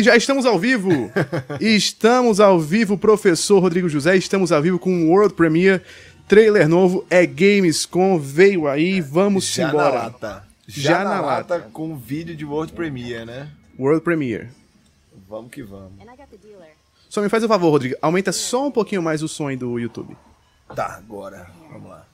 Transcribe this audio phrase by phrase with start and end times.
[0.00, 1.12] E já estamos ao vivo!
[1.60, 4.16] estamos ao vivo, professor Rodrigo José.
[4.16, 5.82] Estamos ao vivo com o World Premiere.
[6.26, 8.18] Trailer novo é Gamescom.
[8.18, 9.84] Veio aí, vamos Já embora.
[9.90, 10.44] na lata.
[10.66, 11.54] Já Já, na na, lata.
[11.56, 11.68] lata.
[11.70, 13.50] com vídeo de World Premiere, né?
[13.78, 14.48] World Premiere.
[15.28, 15.92] Vamos que vamos.
[17.10, 17.94] Só me faz o favor, Rodrigo.
[18.00, 20.16] Aumenta só um pouquinho mais o som aí do YouTube.
[20.74, 21.46] Tá, agora.
[21.70, 22.06] Vamos lá.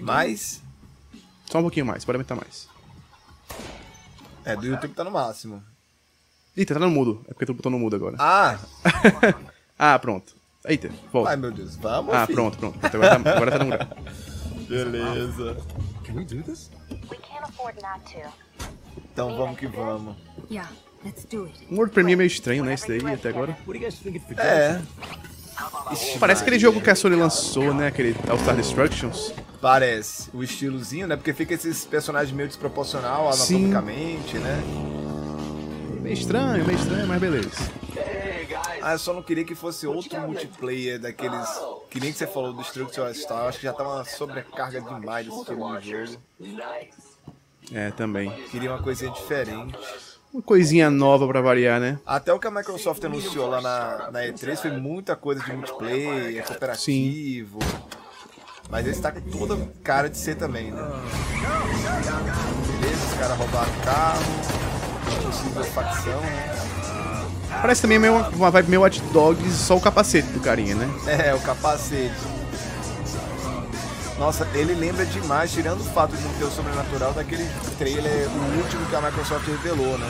[0.00, 0.62] Mais.
[1.44, 2.72] Só um pouquinho mais, pode aumentar mais.
[4.44, 5.62] É, do YouTube tá no máximo.
[6.56, 7.24] Eita, tá no mudo.
[7.28, 8.16] É porque tu botou no mudo agora.
[8.18, 8.58] Ah!
[9.78, 10.36] Ah, pronto.
[10.64, 11.30] Eita, volta.
[11.30, 11.74] Ai, meu Deus.
[11.76, 12.36] Vamos, Ah, filho.
[12.36, 12.78] pronto, pronto.
[12.78, 12.94] pronto.
[12.96, 13.88] Agora tá, agora tá no grau.
[14.68, 15.56] Beleza.
[16.04, 16.70] Can we do this?
[17.10, 18.28] We can't afford not to.
[19.12, 20.14] Então vamos que vamos.
[20.50, 20.70] Yeah,
[21.04, 21.66] let's do it.
[21.68, 22.74] Um World Premiere meio estranho, né?
[22.74, 23.52] Esse daí até agora.
[23.66, 24.80] What do you guys think it for É,
[26.18, 27.88] Parece aquele jogo que a Sony lançou, né?
[27.88, 29.32] Aquele All-Star Destructions.
[29.60, 30.30] parece.
[30.32, 31.16] O estilozinho, né?
[31.16, 33.66] Porque fica esses personagens meio desproporcional Sim.
[33.66, 34.62] anatomicamente, né?
[36.00, 37.70] Meio estranho, meio estranho, mas beleza.
[38.82, 41.48] Ah, eu só não queria que fosse outro multiplayer daqueles.
[41.88, 43.46] Que nem que você falou do Destruction Star.
[43.46, 46.20] Acho que já tá uma sobrecarga demais desse tipo de jogo.
[47.72, 48.30] É, também.
[48.50, 49.78] Queria uma coisinha diferente.
[50.32, 51.98] Uma coisinha nova pra variar, né?
[52.06, 56.42] Até o que a Microsoft anunciou lá na, na E3 foi muita coisa de multiplayer,
[56.46, 57.58] cooperativo.
[58.70, 60.80] Mas esse tá com toda cara de ser também, né?
[62.80, 64.22] Beleza, os caras roubaram o carro.
[65.26, 66.72] Possível facção, né?
[67.60, 70.88] Parece também meio, uma vibe meio Watch Dogs, só o capacete do carinha, né?
[71.06, 72.41] É, o capacete.
[74.22, 77.44] Nossa, ele lembra demais, tirando o fato de não ter o sobrenatural, daquele
[77.76, 80.06] trailer, o último que a Microsoft revelou, né?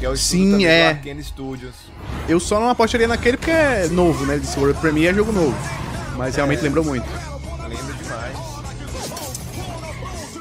[0.00, 0.88] Que é o Sim, é.
[0.88, 1.74] Arkane Studios.
[2.26, 4.36] Eu só não apostaria naquele porque é novo, né?
[4.36, 5.54] Ele disse World Premiere é jogo novo.
[6.16, 7.06] Mas realmente lembrou muito.
[7.68, 8.38] Lembra demais.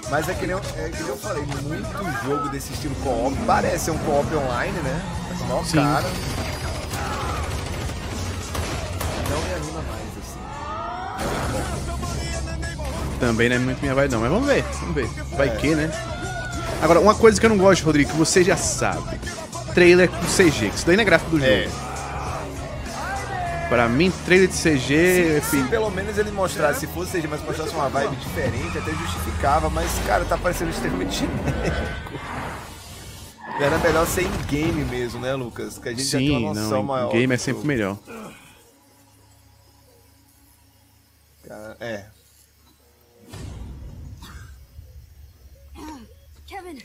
[0.10, 3.36] Mas é que, nem eu, é que nem eu falei, muito jogo desse estilo co-op.
[3.46, 5.02] Parece ser um co-op online, né?
[5.42, 5.84] O maior Sim.
[5.84, 6.10] cara.
[9.30, 12.01] Não me anima mais, assim.
[13.22, 15.08] Também não é muito minha vibe não, mas vamos ver, vamos ver.
[15.38, 15.92] Vai que, né?
[16.82, 19.20] Agora, uma coisa que eu não gosto, Rodrigo, que você já sabe.
[19.76, 21.52] Trailer com CG, que isso daí não é gráfico do jogo.
[21.52, 21.70] É.
[23.70, 27.44] Pra mim, trailer de CG, Se filho, pelo menos ele mostrasse, se fosse seja, mas
[27.44, 32.20] mostrasse uma vibe diferente, até justificava, mas, cara, tá parecendo extremamente genérico.
[33.62, 35.78] Era melhor ser em game mesmo, né, Lucas?
[35.78, 37.12] Que a gente já tem sim, uma noção não, maior.
[37.12, 37.98] game é sempre melhor.
[41.48, 42.06] Cara, é,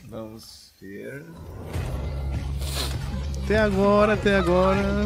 [0.09, 1.25] vamos ver.
[3.43, 5.05] Até agora, até agora.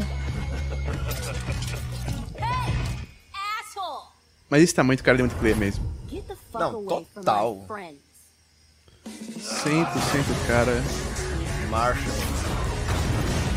[4.49, 5.83] Mas esse tamanho do cara de multiplayer mesmo.
[6.53, 7.63] Não, total.
[7.65, 8.01] from my friends.
[9.63, 10.83] 100% cara.
[11.69, 12.13] Marshall.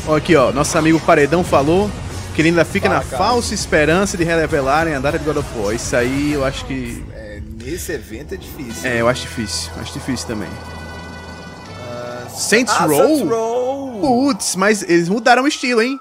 [0.07, 0.51] Ó, aqui, ó.
[0.53, 1.89] Nosso amigo Paredão falou
[2.33, 3.17] que ele ainda fica Fala, na cara.
[3.17, 5.75] falsa esperança de revelarem a data de God of War.
[5.75, 7.03] Isso aí eu acho que.
[7.11, 8.89] É, nesse evento é difícil.
[8.89, 9.71] É, eu acho difícil.
[9.77, 10.49] Acho difícil também.
[12.35, 13.07] Saints ah, Row?
[13.07, 13.99] Saints Row!
[14.01, 15.99] Putz, mas eles mudaram o estilo, hein?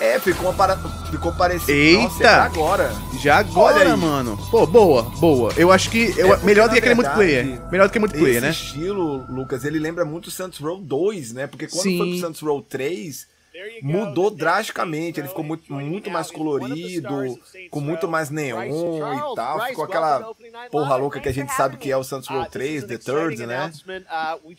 [0.00, 0.78] É, ficou, para...
[1.10, 1.72] ficou parecido.
[1.72, 2.02] Eita!
[2.04, 2.92] Nossa, é pra agora.
[3.20, 4.38] Já agora, mano.
[4.50, 5.52] Pô, boa, boa.
[5.58, 6.14] Eu acho que.
[6.16, 7.70] eu- É, porque, melhor do que aquele verdade, multiplayer.
[7.70, 8.50] Melhor do que multiplayer, Esse né?
[8.50, 11.46] estilo, Lucas, ele lembra muito o Saints Row 2, né?
[11.46, 11.98] Porque quando Sim.
[11.98, 13.26] foi pro Saints Row 3,
[13.82, 15.20] mudou drasticamente.
[15.20, 17.38] Ele ficou muito, muito mais colorido,
[17.70, 19.66] com muito mais neon e tal.
[19.66, 20.32] Ficou aquela
[20.70, 23.72] porra louca que a gente sabe que é o Saints Row 3, The Third, né?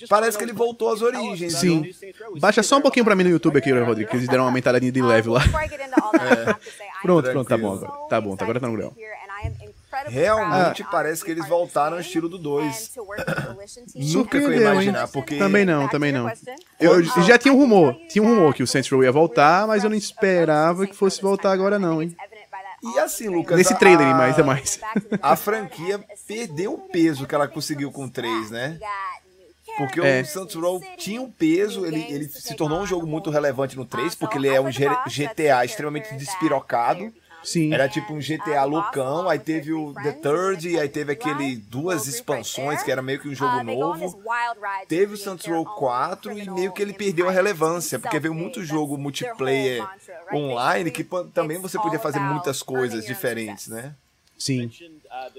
[0.10, 1.54] Parece que ele voltou às origens.
[1.56, 1.82] Sim.
[1.82, 2.40] viu?
[2.40, 4.92] Baixa só um pouquinho pra mim no YouTube aqui, Rodrigo, que eles deram uma aumentadinha
[4.92, 5.42] de level lá.
[5.42, 6.56] Am
[7.02, 7.92] Pronto, pronto, tá bom agora.
[8.10, 8.94] Tá bom, tá agora tá no grau.
[8.98, 12.66] here and I am incredibly Realmente parece que eles voltaram ao estilo do 2.
[12.66, 14.06] and to work with the Volition team.
[14.14, 14.74] Nunca que eu ia Surpreendeu, hein?
[14.74, 15.38] imaginar, porque...
[15.38, 16.32] Também não, também não.
[16.80, 19.68] Eu Um, já tinha um rumor, tinha um rumor que o Saints Row ia voltar,
[19.68, 22.16] mas eu não esperava que fosse voltar agora não, hein?
[22.84, 24.80] E assim, Lucas, Nesse a- trailer, mais é mais.
[25.22, 28.80] A franquia perdeu o peso que ela conseguiu com o 3, né?
[29.78, 30.22] Porque É.
[30.22, 33.86] o Saints Row tinha um peso, ele, ele se tornou um jogo muito relevante no
[33.86, 37.14] 3, porque ele é um G- GTA extremamente despirocado.
[37.44, 37.74] Sim.
[37.74, 42.08] Era tipo um GTA loucão, aí teve o The Third, e aí teve aquele duas
[42.08, 44.22] expansões, que era meio que um jogo novo.
[44.88, 48.64] Teve o Saints Row 4 e meio que ele perdeu a relevância, porque veio muito
[48.64, 49.84] jogo multiplayer
[50.34, 51.04] online que
[51.34, 53.96] também você podia fazer muitas coisas diferentes, né?
[54.38, 54.66] Sim.
[54.66, 54.72] uh.
[54.74, 55.30] Uh,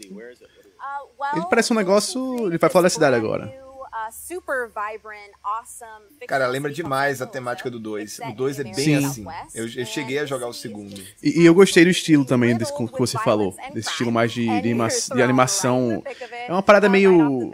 [0.00, 1.36] it?
[1.36, 3.67] Ele parece um negócio- ele vai falar da cidade agora.
[6.26, 8.20] Cara, lembra demais a temática do 2.
[8.20, 9.04] O 2 é bem Sim.
[9.04, 9.26] assim.
[9.54, 11.00] Eu, eu cheguei a jogar o segundo.
[11.22, 13.56] E, e eu gostei do estilo também desse que você falou.
[13.72, 14.74] Desse estilo mais de, de,
[15.14, 16.02] de animação.
[16.46, 17.50] É uma parada meio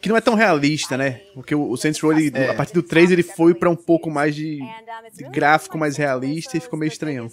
[0.00, 1.20] que não é tão realista, né?
[1.34, 4.10] Porque o, o Saints Row, ele, a partir do 3, ele foi pra um pouco
[4.10, 4.60] mais de,
[5.12, 7.28] de gráfico mais realista e ficou meio estranhão.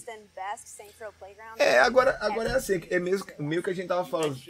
[1.57, 4.05] É, agora, agora é assim, é mesmo, meio que a gente tava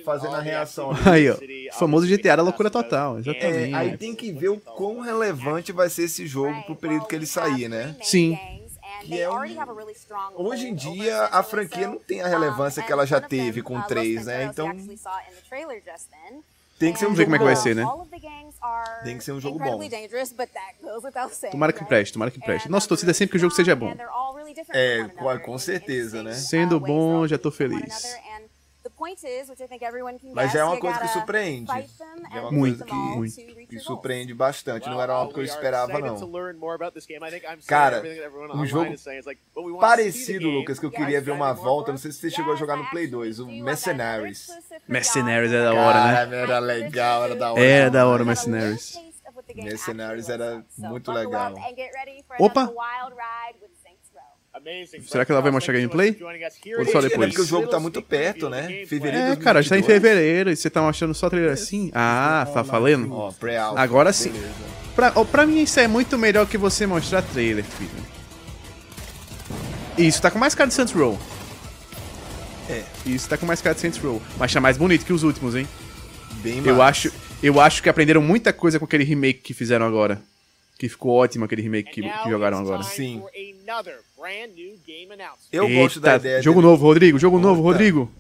[0.06, 0.92] fazendo a reação.
[1.06, 1.36] Aí, ó.
[1.36, 3.76] O famoso GTA da loucura total, É, exatamente.
[3.76, 7.26] aí tem que ver o quão relevante vai ser esse jogo pro período que ele
[7.26, 7.96] sair, né?
[8.02, 8.38] Sim.
[9.02, 9.34] Que é um-
[10.36, 13.84] Hoje em dia, a franquia não tem a relevância que ela já teve com o
[13.84, 14.46] 3, né?
[14.46, 14.72] Então,
[16.84, 17.62] tem que ser um jogo como é que vai bom.
[17.62, 17.84] ser, né?
[19.04, 19.78] Tem que ser um jogo bom.
[21.52, 22.70] Tomara que preste, tomara que preste.
[22.70, 23.94] Nossa torcida é sempre que o jogo seja bom.
[24.78, 26.34] É, com- com certeza, né?
[26.34, 28.16] Sendo bom, já tô feliz.
[30.34, 31.72] Mas já é uma coisa que surpreende.
[32.32, 33.68] É uma Muito, coisa que, muito.
[33.68, 34.90] que surpreende bastante.
[34.90, 36.18] Não era algo que eu esperava, não.
[37.68, 38.02] Cara,
[38.54, 38.94] um jogo
[39.80, 40.50] Parecido.
[40.50, 41.92] Lucas, que eu queria ver uma volta.
[41.92, 44.48] Não sei se você chegou a jogar no Play 2, o Mercenaries.
[44.88, 46.14] Mercenaries é da hora, né?
[46.14, 47.62] Cara, era legal, era da hora.
[47.64, 49.00] Era da hora o Mercenaries.
[49.56, 51.54] Mercenaries era muito legal.
[52.40, 52.72] Opa!
[55.08, 56.18] Será que ela vai mostrar gameplay?
[56.22, 57.30] Ou at só depois?
[57.30, 58.86] Porque o jogo tá muito perto, né?
[58.88, 59.86] Fevereiro É, cara, já tá em 2022.
[60.02, 61.92] fevereiro e você tá mostrando só trailer assim?
[61.94, 63.34] Ah, tá falando?
[63.76, 64.32] Agora sim.
[64.96, 67.90] Pra, pra mim isso é muito melhor que você mostrar trailer, filho.
[69.98, 71.20] Isso tá com mais cara de Saints Row.
[72.70, 72.84] É.
[73.06, 74.22] Isso tá com mais cara de Saints Row.
[74.38, 75.68] Mas tá mais bonito que os últimos, hein?
[76.42, 76.84] Bem Eu massa.
[76.90, 77.12] acho,
[77.42, 80.22] eu acho que aprenderam muita coisa com aquele remake que fizeram agora.
[80.84, 82.84] Que ficou ótimo aquele remake que, que jogaram agora.
[82.84, 83.24] Sim.
[85.50, 86.42] Eu gosto da Eita, ideia.
[86.42, 86.72] Jogo dele.
[86.72, 87.18] novo, Rodrigo.
[87.18, 87.62] Jogo novo.
[87.62, 88.12] Rodrigo.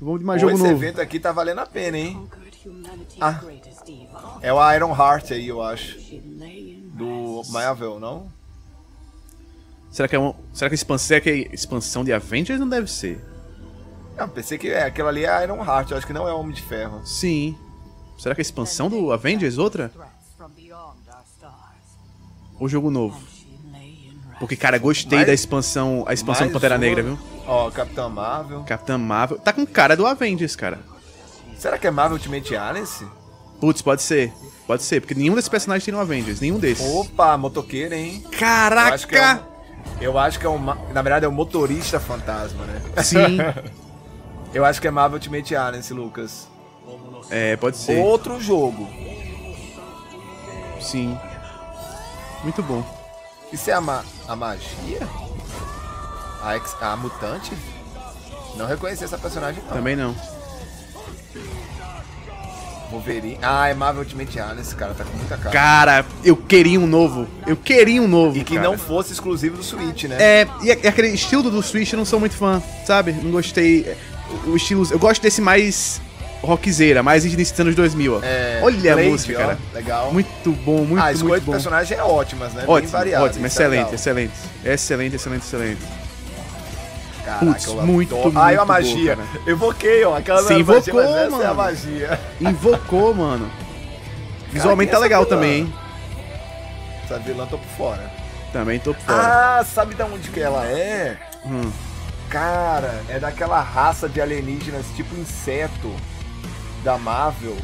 [0.00, 0.82] Vamos de mais Pô, jogo esse novo.
[0.82, 2.26] evento aqui tá valendo a pena, hein?
[2.64, 3.42] Humanity's Ah.
[4.40, 5.98] É o Iron Heart aí, eu acho.
[6.94, 8.32] Do Marvel, não?
[9.90, 12.68] Será que é um, será que a expansão, será que é expansão de Avengers não
[12.70, 13.22] deve ser?
[14.16, 14.84] Não, pensei que é.
[14.84, 17.04] Aquela ali é Iron Heart, eu acho que não é Homem de Ferro.
[17.04, 17.54] Sim.
[18.16, 19.92] Será que a expansão do Avengers outra?
[22.62, 23.18] Ou jogo novo?
[24.38, 27.18] Porque, cara, gostei Mais- da expansão, a expansão do Pantera uma- Negra, viu?
[27.44, 28.62] Ó, Capitão Marvel.
[28.62, 29.38] Capitã Marvel.
[29.40, 30.78] Tá com cara do Avengers, cara.
[31.58, 33.04] Será que é Marvel Ultimate Alliance?
[33.60, 34.32] Putz, pode ser.
[34.64, 36.40] Pode ser, porque nenhum desses personagens tem no Avengers.
[36.40, 36.86] Nenhum desses.
[36.94, 38.22] Opa, motoqueiro, hein?
[38.24, 38.94] Eu Caraca!
[38.94, 39.38] acho que é um,
[40.00, 40.58] eu acho que é um.
[40.58, 42.80] ma- Na verdade, é um motorista fantasma, né?
[43.02, 43.38] Sim.
[44.54, 46.46] Eu acho que é Marvel Ultimate Alliance, Lucas.
[47.28, 47.98] É, pode ser.
[47.98, 48.88] Outro jogo.
[50.80, 51.18] Sim.
[52.42, 52.84] Muito bom.
[53.52, 55.06] Isso é a, ma a magia?
[56.42, 57.52] A, ex a mutante?
[58.56, 59.76] Não reconheci essa personagem, não.
[59.76, 60.14] Também não.
[62.90, 63.38] Wolverine.
[63.40, 64.92] Ah, é Marvel Ultimate Alliance, cara.
[64.92, 65.50] Tá com muita cara.
[65.50, 67.26] Cara, eu queria um novo.
[67.46, 68.36] Eu queria um novo.
[68.36, 68.68] E que cara.
[68.68, 70.16] não fosse exclusivo do Switch, né?
[70.20, 73.12] É, e e aquele estilo do Switch eu não sou muito fã, sabe?
[73.12, 73.96] Não gostei.
[74.46, 74.86] O estilo.
[74.90, 76.00] Eu gosto desse mais
[76.42, 78.20] rockzeira, mais início dos anos 2000, ó.
[78.22, 79.58] É, Olha a Blade, música, ó, cara.
[79.72, 80.12] Legal.
[80.12, 81.52] Muito bom, muito, ah, a escolha muito de bom.
[81.52, 82.62] personagem é ótimas, né?
[82.62, 83.24] Bem Ótimo, variada.
[83.24, 83.94] ótimo, é excelente, legal.
[83.94, 84.32] excelente.
[84.64, 85.82] Excelente, excelente, excelente.
[87.24, 88.16] Caraca, Putz, eu muito.
[88.34, 89.16] Ah, e a muito magia.
[89.16, 90.16] boa, Evoquei, ó.
[90.16, 91.54] Aquela Você magia, invocou, mas essa é a mano.
[91.54, 92.20] magia.
[92.40, 93.50] Invocou, mano.
[94.50, 95.36] Visualmente quem é tá legal vilã?
[95.36, 95.74] também, hein?
[97.04, 98.10] Essa vilã tô por fora.
[98.52, 99.58] Também tô por fora.
[99.60, 101.16] Ah, sabe da onde que ela é?
[101.46, 101.70] Hum.
[102.28, 105.92] Cara, é daquela raça de alienígenas tipo inseto
[106.82, 107.56] da Marvel.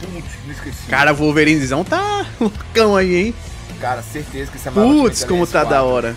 [0.00, 0.86] Putz, me esqueci.
[0.88, 3.34] Cara, o Wolverinezão tá loucão aí, hein?
[3.80, 5.86] Cara, certeza que esse é Marvel Putz, como tá da 4.
[5.86, 6.16] hora.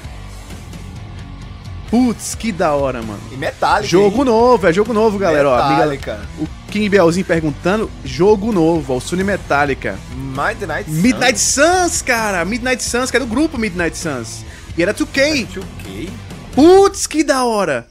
[1.90, 3.20] Putz, que da hora, mano.
[3.32, 3.88] E Metallica.
[3.88, 4.26] Jogo hein?
[4.26, 5.50] novo, é jogo novo, galera.
[5.50, 6.22] Ó, amiga, Metallica.
[6.40, 10.00] o King Belzinho perguntando, jogo novo, ó, o Sony Metallica.
[10.16, 11.02] Midnight Sun.
[11.02, 12.46] Midnight Suns, cara!
[12.46, 14.46] Midnight Suns, que é do grupo Midnight Suns.
[14.78, 15.48] E era 2K.
[15.48, 16.10] 2K?
[16.56, 17.91] Putz, que da hora!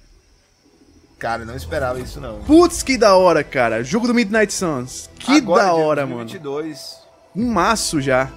[1.21, 2.41] Cara, não esperava isso não.
[2.41, 3.85] Putz, que da hora, cara.
[3.85, 5.11] Jogo do Midnight Suns.
[5.19, 6.25] Que Agora, da dia hora, mano.
[6.25, 6.99] 2022.
[7.37, 8.33] Um maço já.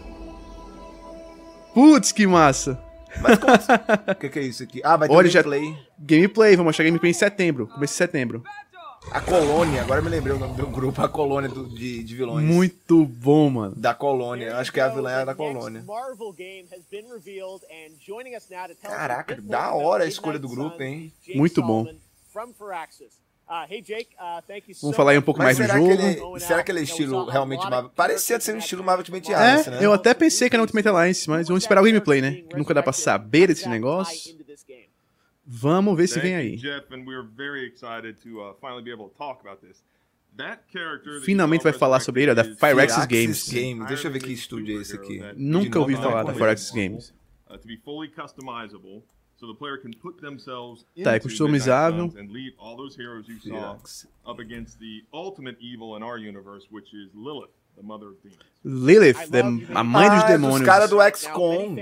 [1.73, 2.77] Putz, que massa.
[3.21, 3.53] Mas como...
[4.11, 4.81] O que, que é isso aqui?
[4.83, 5.77] Ah, vai ter Olha, um já- gameplay.
[5.97, 7.67] Gameplay, vamos achar gameplay em setembro.
[7.67, 8.43] Começo de setembro.
[9.11, 12.15] A Colônia, agora eu me lembrei o nome do grupo, a Colônia do- de, de
[12.15, 12.45] vilões.
[12.45, 13.75] Muito bom, mano.
[13.77, 15.83] Da Colônia, eu acho que é a vilã é da Colônia.
[18.81, 21.13] Caraca, da hora a escolha do grupo, hein?
[21.35, 21.85] Muito bom.
[22.33, 23.21] From Firaxis.
[23.47, 25.63] Uh, hey Jake, uh, thank you so Vamos falar aí um pouco for mais do
[25.63, 25.91] será que, jogo.
[26.01, 27.91] ele, será que ele é estilo realmente Marvel?
[27.91, 29.85] Parecia ser um estilo Marvel Ultimate É, Alliance, né?
[29.85, 32.41] eu até pensei que era Ultimate Alliance, mas vamos esperar o gameplay, né?
[32.49, 34.35] Que nunca dá pra saber desse negócio.
[35.45, 36.57] Vamos ver se vem aí.
[40.35, 43.49] Uh, Finalmente vai falar sobre ele, ó, da Firaxis Games.
[43.49, 43.87] Games.
[43.87, 45.21] Deixa eu ver que estúdio é esse aqui.
[45.35, 46.71] Nunca ouvi falar da Firaxis.
[46.71, 47.13] Games.
[49.47, 52.05] To be fully customizable, so the player can put themselves Tá, é into customizável.
[52.07, 54.07] Midnight Suns and lead all those heroes you saw Firaxis.
[54.25, 57.51] up against the ultimate evil in our universe, which is Lilith.
[57.75, 58.37] the mother of demons.
[58.63, 59.39] Lilith, the-
[59.73, 60.63] a mãe dos Ah, é dos demônios.
[60.63, 61.75] cara do XCOM.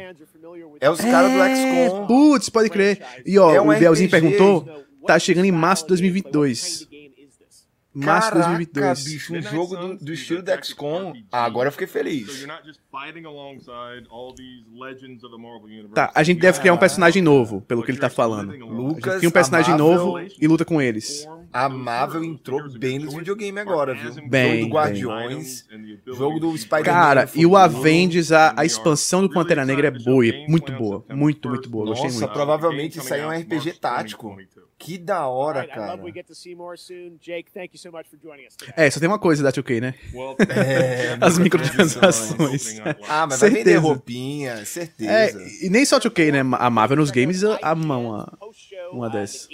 [0.79, 2.07] É os caras do É, XCOM.
[2.07, 3.05] Putz, pode crer.
[3.25, 4.65] E ó, É um o Bielzinho perguntou,
[5.05, 6.77] tá chegando em março de of gameplay, what 2022.
[6.77, 7.67] kind of game is this?
[7.93, 9.03] Março de Caraca, 2022.
[9.03, 11.13] bicho, um jogo do, do estilo a do tactical XCOM.
[11.31, 12.47] Ah, agora eu fiquei feliz.
[15.93, 18.55] Tá, a gente deve criar um personagem novo, pelo que ele tá falando.
[18.65, 21.27] Lucas, cria um personagem novo e luta com eles.
[21.51, 24.29] A Marvel entrou bem nos videogames agora, viu?
[24.29, 25.67] Bem, jogo do Guardiões,
[26.07, 26.83] jogo do Spider-Man.
[26.83, 27.57] Cara, no e o.
[27.57, 31.85] Avengers, a, a expansão do Pantera Negra é boa, e muito boa, muito, muito boa,
[31.87, 32.33] gostei Nossa, muito.
[32.33, 34.37] provavelmente isso aí é um RPG tático.
[34.83, 36.01] Que da hora, love cara.
[36.03, 37.17] we get to see more soon.
[37.21, 38.73] Jake, thank you so much for joining us today.
[38.75, 39.93] É, só tem uma coisa da 2K, né?
[40.49, 42.79] É, As microtransações.
[43.07, 43.79] Ah, mas vai vender Certeza.
[43.79, 45.41] roupinha, É, certeza.
[45.65, 46.39] e nem só 2K, né?
[46.59, 48.25] A Marvel nos games uma...
[48.39, 49.47] Post-show, uma uh, dessas.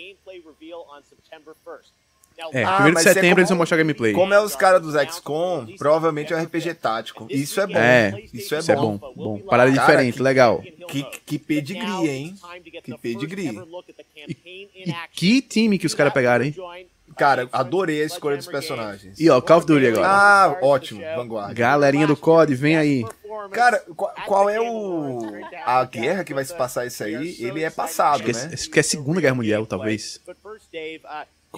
[2.38, 2.54] The gameplay reveal on September 1st.
[2.54, 4.14] Now, É, Ah, primeiro de mas é setembro como- eles vão mostrar gameplay.
[4.14, 7.28] Como é os caras dos XCOM, provavelmente é um RPG tático.
[7.30, 7.78] Isso é bom.
[7.78, 8.98] É, isso é Isso é bom.
[8.98, 9.40] bom, bom.
[9.40, 10.64] Parada Cara, diferente, que- legal.
[10.88, 12.36] Que, que pedigree, hein?
[12.84, 13.60] Que pedigree.
[14.28, 16.56] E que time que os caras pegaram, hein?
[17.18, 19.20] Cara, adorei a escolha dos personagens.
[19.20, 20.08] E ó, Call of Duty agora.
[20.08, 21.56] Ah, ótimo, Vanguard.
[21.58, 23.04] Galerinha do COD, vem aí.
[23.52, 25.22] Cara, qual, qual é o.
[25.66, 27.36] A guerra que vai se passar isso aí?
[27.40, 28.50] Ele é passado, Acho que, é, né?
[28.54, 30.20] acho que é a Segunda Guerra Mundial, talvez.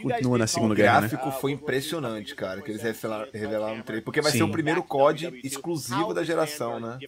[0.02, 1.08] Continua na Segunda O Guerra, né?
[1.08, 4.04] gráfico foi impressionante, cara, que eles revelaram, revelaram no trailer.
[4.04, 4.40] Porque vai Sim.
[4.40, 7.00] ser o primeiro COD exclusivo da geração, né?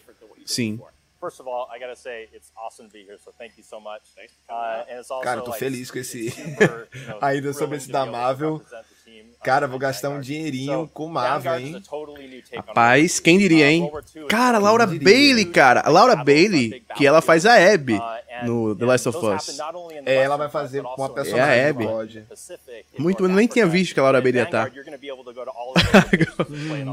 [0.45, 0.79] Sim.
[1.21, 3.79] First of all, I gotta say it's awesome to be here, so thank you so
[3.79, 4.01] much.
[4.49, 7.53] Uh, and it's also, Cara, eu tô like, feliz com esse- super, you know, Ainda
[7.53, 8.55] sobre esse da Marvel.
[8.55, 9.01] uh,
[9.43, 11.75] Cara, vou gastar um dinheirinho So, com Marvel, hein?
[11.75, 13.91] a totally Rapaz, quem diria, hein?
[14.29, 14.85] Cara, a Laura?
[14.87, 15.81] Bailey, cara.
[15.81, 17.99] A Laura Bailey, que ela faz a Abby
[18.43, 19.59] no The Last of Us.
[20.05, 21.85] É, ela vai fazer com uma É a personagem Abby.
[21.85, 22.25] do COD.
[22.99, 24.71] Muito, eu nem tinha visto que a Laura Bailey ia estar.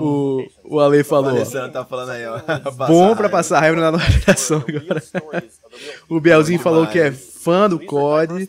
[0.01, 2.41] O, o Ale O falou, tá falando aí, ó.
[2.87, 5.03] bom pra passar raiva na nova geração agora.
[6.09, 8.49] O Bielzinho falou que é fã do COD.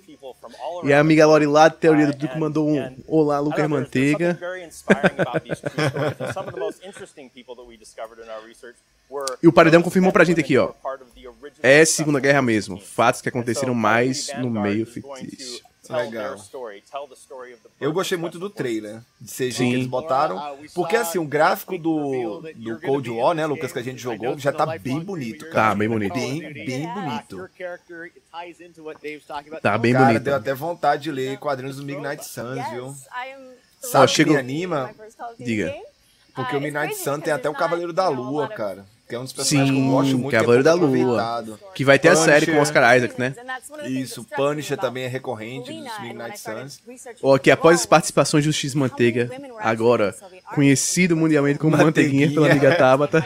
[0.84, 4.40] E a amiga Lori lá, Teoria do Duque, mandou um Olá, Lucas Manteiga.
[9.42, 10.72] E o Paredão confirmou pra gente aqui, ó.
[11.64, 12.80] É Segunda Guerra mesmo.
[12.80, 15.64] Fatos que aconteceram mais no meio fictício.
[15.90, 16.38] Legal.
[17.82, 19.70] Eu gostei muito do trailer, de CG Sim.
[19.70, 20.58] que eles botaram.
[20.76, 24.52] Porque assim, o gráfico do, do Cold War, né, Lucas, que a gente jogou, já
[24.52, 25.70] tá bem bonito, cara.
[25.70, 26.14] Tá bem bonito.
[26.14, 27.50] Bem, bem bonito.
[29.62, 30.24] Tá bem Cara, bonito.
[30.24, 32.96] deu até vontade de ler quadrinhos do Midnight Suns, viu?
[33.82, 34.94] Sabe o que me anima?
[35.40, 35.74] Diga.
[36.36, 38.86] Porque Uh, o Midnight it's Sun crazy tem até o Cavaleiro da Lua, cara.
[39.10, 40.30] Que é um dos personagens que eu Sim, gosto muito.
[40.30, 41.44] que é Cavaleiro da Lua.
[41.74, 42.62] Que vai ter a série com Punisher.
[42.62, 43.36] Oscar Isaac, né?
[43.88, 46.80] Isso, Punisher também é recorrente dos Midnight Suns.
[46.88, 49.28] researching Ó, que após as participações do X Manteiga,
[49.60, 50.16] agora
[50.54, 53.26] conhecido mundialmente como Manteiguinha pela amiga Tabata,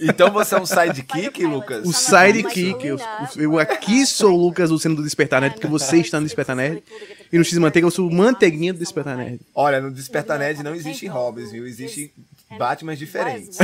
[0.00, 1.84] Então você é um sidekick, Lucas?
[1.84, 2.98] o sidekick, eu,
[3.36, 6.82] eu aqui sou o Lucas Luceno do Despertar Nerd, porque você está no Despertar Nerd,
[7.30, 9.40] e no X Manteiga eu sou o Manteiguinha do Despertar Nerd.
[9.54, 11.66] Olha, no Despertar Nerd não existem hobbies, viu?
[11.66, 12.10] Existem
[12.56, 13.58] Batmans diferentes.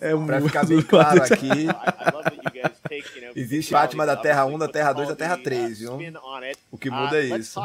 [0.00, 1.68] É um Pra ficar bem claro aqui,
[2.90, 5.98] Existe existe Batman da Terra 1, da Terra 2, da Terra 3, viu?
[6.70, 7.60] O que muda é isso.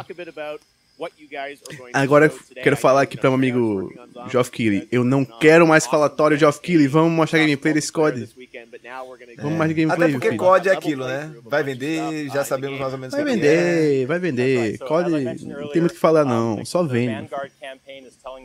[1.93, 3.93] Agora eu quero falar aqui para meu amigo
[4.29, 4.87] Geoff Keighley.
[4.89, 6.87] Eu não quero mais falatório, Geoff Keighley.
[6.87, 8.29] Vamos mostrar gameplay desse COD.
[9.37, 10.39] Vamos mais de gameplay, Até porque filho.
[10.39, 11.33] COD é aquilo, né?
[11.43, 13.35] Vai vender, já sabemos mais ou menos o Vai é.
[13.35, 14.77] vender, vai vender.
[14.79, 16.63] COD não tem muito o que falar, não.
[16.63, 17.27] Só vende.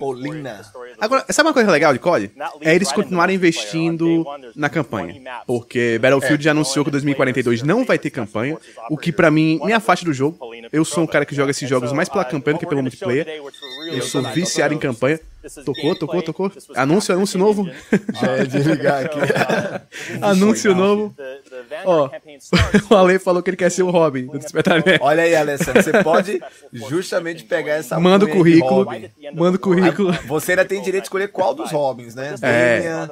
[0.00, 0.61] Polina.
[1.00, 2.33] Agora, sabe uma coisa legal de COD?
[2.62, 4.25] É eles continuarem investindo
[4.57, 5.23] na campanha.
[5.47, 8.59] Porque Battlefield já anunciou que 2042 não vai ter campanha,
[8.90, 10.37] o que pra mim me afasta do jogo.
[10.73, 13.26] Eu sou um cara que joga esses jogos mais pela campanha do que pelo multiplayer.
[13.92, 15.20] Eu sou viciado em campanha.
[15.64, 16.52] Tocou, tocou, tocou.
[16.75, 17.66] Anúncio, anúncio novo.
[18.23, 19.18] É, desligar aqui.
[20.20, 21.14] Anúncio novo.
[21.85, 22.11] Ó,
[22.90, 25.02] o Ale falou que ele quer ser o Robin do Despertar Nerd.
[25.02, 26.40] Olha aí, Alessandro, você pode
[26.73, 28.87] justamente pegar essa Manda o currículo.
[29.35, 30.12] Manda o currículo.
[30.26, 32.35] Você ainda tem direito de escolher qual dos Robins, né?
[32.42, 33.09] É.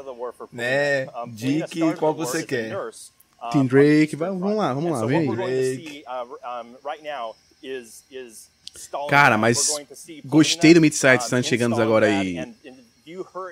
[0.53, 1.07] Né?
[1.29, 2.77] Dick, qual que você quer.
[3.53, 6.05] Tim Drake, vamos lá, vamos lá, vem aí.
[9.09, 9.69] Cara, mas
[10.25, 12.55] gostei do Midnight Sun chegando agora aí.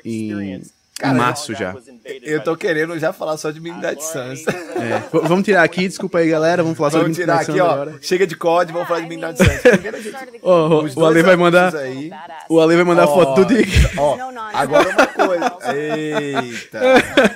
[0.04, 0.62] Em
[1.02, 1.74] em março já.
[2.22, 4.44] Eu tô querendo já falar só de Midnight Suns.
[4.76, 5.02] É.
[5.26, 6.62] Vamos tirar aqui, desculpa aí, galera.
[6.62, 7.82] Vamos falar só Vamos de tirar Midnight aqui, Suns ó.
[7.82, 7.98] agora.
[8.02, 9.58] Chega de COD, vamos falar de Midnight Suns.
[9.62, 11.74] Primeiro a gente- Ó, os o Ale vai mandar.
[11.76, 12.10] aí.
[12.48, 13.70] O Ale vai mandar a foto do Dick.
[13.96, 14.18] Ó,
[14.52, 15.56] agora uma coisa.
[15.74, 16.80] Eita.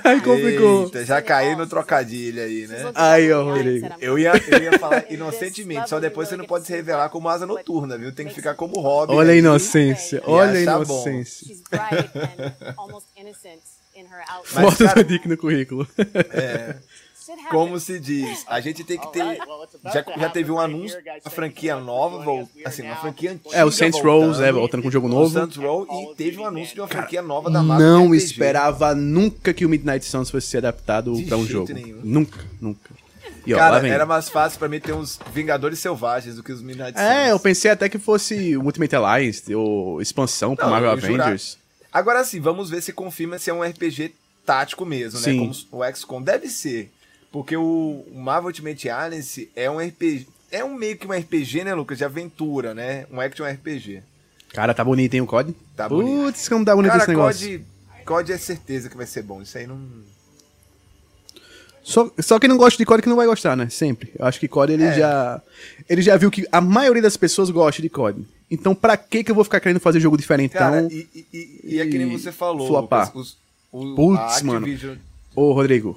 [0.05, 0.85] Aí complicou.
[0.85, 2.93] Eita, já caí no trocadilho aí, né?
[2.95, 3.89] Aí, ó, Rodrigo.
[4.01, 7.47] Eu ia, eu ia falar inocentemente, só depois você não pode se revelar como asa
[7.47, 8.13] noturna, viu?
[8.13, 9.15] Tem que ficar como hobby.
[9.15, 9.39] Olha a aí.
[9.39, 10.23] inocência.
[10.27, 11.47] Olha a inocência.
[14.79, 15.87] Cara- do Dick no currículo.
[16.33, 16.77] É,
[17.51, 19.39] como se diz, a gente tem que ter.
[19.93, 23.55] Já, já teve um anúncio, a franquia nova, assim, uma franquia antiga.
[23.57, 25.33] É, o Saints Row, é, voltando com um jogo O novo.
[25.33, 27.87] Saints Row e teve um anúncio de uma franquia nova da Marvel.
[27.87, 28.17] Não RPG.
[28.17, 31.73] esperava nunca que o Midnight Suns fosse ser adaptado De pra um jogo.
[31.73, 32.01] nenhum.
[32.03, 32.91] Nunca, nunca.
[33.47, 36.61] E ó, Cara, era mais fácil pra mim ter uns Vingadores Selvagens do que os
[36.61, 37.09] Midnight Suns.
[37.09, 40.91] É, eu pensei até que fosse o Ultimate Alliance ou expansão pro Marvel.
[40.91, 41.60] Avengers.
[41.93, 44.15] Agora sim, vamos ver se confirma se é um RPG
[44.47, 45.33] tático mesmo, Sim.
[45.33, 45.55] né?
[45.71, 46.91] Como o XCOM deve ser.
[47.31, 50.27] Porque o o Marvel Ultimate Alliance é um RPG.
[50.51, 51.99] É um meio que um RPG, né, Lucas?
[51.99, 53.07] De aventura, né?
[53.11, 54.03] Um action RPG.
[54.53, 55.55] Cara, tá bonito, hein, o COD?
[55.77, 56.25] Tá bonito.
[56.25, 57.49] Putz, como tá bonito Cara, esse negócio.
[57.49, 59.41] COD, COD é certeza que vai ser bom.
[59.41, 59.81] Isso aí não.
[61.91, 63.69] Só, só quem não gosta de COD que não vai gostar, né?
[63.69, 64.13] Sempre.
[64.19, 64.95] Eu acho que COD ele É.
[64.99, 65.43] já.
[65.89, 68.25] Ele já viu que a maioria das pessoas gosta de COD.
[68.51, 70.59] Então, pra que que eu vou ficar querendo fazer jogo diferentão?
[70.61, 72.67] Cara, e, e, e, e é que nem você falou.
[72.67, 73.11] flopar.
[73.17, 73.37] Os,
[73.71, 74.67] Putz, mano.
[75.35, 75.97] Ô, Rodrigo,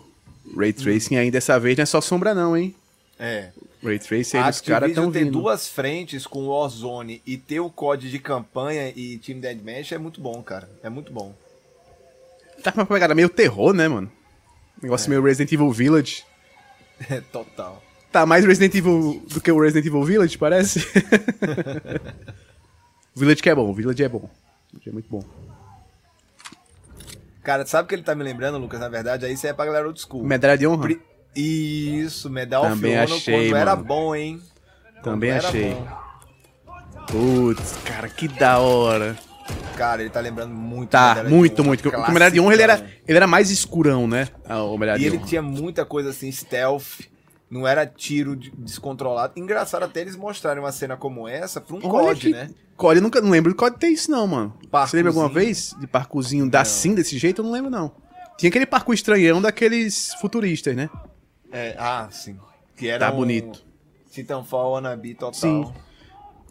[0.56, 2.76] Ray Tracing aí dessa vez não é só sombra, não, hein?
[3.20, 3.50] É.
[3.84, 5.32] Ray Tracing aí os caras Activision tão ter vindo.
[5.42, 9.98] duas frentes com o Warzone e ter o COD de campanha e Team Deathmatch é
[9.98, 10.70] muito bom, cara.
[10.84, 11.34] É muito bom.
[12.64, 14.12] Tá com uma pegada meio terror, né, mano?
[14.84, 16.24] Negócio meio Resident Evil Village.
[17.10, 17.82] É total.
[18.12, 20.86] Tá mais Resident Evil do que o Resident Evil Village, parece?
[23.16, 24.30] Village que é bom, Village é bom.
[24.72, 25.24] Village é muito bom.
[27.44, 28.80] Cara, sabe o que ele tá me lembrando, Lucas?
[28.80, 30.24] Na verdade, aí isso é pra galera old school.
[30.24, 30.84] Medalha de honra?
[30.84, 31.02] Pri-
[31.36, 33.88] Isso, Medal Também of Honor achei, quando era mano.
[33.88, 34.42] bom, hein?
[35.04, 35.78] Também Quando achei.
[37.08, 39.18] Putz, cara, que da hora.
[39.76, 40.90] Cara, ele tá lembrando muito.
[40.92, 41.82] Tá, muito, muito.
[41.84, 44.28] Porque o Medalha de Honra ele era, ele era mais escurão, né?
[44.46, 47.02] Ah, O Medalha E ele tinha muita coisa assim, stealth.
[47.50, 49.34] Não era tiro de- descontrolado.
[49.36, 52.50] Engraçado até eles mostrarem uma cena como essa pra um Olha COD, que- né?
[52.76, 54.54] COD, eu nunca não lembro de COD ter isso, não, mano.
[54.72, 57.42] Você lembra alguma vez de parkourzinho da assim desse jeito?
[57.42, 57.92] Eu não lembro, não.
[58.38, 60.90] Tinha aquele parkour estranhão daqueles futuristas, né?
[61.52, 62.38] É, ah, sim.
[62.76, 63.64] Que era Tá um bonito.
[64.12, 65.34] Titanfall wannabe total.
[65.34, 65.72] Sim.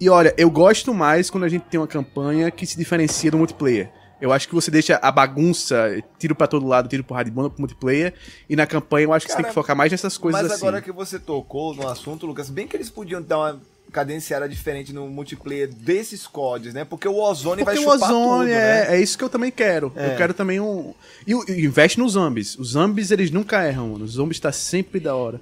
[0.03, 3.39] E olha, eu gosto mais quando a gente tem uma campanha que se diferencia do
[3.39, 3.89] multiplayer.
[4.21, 7.51] Eu acho que você deixa a bagunça, tiro pra todo lado, tiro porrada de banda
[7.51, 8.13] pro multiplayer.
[8.51, 10.51] E na campanha eu acho que você tem Cara, que focar mais nessas coisas Mas
[10.51, 10.61] assim.
[10.67, 13.61] agora que você tocou no assunto, Lucas, bem que eles podiam dar uma
[13.93, 16.85] cadenciada diferente no multiplayer desses CODs, né?
[16.85, 18.97] Porque o Ozone vai Porque o chupar Ozone tudo, é, né?
[18.97, 19.93] é isso que eu também quero.
[19.95, 20.15] É.
[20.15, 20.95] Eu quero também um.
[21.27, 22.59] E, o- e investe nos zombies.
[22.59, 24.05] Os zombies, eles nunca erram, mano.
[24.05, 25.41] Os zombies tá sempre da hora.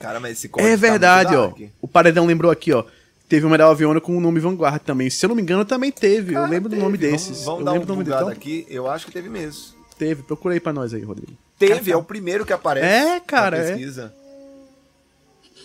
[0.00, 1.68] Cara, mas esse COD É tá verdade, muito ó.
[1.82, 2.82] O Paredão lembrou aqui, ó.
[3.28, 5.08] Teve o Medal of Honor com o nome Vanguard também.
[5.08, 6.30] Se eu não me engano, também teve.
[6.32, 7.12] eu Cara, lembro do nome teve.
[7.12, 7.44] desses.
[7.44, 8.32] Vamos, vamos eu dar lembro um do nome dele.
[8.32, 8.66] aqui.
[8.68, 9.62] Eu acho que teve mesmo.
[9.96, 10.22] Teve.
[10.24, 11.32] Procura aí pra nós aí, Rodrigo.
[11.56, 12.86] Teve, é o primeiro que aparece.
[12.86, 13.66] É, cara, na é.
[13.68, 14.12] pesquisa.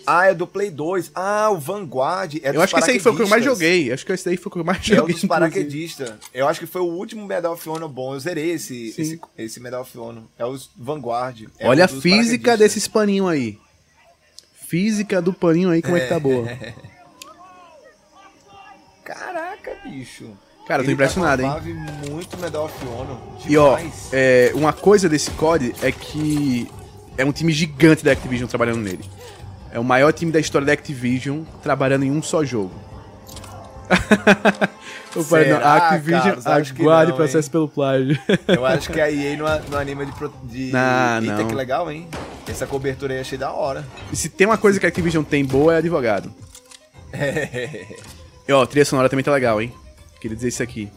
[0.06, 1.12] Ah, é do Play 2.
[1.16, 2.36] Ah, o Vanguard.
[2.44, 3.92] É eu acho que esse aí foi o que eu mais joguei.
[3.92, 5.16] Acho que esse daí foi o que eu mais É o joguei.
[5.16, 6.14] dos paraquedistas.
[6.32, 8.14] Eu acho que foi o último Medal of Honor bom.
[8.14, 10.24] Eu zerei esse, esse, esse Medal of Honor.
[10.38, 11.48] É os Vanguard.
[11.58, 13.58] É Olha o a física desses paninhos aí.
[14.76, 16.46] Física do paninho aí, como é que tá boa.
[19.06, 20.32] Caraca, bicho.
[20.68, 21.78] Cara, eu tô Ele impressionado, tá hein?
[22.12, 23.18] muito Medal of Honor.
[23.48, 23.80] E ó,
[24.12, 26.70] é, uma coisa desse COD é que
[27.18, 29.10] é um time gigante da Activision trabalhando nele.
[29.72, 32.74] É o maior time da história da Activision trabalhando em um só jogo.
[35.16, 36.72] Eu falei, não, a Activision Carlos?
[36.72, 37.52] Aguarde não, processo hein?
[37.52, 38.20] pelo plágio.
[38.48, 40.12] Eu acho que a EA não, não anima de.
[40.44, 40.72] de...
[40.72, 41.48] Não, Eita, não.
[41.48, 42.08] que legal, hein?
[42.48, 43.86] Essa cobertura aí achei da hora.
[44.12, 46.34] E se tem uma coisa que a Activision tem boa é advogado.
[48.48, 49.74] E ó, a trilha sonora também tá legal, hein?
[50.22, 50.92] Queria dizer isso aqui.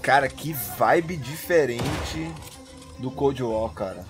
[0.00, 2.30] Cara, que vibe diferente
[2.98, 4.04] do Cold War, cara.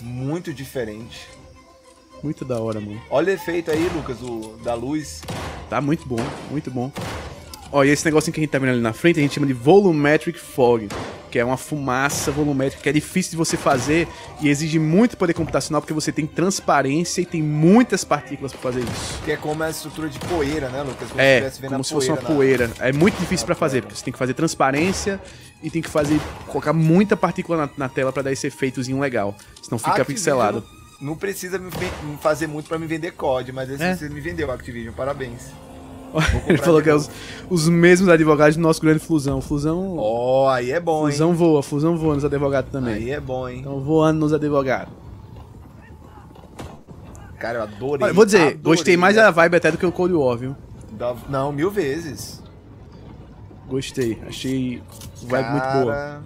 [0.00, 1.28] Muito diferente.
[2.22, 3.00] Muito da hora, mano.
[3.10, 5.22] Olha o efeito aí, Lucas, do, da luz.
[5.68, 6.18] Tá muito bom,
[6.50, 6.90] muito bom.
[7.72, 9.46] Ó, e esse negocinho que a gente tá vendo ali na frente, a gente chama
[9.46, 10.88] de Volumetric Fog,
[11.30, 14.08] que é uma fumaça volumétrica que é difícil de você fazer
[14.40, 18.80] e exige muito poder computacional porque você tem transparência e tem muitas partículas pra fazer
[18.80, 19.22] isso.
[19.24, 21.08] Que é como a estrutura de poeira, né, Lucas?
[21.10, 22.68] Como É, vendo como se fosse uma na- poeira.
[22.80, 25.20] É muito difícil na pra fazer, porque você tem que fazer transparência
[25.62, 29.36] e tem que fazer colocar muita partícula na, na tela pra dar esse efeitozinho legal,
[29.62, 30.64] senão fica Activision pixelado.
[31.00, 31.70] Não precisa me
[32.20, 33.94] fazer muito pra me vender COD, mas esse É.
[33.94, 34.92] você me vendeu, Activision.
[34.92, 35.52] Parabéns.
[36.46, 37.10] Ele falou que é os,
[37.48, 39.40] os mesmos advogados do nosso grande Flusão.
[39.40, 41.12] Flusão, Ó, aí é bom, hein?
[41.12, 42.94] Flusão voa, Flusão voa nos advogados também.
[42.94, 43.58] Aí é bom, hein?
[43.60, 44.92] Então voando nos advogados.
[47.38, 48.04] Cara, eu adorei.
[48.04, 49.22] Olha, vou dizer, adorei, gostei mais né?
[49.22, 50.54] da vibe até do que o Cold War, viu?
[50.92, 52.42] Da- Não, mil vezes.
[53.66, 54.82] Gostei, achei
[55.22, 55.92] vibe muito boa.
[55.92, 56.22] Cara,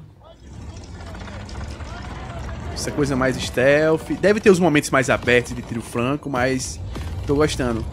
[2.73, 4.11] Essa coisa mais stealth.
[4.21, 6.81] Deve ter os momentos mais abertos de tiro franco, mas
[7.27, 7.85] tô gostando.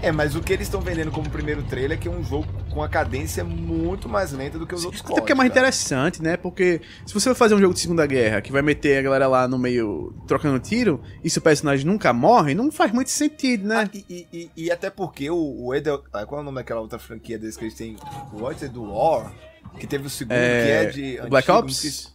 [0.00, 2.46] É, mas o que eles estão vendendo como primeiro trailer é que é um jogo
[2.72, 5.60] com a cadência muito mais lenta do que os outros Até porque é mais cara.
[5.60, 6.36] interessante, né?
[6.36, 9.26] Porque se você vai fazer um jogo de Segunda Guerra que vai meter a galera
[9.26, 13.66] lá no meio trocando tiro e se o personagem nunca morre, não faz muito sentido,
[13.66, 13.84] né?
[13.86, 16.04] Ah, e, e- e- até porque o, o Edel...
[16.12, 17.96] ah, Qual é o nome daquela outra franquia deles que eles têm?
[18.32, 19.32] O What is do War?
[19.80, 20.84] Que teve o segundo, É, que é
[21.22, 21.28] de...
[21.28, 21.84] Black antigo, Ops?
[21.84, 22.08] esqueci.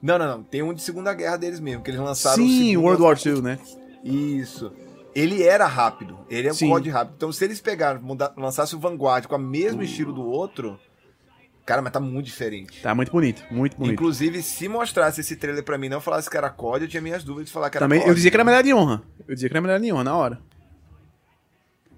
[0.00, 0.42] Não, não, não.
[0.44, 3.18] Tem um de Segunda Guerra deles mesmo, que eles lançaram o Sim, segundo- World War
[3.26, 3.58] II, né?
[4.04, 4.70] Isso.
[5.14, 6.18] Ele era rápido.
[6.28, 6.68] Ele é um Sim.
[6.68, 7.14] COD rápido.
[7.16, 10.78] Então, se eles pegaram, mudar, lançassem o Vanguard com o mesmo estilo do outro,
[11.64, 12.82] cara, mas tá muito diferente.
[12.82, 13.92] Tá muito bonito, muito bonito.
[13.94, 17.00] Inclusive, se mostrasse esse trailer pra mim e não falasse que era COD, eu tinha
[17.02, 18.08] minhas dúvidas de falar que era Também, COD.
[18.10, 19.02] eu dizia que era medalha de honra.
[19.28, 20.38] Eu dizia que era medalha de honra na hora.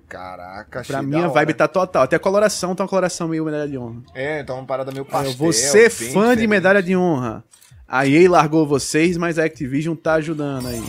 [0.08, 2.04] Caraca, Pra mim a vibe tá total.
[2.04, 4.02] Até a coloração tá uma coloração meio medalha de honra.
[4.14, 5.32] É, então uma parada meio pastel.
[5.32, 6.46] eu vou ser fã de diferente.
[6.46, 7.42] medalha de honra.
[7.88, 10.82] A EA largou vocês, mas a Activision tá ajudando aí.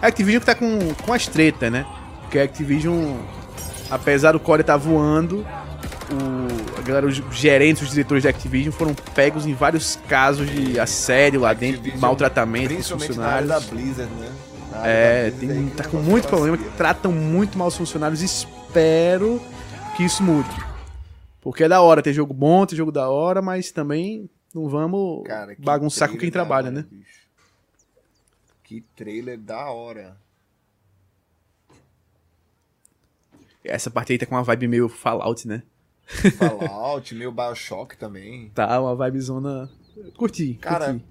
[0.00, 1.86] A Activision que tá com, com as tretas, né?
[2.22, 3.16] Porque a Activision,
[3.90, 5.46] apesar do core tá voando,
[6.10, 10.78] o, a galera, os gerentes, os diretores da Activision foram pegos em vários casos de
[10.78, 13.48] assédio lá dentro, Activision, maltratamento dos funcionários.
[13.48, 14.32] da Blizzard, né?
[14.84, 16.72] É, aí tem, que tá com negócio muito tá problema, feio.
[16.76, 18.20] tratam muito mal os funcionários.
[18.20, 19.40] Espero
[19.96, 20.50] que isso mude.
[21.40, 25.22] Porque é da hora ter jogo bom, ter jogo da hora, mas também não vamos
[25.26, 26.84] Cara, que bagunçar com quem da trabalha, né?
[26.90, 27.25] bicho.
[28.66, 30.16] Que trailer da hora.
[33.62, 35.62] Essa parte aí tá com uma vibe meio Fallout, né?
[36.36, 38.50] Fallout, meio Bioshock também.
[38.54, 39.70] Tá uma vibe zona.
[40.16, 41.06] Curti, Cara, curti.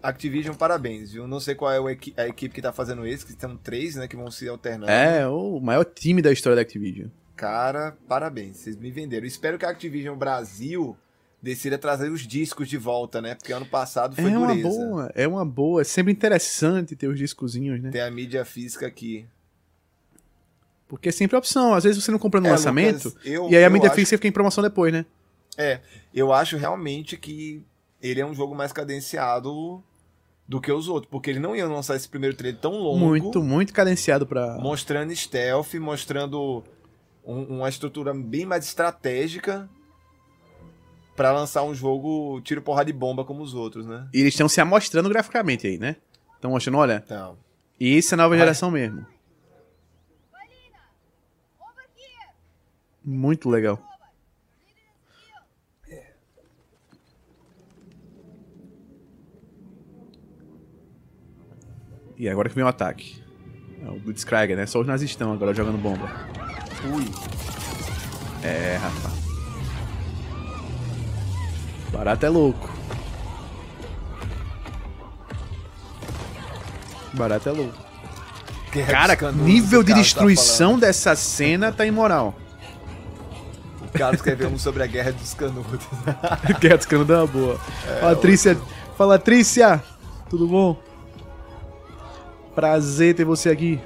[0.00, 1.26] Activision, parabéns, viu?
[1.26, 4.14] Não sei qual é a equipe que tá fazendo isso, que são três, né, que
[4.16, 4.92] vão se alternando.
[4.92, 7.08] É, o maior time da história da Activision.
[7.34, 9.26] Cara, parabéns, vocês me venderam.
[9.26, 10.96] Espero que a Activision Brasil
[11.42, 13.34] decida trazer os discos de volta, né?
[13.34, 14.68] Porque ano passado foi É uma dureza.
[14.68, 15.80] boa, é uma boa.
[15.80, 17.90] É sempre interessante ter os discozinhos, né?
[17.90, 19.26] Ter a mídia física aqui.
[20.88, 21.72] Porque é sempre opção.
[21.74, 23.96] Às vezes você não compra no É, lançamento, Lucas, eu- e aí a mídia acho-
[23.96, 25.06] física fica em promoção depois, né?
[25.56, 25.80] É,
[26.14, 27.62] eu acho realmente que
[28.02, 29.82] ele é um jogo mais cadenciado
[30.48, 33.40] do que os outros, porque eles não iam lançar esse primeiro trailer tão longo, Muito,
[33.42, 34.58] muito cadenciado pra.
[34.58, 36.64] mostrando stealth, mostrando
[37.24, 39.68] um- uma estrutura bem mais estratégica
[41.20, 44.08] pra lançar um jogo tiro porrada de bomba como os outros, né?
[44.10, 45.96] E eles estão se amostrando graficamente aí, né?
[46.34, 47.36] Estão mostrando, olha, Então,
[47.78, 49.04] isso é nova geração mesmo.
[53.04, 53.78] Muito legal.
[62.16, 63.22] E agora que vem o ataque.
[63.84, 64.64] É o Blitzkrieg, né?
[64.64, 66.10] Só os nazistão agora jogando bomba.
[66.94, 67.04] ui,
[68.42, 69.19] É, rapaz.
[71.92, 72.70] Barato é louco.
[77.12, 77.78] Barato é louco.
[78.72, 82.38] Guerra Cara, dos Canudos, nível de tá destruição dessa cena tá imoral.
[83.82, 85.86] O Carlos escreveu um sobre a Guerra dos Canudos.
[86.60, 87.58] Quieto, que não dá uma boa.
[88.00, 88.58] Fala, Trícia.
[88.96, 89.82] Fala, Trícia.
[90.28, 90.80] Tudo bom?
[92.54, 93.80] Prazer ter você aqui.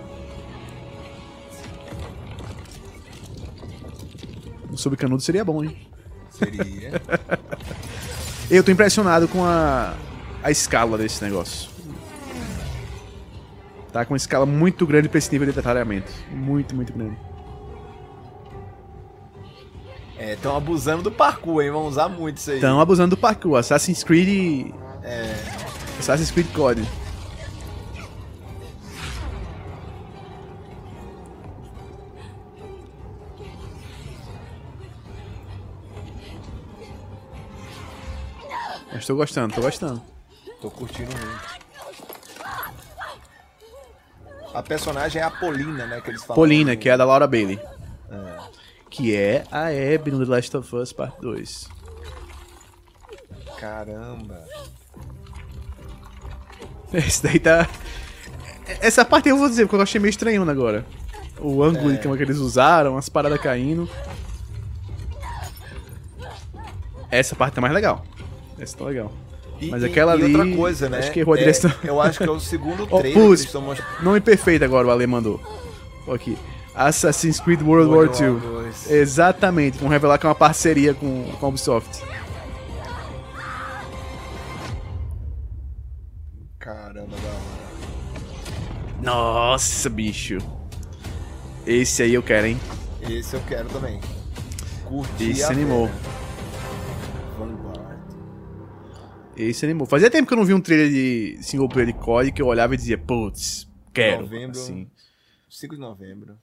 [4.70, 5.76] Um sobre canudo seria bom, hein?
[6.30, 7.00] Seria.
[8.50, 9.94] Eu tô impressionado com a,
[10.42, 11.70] a escala desse negócio.
[13.92, 16.10] Tá com uma escala muito grande pra esse nível de detalhamento.
[16.30, 17.16] Muito, muito grande.
[20.18, 21.70] É, estão abusando do parkour, hein?
[21.70, 22.56] Vão usar muito isso aí.
[22.56, 23.56] Estão abusando do parkour.
[23.56, 24.72] Assassin's Creed.
[25.02, 25.34] É,
[25.98, 26.82] Assassin's Creed Code.
[39.04, 40.02] Mas tô gostando, tô gostando.
[40.62, 41.64] tô curtindo muito.
[44.54, 46.00] A personagem é a Polina, né?
[46.00, 46.36] Que eles falam.
[46.36, 47.60] Polina, que é a da Laura Bailey.
[48.88, 51.68] Que é a Abby no The Last of Us Part 2.
[53.58, 54.42] Caramba.
[56.90, 57.68] Esse daí tá.
[58.80, 60.86] Essa parte eu vou dizer, porque eu achei meio estranho agora.
[61.38, 63.86] O ângulo de câmera que eles usaram, as paradas caindo.
[67.10, 68.02] Essa parte tá mais legal.
[68.58, 69.12] Essa tá legal.
[69.60, 70.98] E, Mas e- aquela e ali, outra coisa, né?
[70.98, 71.72] acho que errou a É, direção.
[71.84, 73.26] eu acho que é o segundo trailer que pus.
[73.26, 74.02] eles estão mostrando.
[74.02, 75.40] Nome perfeito agora o Ale mandou.
[76.12, 76.36] Aqui.
[76.74, 78.96] Assassin's Creed World War II.
[78.96, 82.02] Exatamente, vão revelar que é uma parceria com, com a Ubisoft.
[86.58, 89.02] Caramba, da hora.
[89.02, 90.38] Nossa, bicho.
[91.66, 92.60] Esse aí eu quero, hein?
[93.02, 94.00] Esse eu quero também.
[94.84, 95.88] Curti Esse animou.
[95.88, 96.23] pena.
[99.36, 99.86] Esse animou.
[99.86, 102.46] Fazia tempo que eu não vi um trailer de single player de COD que eu
[102.46, 104.22] olhava e dizia, putz, quero.
[104.22, 104.58] Novembro.
[104.58, 104.88] Assim.
[105.48, 106.36] 5 de novembro.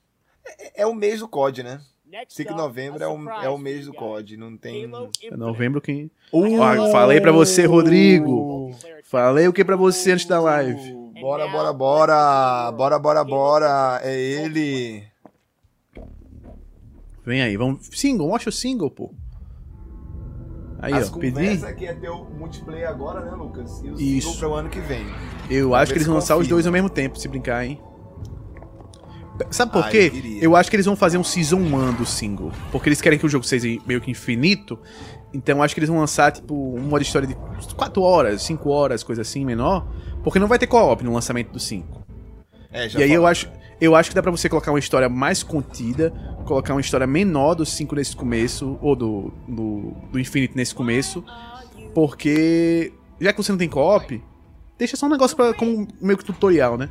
[0.44, 1.80] É, é o mês do COD, né?
[2.12, 3.94] Next 5 de novembro é o, é o mês do.
[3.94, 4.36] COD.
[4.36, 4.84] Não tem.
[5.22, 6.10] É novembro que.
[6.30, 6.90] Uh!
[6.90, 8.74] Falei pra você, Rodrigo.
[9.04, 10.92] Falei o que pra você antes da live.
[11.20, 12.72] Bora, bora, bora!
[12.72, 14.00] Bora, bora, bora!
[14.02, 15.04] É ele!
[17.24, 17.88] Vem aí, vamos.
[17.92, 19.14] Single, mostra o single, pô.
[20.82, 21.32] Aí, As ó, pedi.
[21.32, 23.80] conversas que é ter o multiplayer agora, né, Lucas?
[23.84, 24.26] E o Isso.
[24.32, 25.06] single para o ano que vem.
[25.48, 27.80] Eu Vamos acho que eles vão lançar os dois ao mesmo tempo, se brincar, hein?
[29.50, 30.12] Sabe por Ah, quê?
[30.36, 30.42] eu.
[30.50, 32.52] Eu acho que eles vão fazer um Season 1 do single.
[32.70, 34.78] Porque eles querem que o jogo seja meio que infinito.
[35.32, 37.34] Então eu acho que eles vão lançar, tipo, um modo de história de
[37.74, 39.86] 4 horas, 5 horas, coisa assim, menor.
[40.22, 42.02] Porque não vai ter co-op no lançamento do 5.
[42.70, 43.30] É, já E aí eu falaram.
[43.30, 46.10] acho, eu acho que dá pra você colocar uma história mais contida,
[46.44, 50.18] colocar uma história menor do 5 nesse começo, ou do, do, do
[50.54, 51.24] nesse começo.
[51.94, 54.22] Porque, já que você não tem co-op,
[54.78, 56.88] deixa só um negócio pra, como meio que tutorial, né?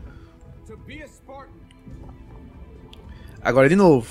[3.41, 4.07] Agora, de novo,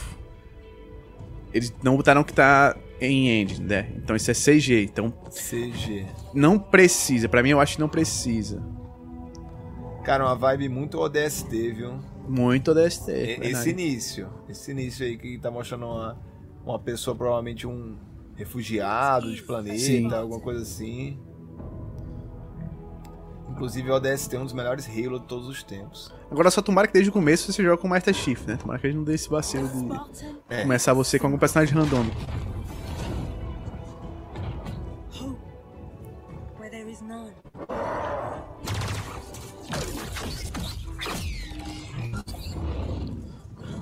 [1.53, 3.89] eles não botaram que tá em engine, né?
[3.97, 6.07] Então isso é CG, então CG.
[6.35, 7.29] não precisa.
[7.29, 8.63] Pra mim, eu acho que não precisa.
[10.05, 12.01] Cara, uma vibe muito ODST, viu?
[12.31, 13.11] Muito DST.
[13.13, 14.29] E- esse início.
[14.49, 16.17] Esse início aí que tá mostrando uma,
[16.65, 17.97] uma pessoa, provavelmente um
[18.37, 20.13] refugiado de planeta, Sim.
[20.15, 21.19] alguma coisa assim.
[23.51, 26.15] Inclusive, o ODST é um dos melhores Halo de todos os tempos.
[26.31, 28.57] Agora só tomara que desde o começo você joga com Master Chief, né?
[28.57, 30.63] Tomara que eles não dê esse vacilo de É.
[30.63, 32.17] começar você com algum personagem randômico.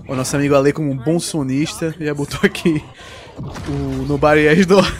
[0.09, 2.83] O nosso amigo Ale, como um bom sonista, já botou aqui
[3.68, 4.90] o Nobody Yes Door.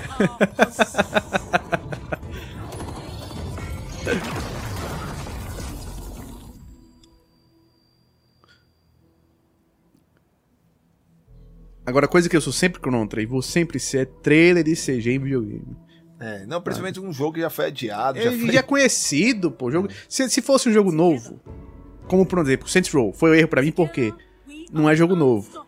[11.87, 15.11] Agora, coisa que eu sou sempre contra e vou sempre ser é trailer de CG
[15.11, 15.75] em videogame.
[16.21, 18.53] É, não, principalmente um jogo que já foi adiado, já foi...
[18.53, 19.71] já é conhecido, pô.
[19.71, 19.89] Jogo...
[20.07, 21.41] Se, se fosse um jogo novo,
[22.07, 24.13] como por exemplo, Saints Row, foi um erro pra mim porque
[24.73, 25.67] não é jogo novo.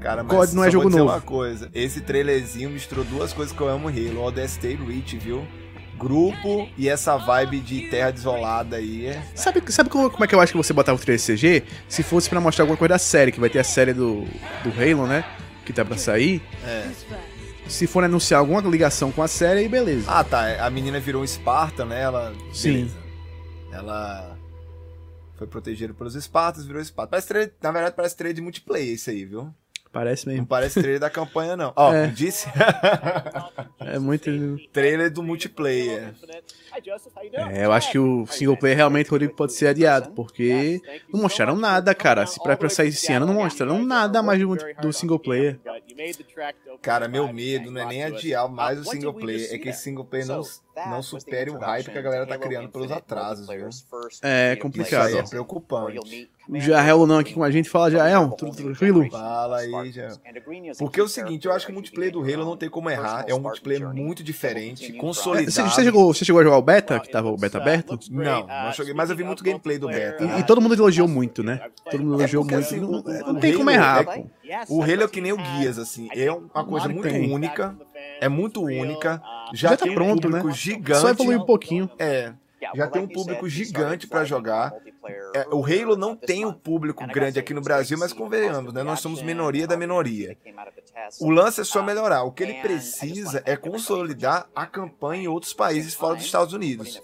[0.00, 1.04] Cara, mas COD não é jogo novo.
[1.04, 5.46] uma coisa, esse trailerzinho misturou duas coisas que eu amo Halo, ODST e Reach, viu?
[5.96, 9.18] Grupo e essa vibe de terra desolada aí.
[9.34, 11.62] Sabe, sabe como, como é que eu acho que você botava o trailer CG?
[11.88, 14.26] Se fosse pra mostrar alguma coisa da série, que vai ter a série do,
[14.62, 15.24] do Halo, né?
[15.64, 16.42] Que tá pra sair.
[16.66, 16.90] É.
[17.66, 20.04] Se for anunciar alguma ligação com a série, aí beleza.
[20.06, 22.02] Ah, tá, a menina virou um Spartan, né?
[22.02, 22.34] Ela...
[22.52, 22.72] Sim.
[22.72, 22.96] beleza.
[23.72, 24.36] Ela
[25.36, 27.10] foi protegida pelos Spartans, virou Spartan.
[27.10, 29.52] Parece trailer, na verdade, parece trailer de multiplayer isso aí, viu?
[29.92, 30.46] Parece Não mesmo.
[30.48, 31.72] parece trailer da campanha, não.
[31.76, 32.02] Ó, É.
[32.02, 32.48] como disse,
[33.78, 34.28] É muito.
[34.72, 36.12] trailer do multiplayer.
[37.52, 40.80] É, eu acho que o single player realmente, Rodrigo, pode ser adiado, porque
[41.12, 42.26] não mostraram nada, cara.
[42.26, 45.60] Se pra, pra sair esse ano, não mostraram nada mais do, do single player.
[46.82, 50.04] Cara, meu medo não é nem adiar mais o single player, é que esse single
[50.04, 50.42] player não,
[50.88, 53.68] não supere o hype que a galera tá criando pelos atrasos, viu?
[54.22, 55.06] É Isso complicado.
[55.06, 55.28] aí é ó.
[55.28, 56.28] preocupante.
[56.46, 59.08] O Jael não aqui com a gente fala, Jael, tudo tranquilo?
[59.10, 60.08] Fala aí, já.
[60.78, 63.24] Porque é o seguinte, eu acho que o multiplayer do Halo não tem como errar,
[63.26, 65.50] é um multiplayer muito diferente, É, consolidado.
[65.50, 67.98] Você, você chegou, você chegou a jogar o beta, que tava o beta aberto?
[68.10, 70.22] Não, não joguei, mas eu vi muito gameplay do beta.
[70.22, 71.60] E, e todo mundo elogiou muito, né?
[71.90, 72.66] Todo mundo elogiou porque, muito.
[72.66, 74.26] assim, Não, não tem como errar, é- pô.
[74.68, 77.32] O Halo é que nem o Guias, assim, é uma coisa muito tem.
[77.32, 77.76] única,
[78.20, 80.54] é muito única, já, Já tá tem um pronto, público né?
[80.54, 81.00] gigante.
[81.00, 81.90] Só evoluir um pouquinho.
[81.98, 82.32] É,
[82.74, 84.72] já tem um público gigante pra jogar.
[85.34, 88.82] É, o Halo não tem o público grande aqui no Brasil, mas convenhamos, né?
[88.82, 90.36] Nós somos minoria da minoria.
[91.20, 92.22] O lance é só melhorar.
[92.22, 97.02] O que ele precisa é consolidar a campanha em outros países fora dos Estados Unidos.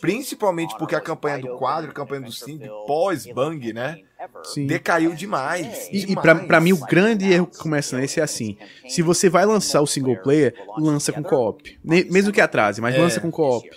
[0.00, 4.00] Principalmente porque a campanha do quadro, a campanha do Simp, pós-Bang, né?
[4.42, 4.66] Sim.
[4.66, 5.88] Decaiu demais.
[5.92, 6.46] E, e demais.
[6.46, 8.56] pra mim, o grande erro que começa nesse é assim:
[8.88, 11.78] se você vai lançar o single player, lança com co-op.
[11.84, 12.98] Mesmo que atrase, mas É.
[12.98, 13.68] lança com co-op.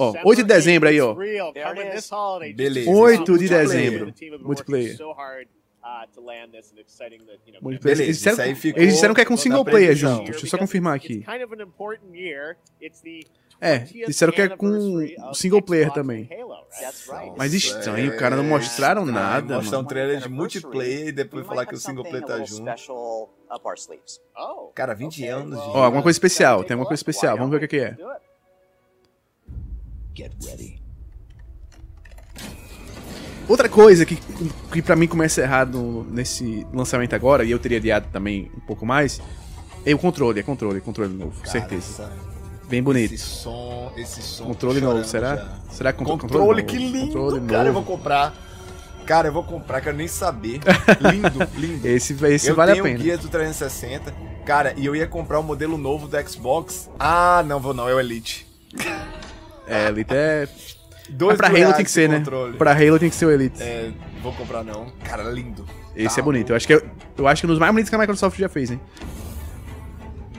[0.00, 1.14] Ó, 8 de dezembro aí, ó.
[2.54, 2.90] Beleza.
[2.90, 4.14] 8 de dezembro.
[4.42, 4.96] Multiplayer.
[7.62, 7.82] Multiplayer.
[7.82, 10.24] Beleza, Eles disseram, isso aí ficou eles disseram que é com single player junto.
[10.30, 11.22] Deixa eu só confirmar aqui.
[13.62, 14.98] É, disseram que é com
[15.34, 16.28] single player também.
[17.36, 21.74] Mas estranho, cara, não mostraram nada, Mostrar um trailer de multiplayer e depois falar que
[21.74, 22.64] o single player tá junto.
[24.74, 25.68] Cara, 20 anos de.
[25.68, 27.96] Ó, alguma coisa especial, tem alguma coisa especial, vamos ver o que,
[30.14, 30.30] que é.
[33.48, 34.16] Outra coisa que,
[34.72, 38.86] que pra mim começa errado nesse lançamento agora, e eu teria adiado também um pouco
[38.86, 39.20] mais,
[39.84, 42.04] é o controle, é controle, controle novo, Cara, certeza.
[42.04, 42.30] essa-
[42.68, 43.12] Bem bonito.
[43.12, 44.44] Esse som, esse som.
[44.44, 45.34] Controle chorando novo, será?
[45.36, 45.58] já.
[45.72, 48.32] Será que Controle, controle, que lindo, Controle cara, eu vou comprar.
[49.04, 50.60] Cara, eu vou comprar, quero nem saber.
[51.12, 51.88] lindo, lindo.
[51.88, 52.96] Esse, esse eu vale a tenho pena.
[53.00, 54.14] o guia do 360.
[54.46, 56.88] Cara, e eu ia comprar o modelo novo do Xbox.
[56.96, 58.46] Ah, não vou não, é o Elite.
[59.66, 60.48] É, Elite é.
[61.10, 62.18] Dois Mas pra Halo tem que ser, né?
[62.18, 62.56] controle.
[62.56, 63.60] Pra Halo tem que ser o Elite.
[63.60, 63.90] É,
[64.22, 64.90] vou comprar não.
[65.04, 65.66] Cara, lindo.
[65.96, 66.50] Esse Tá é bonito.
[66.50, 66.82] Eu acho que é,
[67.18, 68.80] eu acho que é um dos mais bonitos que a Microsoft já fez, hein?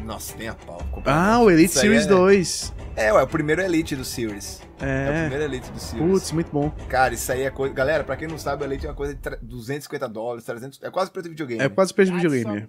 [0.05, 0.81] Nossa, nem a pau.
[1.05, 1.45] Ah, não.
[1.45, 2.07] o Elite Series é...
[2.07, 2.73] 2.
[2.95, 4.61] É, ué, o primeiro Elite do Series.
[4.79, 5.19] É, o É.
[5.21, 6.09] primeiro Elite do Series.
[6.11, 6.69] Putz, muito bom.
[6.89, 7.73] Cara, isso aí é coisa.
[7.73, 10.81] Galera, pra quem não sabe, o Elite é uma coisa de tre- 250 dólares, 300.
[10.83, 11.61] É quase preço de videogame.
[11.63, 12.67] É quase preço de videogame.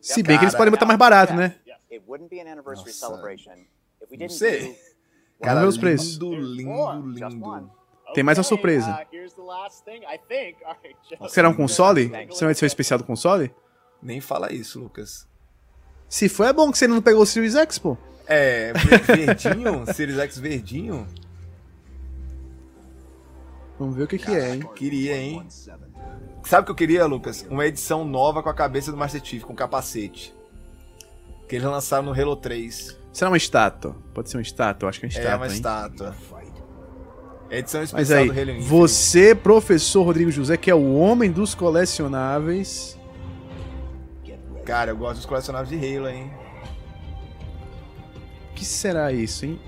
[0.00, 1.56] Se bem que eles podem botar mais barato, né?
[1.90, 2.98] It wouldn't be an anniversary Nossa.
[3.06, 3.52] celebration
[4.02, 4.76] if we Não sei.
[5.42, 6.16] Cara, os preços.
[6.16, 7.70] lindo, lindo, lindo.
[8.14, 8.98] Tem mais uma surpresa.
[11.20, 11.28] uh.
[11.28, 12.08] Será um console?
[12.32, 13.52] Será uma edição especial do console?
[14.02, 15.26] Nem fala isso, Lucas.
[16.08, 17.96] Se for, é bom que você não pegou o Series X, pô.
[18.26, 19.84] É, ver- verdinho?
[19.92, 21.06] Series X verdinho?
[23.78, 24.68] Vamos ver o que que é, hein?
[24.74, 25.46] Queria, hein?
[26.44, 27.44] Sabe o que eu queria, Lucas?
[27.50, 30.34] Uma edição nova com a cabeça do Master Chief, com capacete.
[31.48, 32.96] Que eles lançaram no Halo 3.
[33.16, 33.96] Será uma estátua?
[34.12, 35.52] Pode ser uma estátua, acho que é uma estátua, é uma hein?
[35.54, 36.14] estátua.
[37.50, 38.68] Edição Mas especial aí, do Halo Infinite.
[38.68, 42.98] você, professor Rodrigo José, que é o homem dos colecionáveis.
[44.66, 46.30] Cara, eu gosto dos colecionáveis de Halo, hein?
[48.50, 49.58] O que será isso, hein?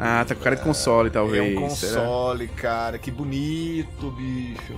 [0.00, 1.54] Ah, tá com cara de console, talvez.
[1.54, 2.00] É um será?
[2.00, 2.96] console, cara.
[2.98, 4.72] Que bonito, bicho.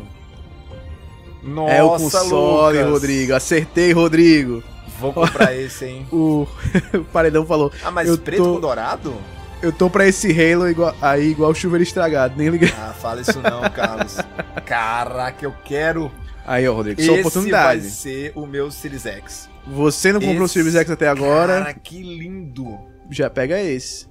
[1.44, 2.92] Nossa, É o console, Lucas.
[2.92, 3.34] Rodrigo.
[3.34, 4.64] Acertei, Rodrigo.
[4.98, 6.06] Vou comprar esse, hein?
[6.12, 6.46] O,
[6.94, 7.70] o Paredão falou.
[7.84, 9.14] Ah, mas preto tô, com dourado?
[9.62, 12.72] Eu tô pra esse Halo igual, aí igual chuveiro estragado, nem liguei.
[12.78, 14.16] Ah, fala isso não, Carlos.
[14.66, 16.10] Caraca, eu quero.
[16.46, 17.80] Aí, ó, Rodrigo, sua Esse oportunidade.
[17.80, 19.48] vai ser o meu Series X.
[19.66, 22.78] Você não comprou o Esse- Series X até agora, Cara, que lindo.
[23.10, 24.06] já pega esse.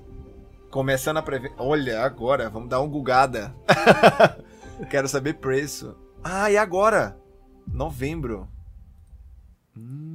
[0.70, 1.54] Começando a prever.
[1.58, 3.56] Olha, agora, vamos dar um gugada.
[4.90, 5.96] Quero saber preço.
[6.22, 7.16] Ah, e agora?
[7.72, 8.50] Novembro.
[9.78, 10.15] Hum.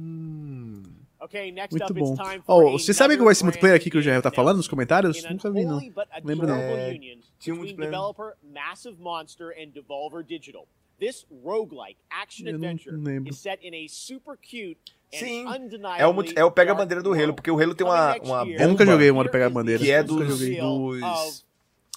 [1.21, 2.15] Okay, next Muito up, it's bom.
[2.15, 4.57] time for Oh, você sabe qual é esse multiplayer aqui que o Jair tá falando
[4.57, 5.23] nos comentários?
[5.25, 5.79] Nunca vi, não.
[6.23, 6.55] Lembro não.
[6.55, 7.91] É, union tinha um multiplayer.
[7.91, 10.67] developer Massive Monster and Devolver Digital.
[10.99, 12.95] This roguelike action adventure
[13.27, 14.77] is set in a super cute
[15.13, 15.45] and Sim.
[15.97, 17.35] É o, é o pega a dark bandeira do Halo, world.
[17.35, 19.83] porque o Halo tem uma, uma year, Eu nunca bomba joguei o modo pegar bandeira.
[19.83, 21.45] que é dos, dos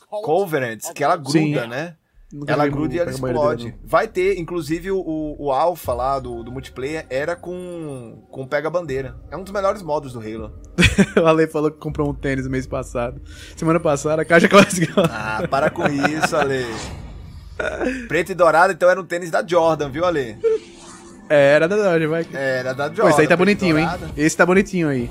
[0.08, 1.66] Covenants, que ela gruda, Sim.
[1.68, 1.96] né?
[2.32, 3.74] Nunca Ela gruda e ela Bandeira explode.
[3.84, 9.14] Vai ter, inclusive, o, o alpha lá do, do multiplayer era com, com pega-bandeira.
[9.30, 10.52] É um dos melhores modos do Halo.
[11.22, 13.20] O Ale falou que comprou um tênis no mês passado.
[13.56, 14.88] Semana passada, a caixa quase.
[15.10, 16.64] Ah, para com isso, Ale.
[18.08, 20.36] Preto e dourado, então era um tênis da Jordan, viu, Ale?
[21.28, 22.26] É, era da Dodge, vai.
[22.32, 23.02] Era da Jordan.
[23.02, 23.86] Pô, esse aí tá bonitinho, hein?
[24.16, 25.10] Esse tá bonitinho aí.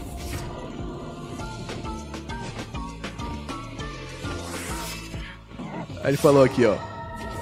[6.03, 6.75] Aí ele falou aqui, ó.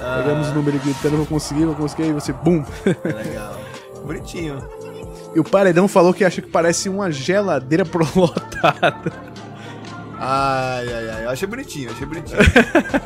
[0.02, 2.64] Pegamos o número gritando, vou conseguir, vou conseguir, e você, bum!
[2.86, 3.58] Legal.
[4.04, 4.58] Bonitinho.
[5.36, 9.32] e o Paredão falou que acha que parece uma geladeira prolotada.
[10.24, 11.26] Ai, ai, ai.
[11.26, 12.40] Eu achei bonitinho, achei bonitinho.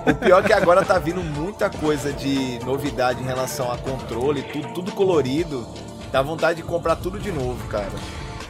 [0.05, 4.43] o pior é que agora tá vindo muita coisa de novidade em relação a controle,
[4.43, 5.65] tudo, tudo colorido.
[6.11, 7.91] Dá vontade de comprar tudo de novo, cara.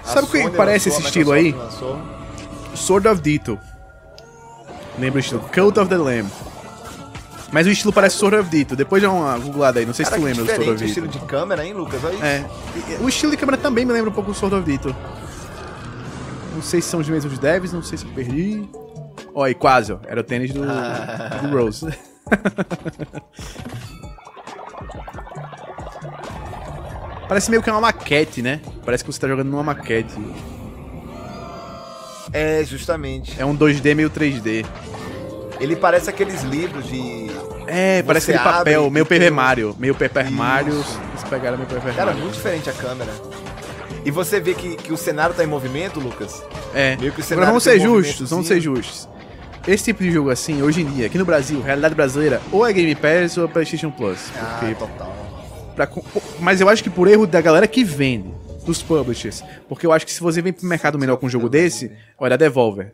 [0.04, 1.52] A Sabe o que parece lançou, esse estilo aí?
[1.52, 2.00] Lançou.
[2.76, 3.60] Sword of Ditto.
[4.98, 5.42] Lembra o estilo?
[5.54, 6.30] Cult of the Lamb.
[7.52, 8.76] Mas o estilo parece Sword of Ditto.
[8.76, 10.88] Depois dá uma googlada aí, não sei Cara, se tu lembra do Sword of o
[10.88, 12.04] estilo de câmera, hein, Lucas?
[12.04, 12.24] Olha isso.
[12.26, 12.46] É.
[13.00, 14.96] E- O estilo de câmera também me lembra um pouco do Sword of Ditto.
[16.54, 18.68] Não sei se são os mesmos devs, não sei se eu perdi.
[19.34, 19.98] Ó, aí, quase, ó.
[20.08, 20.62] Era o tênis do,
[21.42, 21.88] do Rose.
[27.28, 28.62] Parece meio que uma maquete, né?
[28.84, 30.14] Parece que você tá jogando numa maquete.
[32.32, 33.36] É, justamente.
[33.40, 34.66] É um 2D meio 3D.
[35.60, 37.28] Ele parece aqueles livros de.
[37.68, 39.76] É, parece aquele papel, meio Paper Mario.
[39.80, 40.32] Meio Paper.
[40.32, 40.74] Mario.
[40.74, 42.22] Eles pegaram meio Paper Cara, Mario.
[42.22, 43.12] muito diferente a câmera.
[44.04, 46.44] E você vê que, que o cenário tá em movimento, Lucas?
[46.74, 46.96] É.
[46.98, 49.10] Meio que o Agora cenário vamos tem ser justos, vamos ser justos.
[49.68, 52.72] Esse tipo de jogo assim, hoje em dia, aqui no Brasil, realidade brasileira, ou é
[52.72, 54.20] Game Pass ou é PlayStation Plus.
[54.38, 55.16] Ah, Porque total.
[55.76, 55.90] pra
[56.40, 58.32] mas eu acho que por erro da galera que vende.
[58.64, 59.44] dos publishers.
[59.68, 62.38] Porque eu acho que se você vem pro mercado menor com um jogo desse, olha
[62.38, 62.94] Devolver.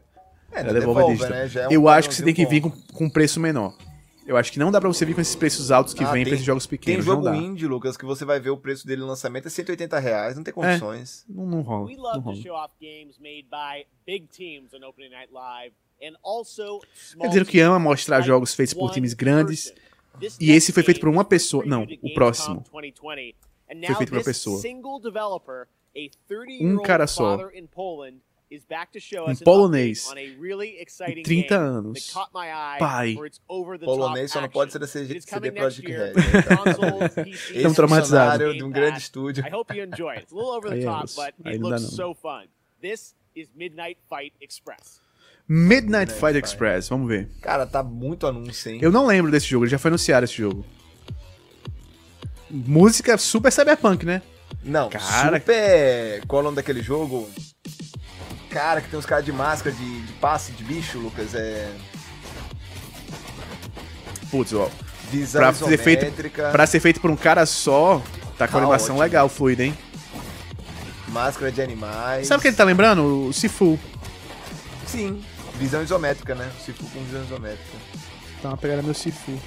[0.51, 1.29] É, Devolver Devolver, Digital.
[1.31, 1.47] né?
[1.47, 3.75] Já é um eu acho que você tem que vir com, com um preço menor.
[4.25, 6.23] Eu acho que não dá pra você vir com esses preços altos que Ah, vem
[6.23, 7.03] tem- pra esses jogos Tem pequenos.
[7.05, 7.37] jogo não dá.
[7.37, 10.43] indie, Lucas, que você vai ver o preço dele no lançamento é 180 reais, não
[10.43, 11.25] tem condições.
[11.27, 11.87] Não, não rola.
[11.87, 12.35] We Não love to rola.
[12.37, 15.73] show off games made by big teams on Opening Night Live
[16.03, 19.73] and also Quer small dizer que ama mostrar like jogos feitos por times grandes.
[20.39, 22.63] E esse foi feito por uma pessoa- não, o próximo.
[22.71, 23.35] 2020,
[23.71, 24.59] and Foi feito por uma pessoa.
[24.61, 27.37] single developer, a 30 Um cara só.
[28.51, 30.07] Father in Poland, is back to show Um us an polonês.
[30.79, 32.07] exciting 30 game anos.
[32.07, 33.15] that caught my eye Pai.
[33.85, 37.29] Polonês só não pode ser da CD coming Projekt next year Red.
[37.55, 38.41] Estamos traumatizados.
[38.41, 39.45] Ex-funcionário de um grande estúdio.
[39.45, 40.23] I hope you enjoy it.
[40.23, 42.47] It's a little over the Aí é top, but Aí it looks so fun.
[42.81, 44.99] This is Midnight Fight Express.
[45.47, 46.45] Midnight Fight Fight.
[46.45, 47.29] Express, vamos ver.
[47.41, 48.79] Cara, tá muito anúncio, hein?
[48.81, 50.65] Eu não lembro desse jogo, ele já foi anunciado esse jogo.
[52.49, 54.21] Música super cyberpunk, né?
[54.63, 55.39] Não, Cara.
[55.39, 56.25] super...
[56.27, 57.29] Qual é o nome daquele jogo?
[58.51, 61.71] Cara, que tem uns caras de máscara de, de passe de bicho, Lucas, é...
[64.29, 64.69] Putz, ó.
[65.09, 68.01] Visão Pra ser, feito, isométrica, pra ser feito por um cara só,
[68.37, 68.99] tá com Tá animação ótimo.
[69.01, 69.77] legal, fluida, hein?
[71.07, 72.27] máscara de animais...
[72.27, 73.27] Sabe o que ele tá lembrando?
[73.27, 73.77] O Sifu.
[74.87, 75.21] Sim,
[75.55, 76.49] visão isométrica, né?
[76.65, 77.77] Se for com visão isométrica.
[78.41, 79.37] Tá uma pegada meu Sifu.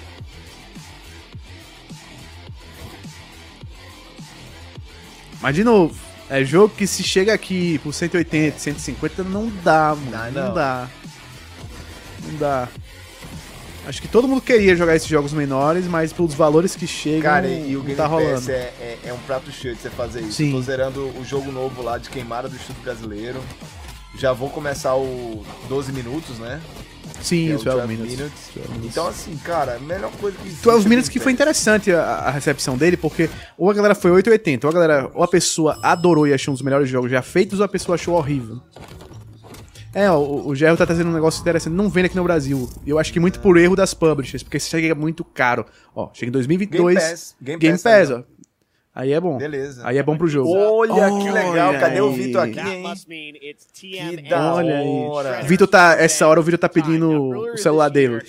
[5.41, 5.95] Mas de novo,
[6.29, 10.11] é jogo que se chega aqui por 180, 150, não dá, mano.
[10.11, 10.47] Dá, não.
[10.49, 10.55] não.
[10.55, 10.89] dá.
[12.27, 12.69] Não dá.
[13.87, 17.47] Acho que todo mundo queria jogar esses jogos menores, mas pelos valores que chegam, Cara,
[17.47, 18.51] e o Game tá rolando.
[18.51, 20.33] é, é, é um prato cheio de você fazer isso.
[20.33, 20.53] Sim.
[20.53, 23.43] Tô zerando o jogo novo lá de Queimada do Estúdio Brasileiro.
[24.17, 26.63] Já vou começar o 12 minutos, né?
[27.25, 28.19] Sim, é o 12 12 Minutes.
[28.19, 28.51] Minutes.
[28.55, 28.91] 12 Minutes.
[28.91, 30.63] Então, assim, cara, a melhor coisa que existe.
[30.63, 34.11] 12 é Minutes que foi interessante a, a recepção dele, porque ou a galera foi
[34.11, 37.23] 880, ou a galera, ou a pessoa adorou e achou um dos melhores jogos já
[37.23, 38.61] feitos, ou a pessoa achou horrível.
[39.95, 42.69] É, ó, o, o Gerro tá trazendo um negócio interessante, não vende aqui no Brasil.
[42.85, 45.65] E eu acho que muito por erro das publishers, porque chega muito caro.
[45.95, 46.95] Ó, chega em 2022.
[46.95, 48.23] Game Pass, Game Game Pass Pass, ó.
[48.95, 49.37] Aí é bom.
[49.39, 49.83] Beleza.
[49.85, 50.49] Aí é bom pro jogo.
[50.57, 52.15] Olha que legal, Olha cadê o aí.
[52.15, 52.85] Vitor aqui, hein?
[53.73, 54.87] Que da Olha aí.
[54.87, 55.43] hora.
[55.43, 58.23] Vitor tá, essa hora o Vitor tá pedindo o celular dele.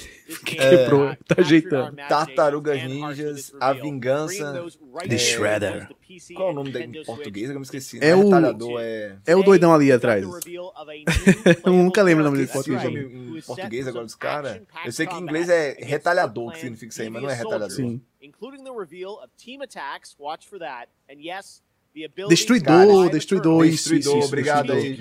[0.43, 1.95] Que quebrou, tá ajeitando.
[2.09, 4.63] Tartarugas Ninjas, A Vingança,
[5.07, 5.89] The Shredder.
[6.35, 7.49] Qual é o nome da em português?
[7.49, 7.99] Eu me esqueci.
[8.01, 9.17] É o- Retalhador, é...
[9.25, 10.25] É o doidão ali atrás.
[11.65, 12.83] Eu nunca lembro o nome dele em português.
[12.83, 14.61] nome em português agora dos caras.
[14.85, 17.69] Eu sei que em inglês é retalhador que significa isso aí, mas não é retalhador.
[17.69, 18.01] Sim.
[18.21, 20.89] Including the reveal of team attacks, watch for that.
[21.07, 21.61] And yes,
[21.93, 23.65] the ability Destruidor, destruidor, turtle.
[23.65, 24.27] isso, isso, Destruidor, isso.
[24.27, 24.97] obrigado aí,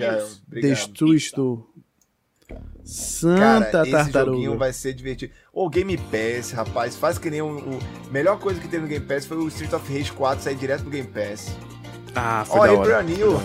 [0.60, 1.66] destruidor.
[2.84, 3.40] Destruidor.
[3.40, 4.32] Cara, Santa esse tartaruga.
[4.36, 5.32] joguinho vai ser divertido.
[5.52, 7.78] O Game Pass, rapaz, faz que nem o, o...
[8.10, 10.82] melhor coisa que teve no Game Pass foi o Street of Rage 4 sair direto
[10.84, 11.48] do Game Pass.
[12.14, 12.98] Ah, foi Ó, da April hora.
[13.04, 13.40] O'Neil.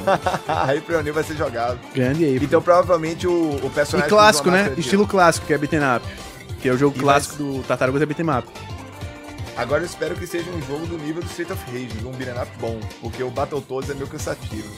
[0.78, 1.80] April O'Neil vai ser jogado.
[1.96, 2.36] Grande aí.
[2.36, 3.32] Então provavelmente o,
[3.64, 4.10] o e personagem...
[4.10, 4.74] clássico, usa a né?
[4.78, 6.06] Estilo clássico, que é beat'em up.
[6.62, 8.48] Que é o jogo E clássico vai- do Tartarugas é beat'em up.
[9.58, 12.42] Agora eu espero que seja um jogo do nível do Street of Rage, um beat'em
[12.42, 14.70] up bom, porque o Battletoads é meio cansativo.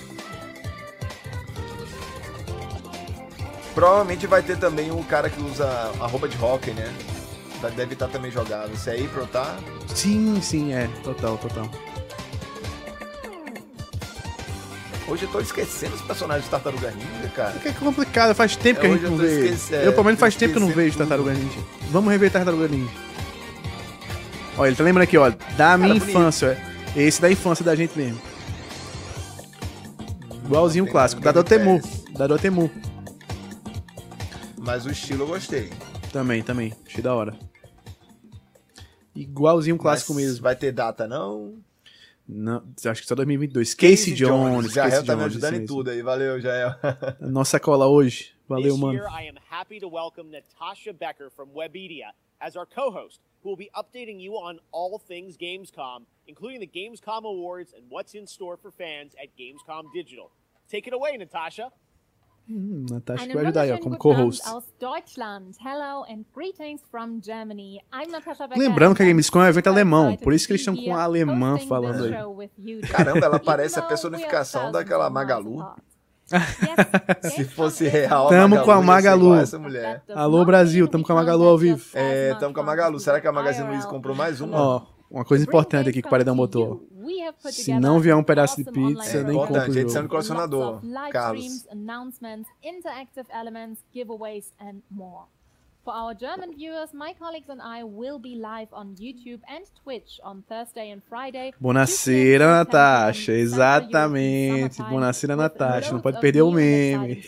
[3.73, 5.65] Provavelmente vai ter também o cara que usa
[5.99, 6.93] a roupa de hockey, né?
[7.75, 8.75] Deve estar também jogado.
[8.75, 9.55] Se é April, tá?
[9.93, 10.89] Sim, sim, é.
[11.03, 11.69] Total, total.
[15.07, 17.51] Hoje eu tô esquecendo os personagens de Tartaruga Ninja, cara.
[17.51, 19.45] Porque é complicado, faz tempo que É, a hoje gente eu não vê.
[19.49, 20.99] esquece- é, eu, pelo menos, faz tempo que eu não vejo tudo.
[21.07, 21.59] Tartaruga Ninja.
[21.91, 22.91] Vamos rever Tartaruga Ninja.
[24.57, 26.09] Ó, ele tá lembrando aqui, ó, da minha bonito.
[26.09, 26.57] infância.
[26.95, 27.01] é.
[27.01, 28.19] Esse da infância da gente mesmo.
[30.45, 31.21] Igualzinho o clássico.
[31.21, 31.81] Da Dotemu.
[32.17, 32.69] Da Dotemu.
[34.63, 35.71] Mas o estilo eu gostei.
[36.13, 36.71] Também, também.
[36.85, 37.35] Achei da hora.
[39.15, 40.43] Igualzinho o clássico Mas mesmo.
[40.43, 41.63] Vai ter data, não?
[42.27, 43.73] Não, acho que só 2022.
[43.73, 44.71] Casey, Jones.
[44.71, 46.03] Jael Casey tá me Jones, ajudando isso em tudo aí.
[46.03, 46.75] Valeu, Jael.
[47.19, 48.35] Nossa cola hoje.
[48.47, 48.93] Valeu, mano.
[48.93, 53.57] year, I am happy to welcome Natasha Becker from Webedia as our co-host, who will
[53.57, 58.57] be updating you on all things Gamescom, including the Gamescom Awards and what's in store
[58.57, 60.29] for fans at Gamescom Digital.
[60.69, 61.71] Take it away, Natasha.
[62.49, 64.41] Hum, Natasha vai ajudar aí, ó, como co-host.
[68.57, 71.03] Lembrando que a Gamescom é um evento alemão, por isso que eles estão com a
[71.03, 72.81] alemã falando aí.
[72.81, 75.63] Caramba, ela parece a personificação daquela Magalu.
[77.23, 79.35] Se fosse real, Tamo Magalu com a Magalu.
[79.35, 80.01] essa mulher.
[80.13, 81.85] Alô, Brasil, tamo com a Magalu ao vivo.
[81.93, 82.99] É, tamo much com a Magalu.
[82.99, 84.57] Será que a Magazine Luiza comprou mais uma?
[84.57, 86.87] Ó, uma coisa importante aqui que o Paredão botou.
[87.01, 89.57] You, we have put Se não vier um pedaço de pizza, online nem compro o
[89.57, 90.03] Importante, edição jogo.
[90.03, 90.81] de colecionador,
[91.11, 91.45] Carlos.
[91.45, 95.25] streams, announcements, interactive elements, giveaways and more.
[95.83, 100.19] For our German viewers, my colleagues and I will be live on YouTube and Twitch
[100.23, 101.53] on Thursday and Friday.
[101.59, 102.51] Buonasera, 2 p.m.
[102.51, 103.31] Natasha.
[103.31, 104.79] Exatamente.
[104.83, 105.91] Buonasera, Natasha.
[105.91, 107.23] Não pode perder o meme.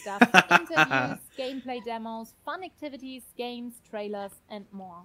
[1.36, 5.02] gameplay demos, fun activities, games, trailers, and more.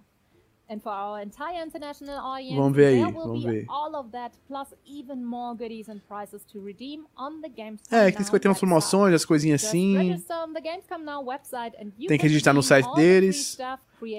[0.71, 3.65] And for our entire international audience, Vamos ver aí, there will vamos be ver.
[3.71, 8.13] all of that plus even more goodies and prizes to redeem on the Gamescom É,
[8.13, 9.97] que vai ter umas promoções, as coisinhas assim.
[9.97, 12.95] register on the Gamescom Now website and you Tem que can registrar no site all
[12.95, 13.57] the free deles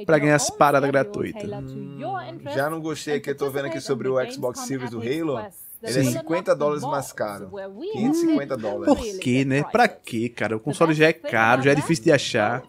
[0.08, 1.39] your ganhar as paradas gratuitas.
[1.41, 4.16] tailored to your interests, Já não gostei and aqui, eu tô vendo aqui sobre o
[4.16, 5.39] the Xbox Gamescom Series do Halo.
[5.82, 6.12] Ele é Sim.
[6.12, 7.47] 50 dólares mais caro.
[7.54, 8.86] where we 550 have dólares.
[8.88, 9.64] Por good né?
[9.64, 10.56] Pra quê, cara?
[10.56, 12.64] O The console já é caro, já é difícil de achar.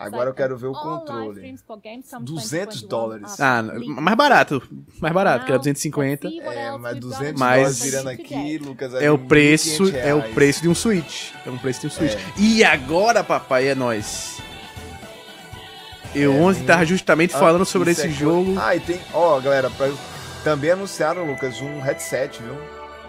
[0.00, 1.30] Agora eu quero ver o controle.
[1.34, 3.40] streams for Gamescom 200 2021 dólares.
[3.40, 4.62] are Ah, completely mais barato.
[5.00, 6.28] Mais barato, que era Now, 250.
[6.28, 8.58] let's see what É, mas we've got 200 in Mas- virando aqui.
[8.58, 10.34] Lucas, É o 1.500 preço, é o reais.
[10.34, 11.30] preço de um Switch.
[11.46, 12.14] É um preço de um Switch.
[12.36, 14.38] E agora, papai, é nós.
[16.14, 18.54] Eu É, ontem tem- tava justamente Ah, falando sobre isso esse é jogo.
[18.58, 18.98] Ah, e tem.
[19.12, 19.90] Ó, galera, pra-
[20.42, 22.54] também anunciaram, Lucas, um headset, viu?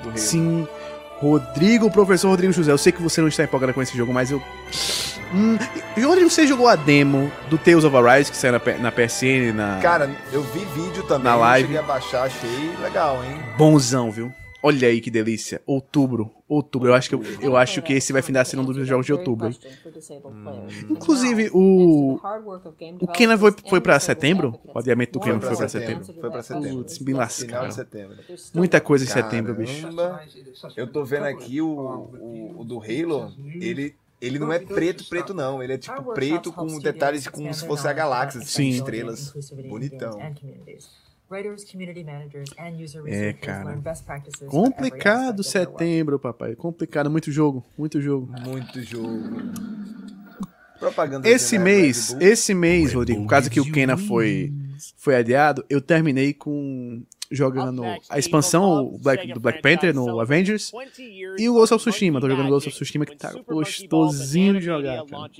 [0.03, 0.17] Do.
[0.19, 0.67] Sim.
[1.19, 4.31] Rodrigo, professor Rodrigo José, eu sei que você não está empolgado com esse jogo, mas
[4.31, 4.41] eu.
[5.33, 5.57] Hum,
[5.95, 9.53] e Rodrigo, você jogou a demo do Tales of Arise que saiu na, na PSN,
[9.53, 9.79] na.
[9.79, 11.67] Cara, eu vi vídeo também, Na eu live.
[11.67, 12.49] cheguei a baixar, achei
[12.81, 13.39] legal, hein?
[13.57, 14.31] Bonzão, viu?
[14.61, 15.61] Olha aí que delícia.
[15.65, 16.29] Outubro.
[16.47, 16.89] Outubro.
[16.89, 19.13] Eu acho que, eu, eu acho que esse vai findar sendo um dos jogos de
[19.13, 19.47] outubro.
[19.47, 19.57] hein?
[20.89, 22.19] Inclusive, o.
[22.99, 24.59] O Kena foi, foi pra setembro?
[24.73, 26.03] O adiamento do Kena foi pra setembro.
[26.19, 26.77] Foi pra setembro.
[26.79, 27.67] Putz, me Final lascaram.
[27.69, 28.17] de setembro.
[28.53, 29.81] Muita coisa em setembro, bicho.
[29.83, 30.21] Caramba.
[30.75, 35.33] Eu tô vendo aqui o, o, o do Halo, ele, ele não é preto, preto
[35.33, 35.63] não.
[35.63, 38.77] Ele é tipo preto com detalhes como se fosse a galáxia, assim, Sim.
[38.77, 39.33] estrelas.
[39.67, 40.19] Bonitão.
[43.05, 43.79] É, cara.
[44.47, 46.55] Complicado setembro, papai.
[46.55, 47.09] Complicado.
[47.09, 47.63] Muito jogo.
[47.77, 48.31] Muito jogo.
[48.41, 49.23] Muito jogo.
[50.79, 54.53] Propaganda Esse né, mês, esse mês, Rodrigo, por causa que o Kena foi,
[54.95, 60.71] foi adiado, eu terminei com jogando a expansão Black, do Black Panther no Avengers
[61.37, 62.19] e o Ghost of Tsushima.
[62.19, 65.31] Tô jogando Ghost of Tsushima que tá gostosinho de jogar, cara.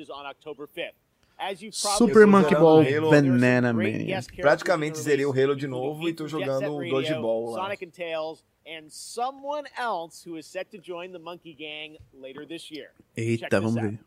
[1.71, 3.09] Super Monkey Ball Halo.
[3.09, 4.19] Banana Mania.
[4.41, 7.63] Praticamente zerei o Halo de novo e tô jogando o Dodgeball lá.
[7.63, 12.45] Sonic and Tails, and someone else who is set to join the Monkey Gang later
[12.45, 12.91] this year.
[13.15, 13.91] Check Eita, vamos out.
[13.91, 13.99] ver.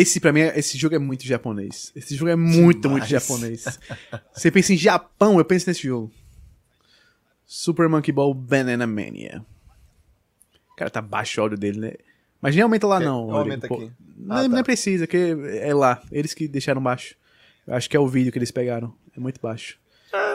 [0.00, 1.90] Esse, pra mim, é- esse jogo é muito japonês.
[1.96, 3.08] Esse jogo é muito, muito Demais.
[3.08, 3.64] japonês.
[4.32, 6.10] Você pensa em Japão, eu penso nesse jogo.
[7.46, 9.44] Super Monkey Ball Banana Mania.
[10.76, 11.92] Cara, tá baixo o áudio dele, né?
[12.40, 13.22] Mas nem aumenta lá, Quer- não.
[13.22, 13.74] Rodrigo, aumenta pô.
[13.76, 13.92] aqui.
[14.16, 14.48] Não, Ah, tá.
[14.48, 15.16] não precisa, que
[15.60, 16.00] é lá.
[16.12, 17.16] Eles que deixaram baixo.
[17.66, 18.94] Eu acho que é o vídeo que eles pegaram.
[19.16, 19.78] É muito baixo.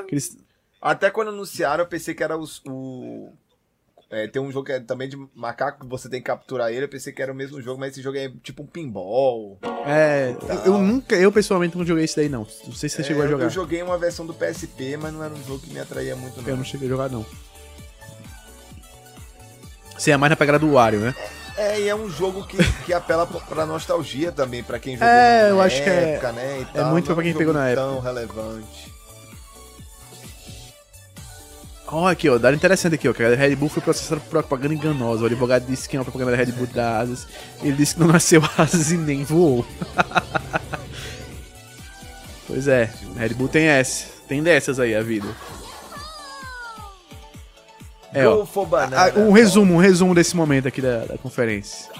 [0.07, 0.37] Que eles-
[0.81, 3.31] Até quando anunciaram, eu pensei que era os- o.
[4.09, 6.85] é, tem um jogo que é também de macaco que você tem que capturar ele.
[6.85, 9.57] Eu pensei que era o mesmo jogo, mas esse jogo é tipo um pinball.
[9.85, 10.35] É,
[10.65, 12.47] eu, eu nunca, eu pessoalmente não joguei esse daí, não.
[12.65, 13.45] Não sei se você É, chegou a jogar.
[13.45, 16.41] Eu joguei uma versão do PSP, mas não era um jogo que me atraía muito,
[16.41, 16.47] não.
[16.49, 17.25] Eu não cheguei a jogar, não.
[19.97, 21.15] Você é mais na pegada do Wario, né?
[21.55, 25.51] É, e é um jogo que, que apela pra- nostalgia também, pra quem jogou É,
[25.51, 27.73] eu na acho que é- época, né, é muito não pra quem um pegou na
[27.75, 28.07] tão época.
[28.07, 28.92] relevante.
[31.93, 34.73] Ó, aqui, ó, dado interessante aqui, ó, que a Red Bull foi processada por propaganda
[34.73, 35.21] enganosa.
[35.21, 37.27] O advogado disse que é uma propaganda da Red Bull da Asas.
[37.61, 39.63] Ele disse que não nasceu asas e nem voou.
[42.47, 44.07] pois é, Red Bull tem essa.
[44.27, 45.27] Tem dessas aí a vida.
[48.11, 48.43] É, ó.
[49.15, 51.91] Um resumo, um resumo desse momento aqui da, da conferência.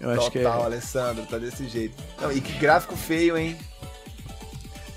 [0.00, 2.00] Eu acho que Total, é, Alessandro, tá desse jeito.
[2.20, 3.56] Não, e que gráfico feio, hein?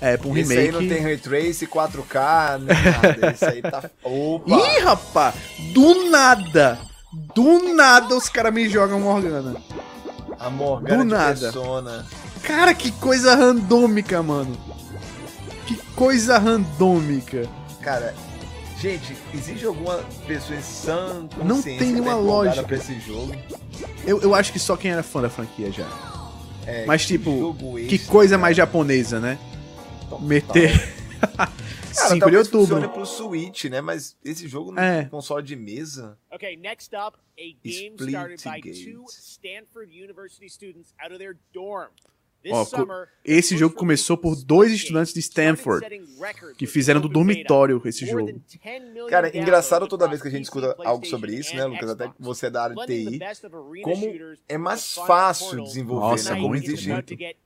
[0.00, 0.76] É pra um Esse remake.
[0.76, 3.30] aí não tem ray trace, 4K, nem nada.
[3.32, 3.90] Esse aí tá.
[4.04, 4.56] Opa!
[4.56, 5.34] Ih, rapaz!
[5.72, 6.78] Do nada!
[7.34, 9.56] Do nada os caras me jogam Morgana.
[10.38, 11.40] A Morgana do nada.
[11.40, 12.06] Persona.
[12.42, 14.56] Cara, que coisa randômica, mano.
[15.66, 17.48] Que coisa randômica.
[17.80, 18.14] Cara,
[18.80, 22.62] gente, existe alguma pessoa em sã Não tem tá nenhuma empolgada lógica.
[22.66, 23.34] pra esse jogo?
[24.06, 25.86] Eu, eu acho que só quem era fã da franquia já.
[26.66, 27.56] É, Mas, tipo,
[27.88, 29.38] Que coisa mais japonesa, né?
[30.18, 30.28] Total.
[30.28, 30.70] Meter.
[31.96, 32.88] Cara, 5 de talvez funcione outubro.
[32.90, 33.80] pro Switch, né?
[33.80, 35.06] Mas esse jogo no É.
[35.06, 36.18] console de mesa.
[36.30, 38.38] Okay, next up, a game Splitgate.
[38.38, 41.88] started by two Stanford University students out of their dorm.
[42.50, 42.66] Ó,
[43.24, 45.86] esse jogo começou por dois estudantes de Stanford
[46.56, 48.40] que fizeram do dormitório esse jogo.
[49.08, 51.90] Cara, engraçado toda vez que a gente escuta algo sobre isso, né, Lucas?
[51.90, 53.20] Até que você é da área de TI.
[53.82, 54.06] Como
[54.48, 56.40] é mais fácil desenvolver, Nossa, né?
[56.40, 56.72] Como muito.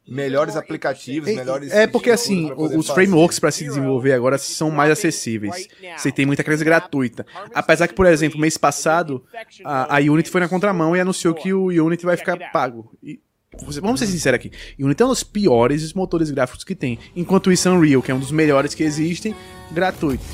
[0.06, 1.72] melhores aplicativos, melhores.
[1.72, 5.68] É porque assim, os frameworks para se desenvolver agora são mais acessíveis.
[5.96, 7.26] Você tem muita coisa gratuita.
[7.54, 9.24] Apesar que, por exemplo, mês passado,
[9.64, 12.92] a, a Unity foi na contramão e anunciou que o Unity vai ficar pago.
[13.02, 13.20] E,
[13.80, 14.50] vamos ser sinceros aqui.
[14.78, 16.98] Unity é um dos piores motores gráficos que tem.
[17.16, 19.34] Enquanto isso, Unreal, que é um dos melhores que existem,
[19.70, 20.24] gratuito.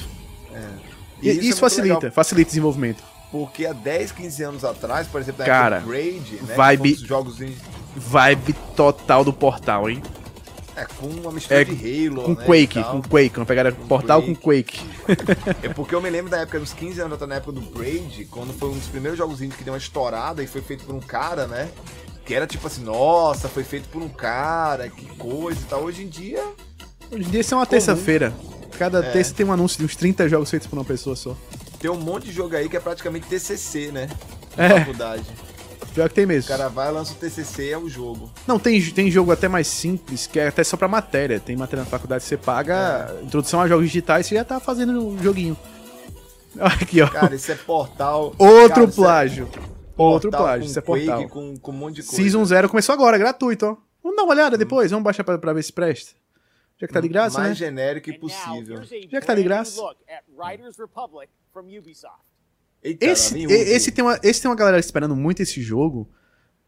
[1.22, 2.12] E, E isso isso é facilita, legal.
[2.12, 3.02] facilita o desenvolvimento.
[3.32, 6.54] Porque há 10, 15 anos atrás, por exemplo, na Cara, época do Braid, né?
[6.54, 7.56] vibe- jogos em-
[7.96, 10.02] Vibe total do portal, hein?
[10.76, 14.22] é, com uma mistura É, de Halo, com né, Quake, com Quake, uma pegada portal
[14.22, 14.78] com Quake.
[15.62, 18.26] É porque eu me lembro da época dos 15 anos, até na época do Braid,
[18.26, 20.94] quando foi um dos primeiros jogos indie que deu uma estourada e foi feito por
[20.94, 21.70] um cara, né?
[22.26, 25.82] Que era tipo assim, nossa, foi feito por um cara, que coisa e tal.
[25.84, 26.42] Hoje em dia,
[27.10, 28.34] Hoje em dia isso é uma terça-feira.
[28.78, 29.10] Cada É.
[29.12, 31.36] terça tem um anúncio de uns 30 jogos feitos por uma pessoa só.
[31.78, 34.08] tem um monte de jogo aí que é praticamente TCC, né?
[34.56, 34.68] É.
[34.68, 35.22] Na faculdade.
[35.94, 36.48] Pior que tem O mesmo.
[36.48, 38.30] cara vai, lança o TCC, é o jogo.
[38.46, 41.38] Não, tem, tem jogo até mais simples, que é até só pra matéria.
[41.40, 43.24] Tem matéria na faculdade que você paga, É.
[43.24, 45.56] introdução a jogos digitais, você já tá fazendo um joguinho.
[46.60, 47.08] Aqui, ó.
[47.08, 48.34] Cara, isso é portal.
[48.38, 49.48] Outro cara, é plágio.
[49.96, 51.28] Outro portal plágio, com isso é Quake, portal.
[51.28, 52.16] Com, com um monte de coisa.
[52.16, 53.76] Season 0 começou agora, gratuito, ó.
[54.02, 56.12] Vamos dar uma olhada depois, vamos baixar pra, pra ver se presta.
[56.78, 57.54] Já que tá de graça, mais né?
[57.54, 58.82] genérico impossível.
[59.10, 59.80] Já que tá de graça.
[62.82, 66.08] Eita, Esse, e- esse, tem uma, esse tem uma galera esperando muito esse jogo.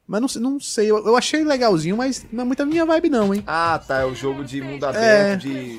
[0.07, 2.87] Mas não, sei- não sei, eu, eu achei legalzinho, mas não é muito a minha
[2.87, 3.45] vibe, não, hein?
[3.47, 4.89] Ah, tá, é o jogo de mundo É.
[4.89, 5.79] aberto, de...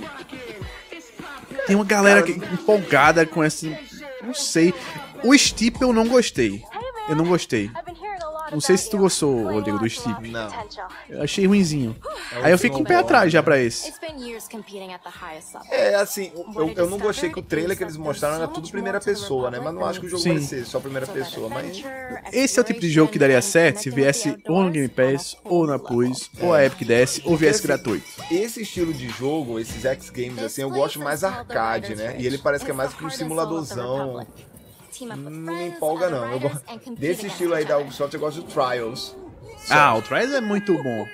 [1.66, 3.76] Tem uma galera que, empolgada com esse.
[4.24, 4.74] Não sei.
[5.24, 6.64] O Steep eu não gostei.
[7.10, 7.70] Eu não gostei.
[8.52, 10.30] Não sei se tu gostou, Rodrigo, do Steep.
[10.30, 10.50] Não.
[11.10, 11.96] Eu achei ruinzinho.
[12.32, 13.92] É um Aí eu fico com o pé atrás já pra esse.
[15.70, 19.00] É, assim, eu, eu não gostei que o trailer que eles mostraram era tudo primeira
[19.00, 19.60] pessoa, né?
[19.60, 20.34] Mas não acho que o jogo Sim.
[20.34, 21.84] vai ser só primeira pessoa, mas...
[22.32, 25.38] Esse é o tipo de jogo que daria certo se viesse ou no Game Pass,
[25.44, 28.06] ou na Plus, ou a Epic desse, ou viesse gratuito.
[28.32, 32.16] Esse estilo de jogo, esses X Games, assim, eu gosto mais arcade, né?
[32.20, 34.26] E ele parece que é mais que um simuladorzão.
[35.06, 35.18] Não
[35.54, 36.32] me empolga, não.
[36.32, 36.62] Eu gosto...
[36.98, 39.16] Desse estilo aí da Ubisoft, eu gosto do Trials.
[39.70, 41.08] Ah, o Trials é muito bom.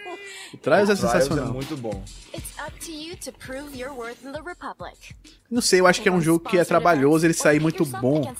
[0.53, 1.47] O Trials é Trials sensacional.
[1.49, 2.01] é muito bom.
[2.33, 5.15] It's up to you to prove your worth in the Republic.
[5.51, 8.33] Não sei, eu acho que é um jogo que é trabalhoso ele sair muito bom,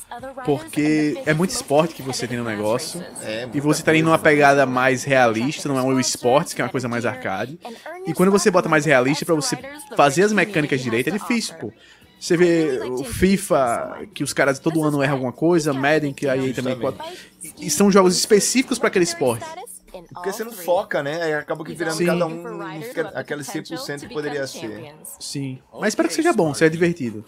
[0.46, 3.04] porque é muito esporte que você tem no negócio.
[3.22, 6.66] É, E você tá indo numa pegada mais realista, não é um esportes, que é
[6.66, 7.60] uma coisa mais arcade.
[8.06, 9.58] E quando você bota mais realista pra você
[9.96, 11.72] fazer as mecânicas direito, é difícil, pô.
[12.26, 16.56] Você vê o FIFA, que os caras todo ano erram alguma coisa, Madden, que aí
[16.56, 16.98] também pode.
[17.60, 19.46] E são jogos específicos pra aquele esporte.
[20.12, 21.22] Porque você não foca, né?
[21.22, 22.08] Aí acaba que virando Sim.
[22.08, 22.62] cada um
[23.14, 24.96] aquele 100% que poderia ser.
[25.20, 25.60] Sim.
[25.80, 27.24] Mas espero que seja bom, seja divertido.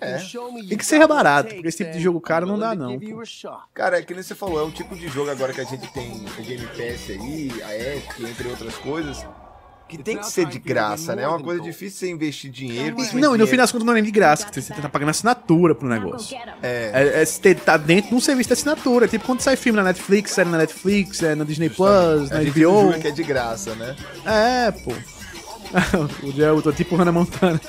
[0.00, 0.18] É.
[0.70, 2.98] E que seja barato, porque esse tipo de jogo caro não dá, não.
[2.98, 3.22] pô.
[3.74, 5.86] Cara, é que nem você falou, é um tipo de jogo agora que a gente
[5.92, 9.24] tem o Game Pass aí, a Epic, entre outras coisas,
[9.90, 11.22] que tem que ser de graça, né?
[11.24, 12.96] É uma coisa difícil você investir dinheiro.
[12.96, 14.88] Não, e no dinheiro- fim das contas não é nem de graça, que você tá
[14.88, 16.36] pagando assinatura pro negócio.
[16.62, 19.08] É, É, é, tá dentro de um serviço de assinatura.
[19.08, 22.44] Tipo quando sai filme na Netflix, série na Netflix, é, na Disney Plus, na a
[22.44, 22.82] gente não HBO.
[22.82, 23.96] julga que é de graça, né?
[24.24, 24.92] É, pô.
[26.26, 27.60] o Jel, eu tô tipo Hannah Montana.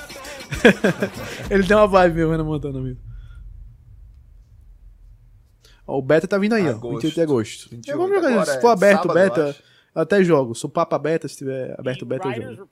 [1.50, 3.00] Ele tem uma vibe meio Hannah Montana mesmo.
[5.86, 6.70] Ó, o beta tá vindo aí, ó.
[6.70, 6.92] Agosto.
[7.02, 7.70] 28 de agosto.
[7.70, 9.56] 28, Vamos jogar agora Se é for aberto o sábado, eu beta.
[9.94, 10.54] Eu até jogo.
[10.54, 12.68] Sou papa beta, se tiver aberto beta, eu jogo.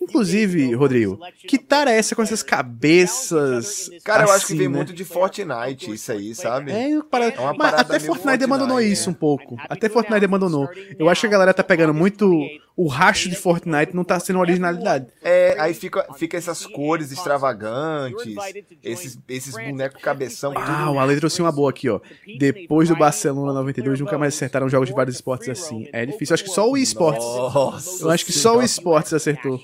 [0.00, 3.90] Inclusive, Rodrigo, que tara é essa com essas cabeças?
[4.04, 4.76] Cara, eu acho que assim, vem né?
[4.76, 6.70] muito de Fortnite isso aí, sabe?
[6.70, 7.26] É, para...
[7.26, 9.12] É uma Mas parada até Fortnite abandonou Fortnite, isso é.
[9.12, 9.56] um pouco.
[9.68, 10.68] Até Fortnite abandonou.
[10.98, 12.40] Eu acho que a galera tá pegando muito.
[12.80, 15.06] O racho de Fortnite não tá sendo originalidade.
[15.20, 18.34] É, aí fica, fica essas cores extravagantes,
[18.82, 20.54] esses, esses bonecos cabeção.
[20.56, 22.00] Ah, o Ale trouxe uma boa aqui, ó.
[22.38, 25.90] Depois do Barcelona 92, nunca mais acertaram jogos de vários esportes assim.
[25.92, 26.32] É difícil.
[26.32, 27.22] Eu acho que só o eSports.
[27.22, 29.60] Nossa Eu acho que só o esportes acertou.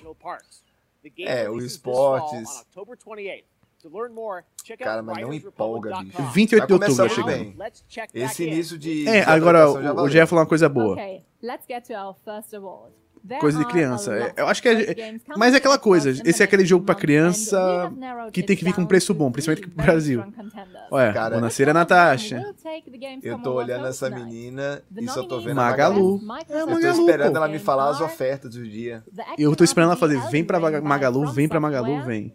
[1.21, 2.67] É, o esportes.
[4.79, 6.23] Cara, mas não empolga, bicho.
[6.23, 7.57] 28 de Vai outubro começar chegando.
[7.57, 7.57] bem.
[8.12, 9.09] Esse início de.
[9.09, 10.09] É, de agora o, o.
[10.11, 10.93] Jeff falou uma coisa boa.
[10.93, 12.93] Okay, let's get to our first award.
[13.41, 14.12] Coisa de criança.
[14.12, 14.74] a É, Eu acho que é.
[14.74, 16.11] coming Mas é aquela coisa.
[16.24, 17.93] Esse é aquele jogo pra criança
[18.33, 20.24] que tem que vir com down preço bom, principalmente pro Brasil.
[20.91, 21.41] Olha, Cara,
[21.72, 22.37] Natasha.
[22.37, 26.20] We'll take the games Eu tô olhando essa menina e só tô vendo a Magalu.
[26.49, 29.03] É, Eu tô Magalu, esperando ela me falar as ofertas do dia.
[29.39, 30.20] Eu tô esperando ela fazer.
[30.31, 32.35] Vem pra Magalu, vem pra Magalu, vem.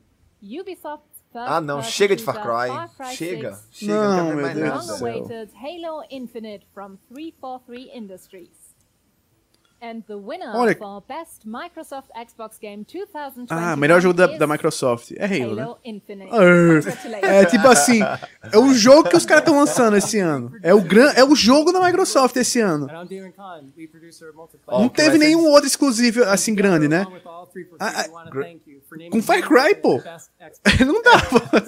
[1.33, 2.67] Ah, não, chega de Far Cry.
[2.75, 3.53] Far Cry Chega.
[3.53, 4.79] 6, Chega, Não, não quero meu mais Deus nada.
[4.79, 5.07] do céu.
[5.07, 8.49] long-awaited Halo Infinite from 343 Industries.
[9.83, 14.45] And the winner Olha- for Best Microsoft Xbox Game 2020 Ah, melhor jogo da, da
[14.45, 15.11] Microsoft.
[15.17, 15.63] É Halo, né?
[15.63, 15.79] Halo.
[16.31, 17.25] Ah.
[17.25, 17.99] É tipo assim,
[18.51, 20.51] é o jogo que os caras estão lançando esse ano.
[20.61, 22.87] É o, gran, é o jogo da Microsoft esse ano.
[24.67, 27.07] Não teve nenhum outro exclusivo assim grande, né?
[27.79, 28.05] Ah, ah,
[29.09, 30.01] Com Far Cry, pô.
[30.85, 31.21] Não dá.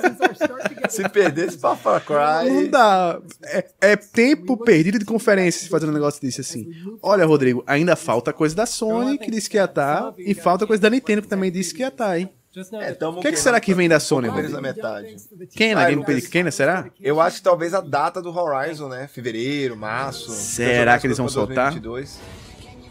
[0.89, 2.49] Se perdesse pra Far Cry.
[2.49, 3.20] Não dá.
[3.43, 6.70] É, é tempo perdido de conferência fazendo um negócio desse assim.
[7.01, 10.81] Olha, Rodrigo, ainda falta coisa da Sony, que disse que ia estar, e falta coisa
[10.81, 12.29] da Nintendo, que também disse que ia estar, hein?
[12.55, 14.61] É, O que, que será que vem da Sony, Rodrigo?
[14.61, 15.15] metade.
[15.55, 16.05] Quem na Vai, Game.
[16.21, 16.85] Pequena, será?
[17.01, 19.09] Eu acho que talvez a data do Horizon, né?
[19.11, 20.29] Fevereiro, março.
[20.29, 21.71] Será que eles vão soltar?
[21.71, 22.19] 2022.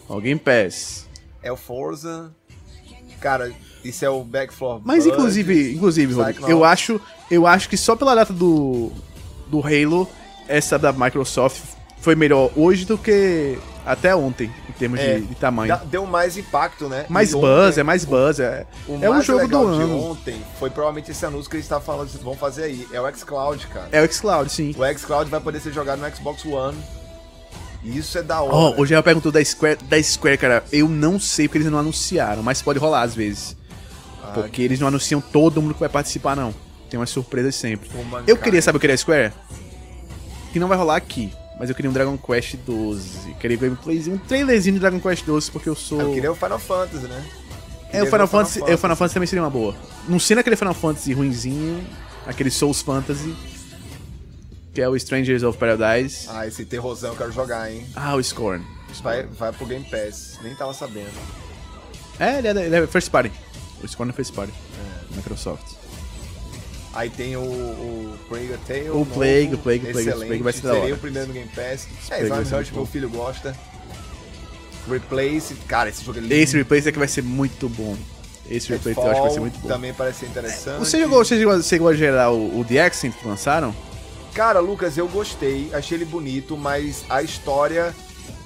[0.09, 1.07] Ó, Game Pass.
[1.41, 2.35] É o Forza.
[3.21, 3.53] Cara,
[3.85, 4.81] isso é o Backfloor.
[4.85, 7.01] Mas Blood, inclusive, inclusive, Rodrigo, eu acho,
[7.31, 8.91] eu acho que só pela data do
[9.47, 10.09] do Halo,
[10.49, 11.63] essa da Microsoft
[12.01, 15.79] foi melhor hoje do que até ontem, em termos É, de, de tamanho.
[15.87, 17.07] Deu mais impacto, né?
[17.09, 20.11] Mais E buzz, ontem, é mais buzz, é, O é o mais jogo do ano.
[20.11, 22.87] ontem foi provavelmente esse anúncio que eles estavam falando que vão fazer aí.
[22.93, 23.89] É o xCloud, cara.
[23.93, 24.75] É o xCloud, sim.
[24.79, 26.79] O xCloud vai poder ser jogado no Xbox One.
[27.85, 28.55] E isso é da hora.
[28.55, 31.79] Ó, hoje ela perguntou da Square, da Square, cara, eu não sei porque eles não
[31.81, 33.57] anunciaram, mas pode rolar às vezes.
[34.23, 36.55] Ah, Porque eles não anunciam todo mundo que vai participar, não.
[36.89, 37.91] Tem umas surpresas sempre.
[37.99, 38.39] Uma Eu cara.
[38.39, 39.33] queria, sabe o que era a Square?
[40.53, 41.33] Que não vai rolar aqui.
[41.59, 43.35] Mas eu queria um Dragon Quest 12.
[43.35, 46.01] Queria gameplayzinho, um trailerzinho de Dragon Quest 12, porque eu sou.
[46.01, 47.25] Eu queria o Final Fantasy, né?
[47.93, 49.75] É, o ver Final Fantasy, é, o Final Fantasy também seria uma boa.
[50.09, 51.87] Não sendo aquele Final Fantasy ruinzinho,
[52.27, 53.35] aquele Souls Fantasy,
[54.73, 56.27] que é o Strangers of Paradise.
[56.31, 57.87] Ah, esse terrorzão eu quero jogar, hein?
[57.95, 58.65] Ah, o Scorn.
[59.03, 60.39] Vai, vai pro Game Pass.
[60.43, 61.11] Nem tava sabendo.
[62.19, 63.31] É, ele é, ele é First Party.
[63.83, 64.53] O Scorn é First Party.
[65.15, 65.82] Microsoft.
[66.95, 68.91] Aí tem o, o Plague Tale.
[68.91, 70.95] O Plague, o Plague, o Plague, o Plague vai ser da Seria hora.
[70.95, 71.87] o primeiro no Game Pass.
[72.11, 73.57] É, Plague vai Slime Rush, muito meu filho gosta.
[74.91, 76.35] Replace, cara, esse jogo é lindo.
[76.35, 77.97] Esse replay aqui vai ser muito bom.
[78.51, 79.69] Esse replay eu acho que vai ser muito bom.
[79.69, 80.79] Também parece ser interessante.
[80.81, 83.75] Você jogou, você chegou, chegou a gerar o, o The Accent que lançaram?
[84.35, 87.95] Cara, Lucas, eu gostei, achei ele bonito, mas a história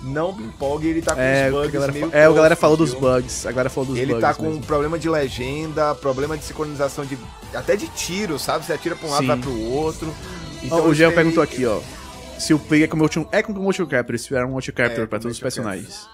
[0.02, 2.24] não me empolga e ele tá com É, os o que bugs galera, meio é,
[2.26, 3.46] a galera falou dos bugs.
[3.46, 4.20] A galera falou dos Ele bugs.
[4.20, 4.60] tá com mesmo.
[4.62, 7.16] problema de legenda, problema de sincronização de.
[7.54, 8.64] Até de tiro, sabe?
[8.64, 9.26] Você atira pra um lado Sim.
[9.28, 10.14] vai pro outro.
[10.70, 11.80] Ó, eu o Jean perguntou aqui, ó.
[12.38, 15.02] Se o Plague é com motion, é com motion capture, eles fizeram um motion capture
[15.02, 16.06] É, pra todos os personagens.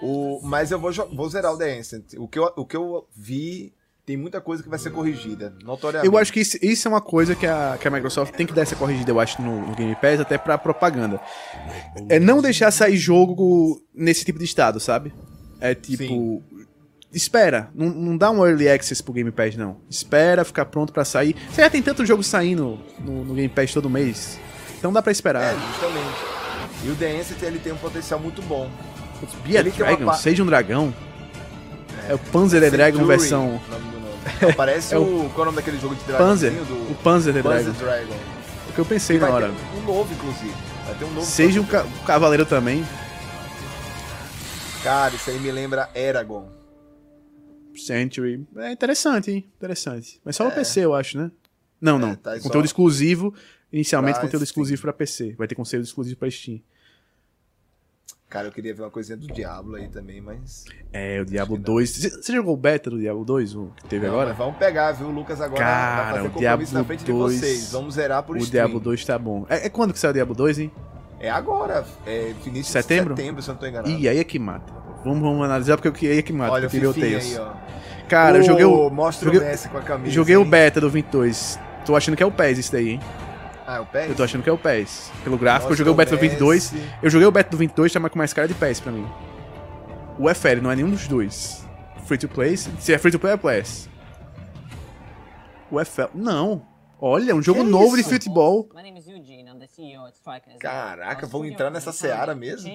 [0.00, 2.04] O, mas eu vou, vou zerar o The Ancient.
[2.18, 3.72] O que, eu, o que eu vi,
[4.04, 6.06] tem muita coisa que vai ser corrigida, notoriamente.
[6.06, 8.52] Eu acho que isso, isso é uma coisa que a, que a Microsoft tem que
[8.52, 11.20] dar essa corrigida, eu acho, no, no Game Pass, até pra propaganda.
[12.08, 15.12] É não deixar sair jogo nesse tipo de estado, sabe?
[15.60, 16.42] É tipo.
[17.16, 19.78] Espera, não, não dá um early access pro Game Pass, não.
[19.88, 21.34] Espera ficar pronto pra sair.
[21.50, 24.38] Você já tem tanto jogo saindo no, no Game Pass todo mês.
[24.78, 25.42] Então dá pra esperar.
[25.42, 26.36] É, justamente.
[26.84, 28.70] E o The Ancient, ele tem um potencial muito bom.
[29.46, 30.94] Be a Ele uma Dragon, pa- seja um dragão.
[32.06, 33.60] É, o Panzer the Dragon Century, versão.
[33.70, 34.54] nome.
[34.54, 36.50] Parece É o, o- Qual é o nome daquele jogo de Panzer.
[36.52, 36.92] dragãozinho Do...
[36.92, 37.82] O Panzer the Panzer Dragon.
[38.06, 38.14] Dragon.
[38.68, 39.50] O que eu pensei na hora.
[39.74, 40.52] um novo, inclusive.
[40.84, 41.26] Vai ter um novo.
[41.26, 42.84] Seja um Panzer ca- cavaleiro também.
[44.84, 46.54] Cara, isso aí me lembra Eragon.
[47.80, 48.46] Century.
[48.56, 49.44] É interessante, hein?
[49.56, 50.20] Interessante.
[50.24, 51.30] Mas só no PC, eu acho, né?
[51.80, 52.14] Não, não.
[52.14, 53.34] tá conteúdo só exclusivo.
[53.72, 54.50] Inicialmente, pra conteúdo Steam.
[54.52, 55.34] exclusivo pra PC.
[55.36, 56.60] Vai ter conteúdo exclusivo pra Steam.
[58.28, 60.64] Cara, eu queria ver uma coisinha do Diablo aí também, mas.
[60.92, 61.90] É, o Diablo 2.
[61.90, 64.34] Você você jogou o beta do Diablo 2, o que teve Não, agora?
[64.34, 65.06] vamos pegar, viu?
[65.06, 67.34] O Lucas agora vai Cara, fazer o Diablo na frente 2.
[67.34, 67.72] de vocês.
[67.72, 68.64] Vamos zerar por O stream.
[68.64, 69.46] Diablo 2 tá bom.
[69.48, 70.72] É, é quando que saiu o Diablo 2, hein?
[71.20, 73.14] É agora, é início Setembro?
[73.14, 73.90] de setembro, se eu não tô enganado.
[73.90, 74.72] Ih, aí é que mata.
[75.04, 76.52] Vamos, vamos analisar porque aí é que mata.
[76.52, 77.54] Olha o ele Fifinha odeia aí, ó.
[78.08, 78.90] Cara, eu Ô, joguei o.
[78.90, 80.48] mostra o joguei, Messi com a camisa, Joguei o hein?
[80.48, 81.58] beta do 22.
[81.84, 83.00] Tô achando que é o PES isso daí, hein?
[83.66, 84.08] Ah, é o PES?
[84.10, 85.10] Eu tô achando que é o PES.
[85.24, 86.72] Pelo gráfico, eu Mostra joguei o o beta do 22.
[86.72, 86.86] Messi.
[87.02, 89.06] Eu joguei o beta do 22, tá mais com mais cara de PES pra mim.
[90.18, 91.64] O FL não é nenhum dos dois.
[92.06, 93.88] Free to play, se é free to play é PES.
[95.70, 96.02] O FL.
[96.14, 96.62] Não.
[97.00, 98.08] Olha, um jogo Que novo isso?
[98.08, 98.68] de futebol.
[98.74, 99.06] My name is
[100.58, 102.68] Caraca, vão entrar nessa seara mesmo?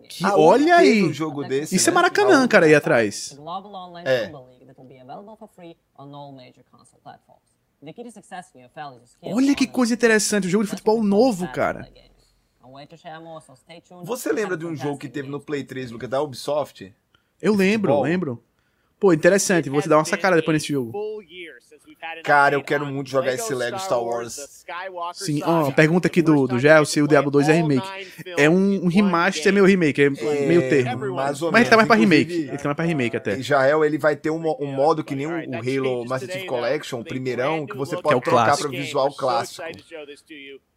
[0.00, 0.08] Game.
[0.08, 1.02] Que, Ah, olha aí.
[1.02, 1.94] um jogo desse, Isso é né?
[1.96, 3.36] Maracanã, cara, aí atrás.
[4.04, 4.26] É.
[9.22, 11.88] Olha que coisa interessante, um jogo de futebol novo, cara.
[14.04, 16.92] Você lembra de um jogo que teve no Play 3, Lucas, da Ubisoft?
[17.40, 18.02] Eu lembro, futebol.
[18.02, 18.44] lembro.
[18.98, 20.90] Pô, interessante, vou te dar uma sacada depois nesse jogo.
[22.22, 24.64] Cara, eu quero muito jogar esse Lego Star Wars.
[25.14, 27.88] Sim, ó, pergunta aqui do, do Gel se o Diablo 2 é remake.
[28.36, 31.14] É um, um remaster, é meio remake, é, meio termo.
[31.14, 32.32] mais ou Mas ele tá mais pra remake.
[32.32, 33.38] Ele tá mais pra remake até.
[33.38, 37.04] Israel, ele vai ter um, um modo que nem o, Halo Master Chief Collection, o
[37.04, 39.62] primeirão, que você é pode o trocar o visual clássico.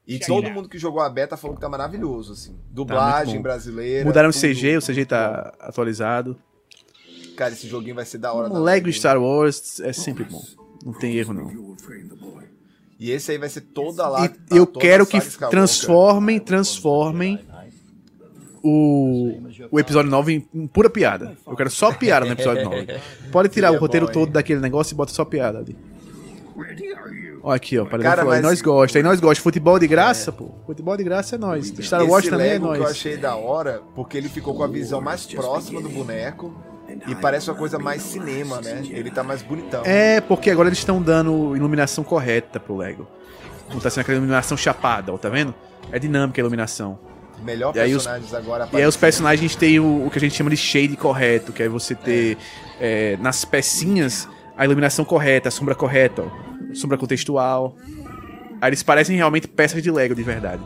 [0.07, 0.26] E Sim.
[0.26, 2.53] todo mundo que jogou a beta falou que tá maravilhoso, assim.
[2.53, 3.43] Tá Dublagem bom.
[3.43, 4.03] brasileira.
[4.03, 4.34] Mudaram o.
[4.34, 6.36] CG, o CG tá atualizado.
[7.38, 8.49] Cara, esse joguinho vai ser da hora.
[8.49, 8.91] Um da Lego.
[8.91, 10.43] Star Wars é sempre bom.
[10.86, 11.75] Não tem erro, não.
[12.99, 14.25] E esse aí vai ser toda lá.
[14.51, 15.19] E eu toda quero que
[15.49, 17.39] transformem, transformem
[18.63, 19.39] o,
[19.71, 21.36] o episódio 9 em, pura piada.
[21.47, 22.88] Eu quero só piada no episódio 9.
[23.32, 25.75] Pode tirar o roteiro todo daquele negócio e bota só piada ali.
[27.43, 27.86] Olha aqui, ó.
[27.86, 29.41] Para Cara, mas- nós gosta, e nós gosta.
[29.41, 30.49] Futebol de graça, pô.
[30.67, 31.73] Futebol de graça é nós.
[31.79, 32.91] Star Wars Esse também é Lego que eu nós.
[32.91, 36.53] achei da hora, porque ele ficou com a visão mais próxima do boneco
[37.08, 38.84] e parece uma coisa mais cinema, né?
[38.89, 39.82] Ele tá mais bonitão.
[39.86, 43.08] É, porque agora eles estão dando iluminação correta pro Lego.
[43.72, 45.54] Não tá sendo aquela iluminação chapada, ó, tá vendo?
[45.92, 47.00] É dinâmica a iluminação.
[47.44, 50.22] Melhor E aí os- personagens agora E aí os personagens têm o, o que a
[50.22, 52.38] gente chama de shade correto, que é você ter
[52.80, 54.28] é, nas pecinhas
[54.58, 57.76] a iluminação correta, a sombra correta, ó, sombra contextual.
[58.62, 60.62] Aí eles parecem realmente peças de Lego de verdade.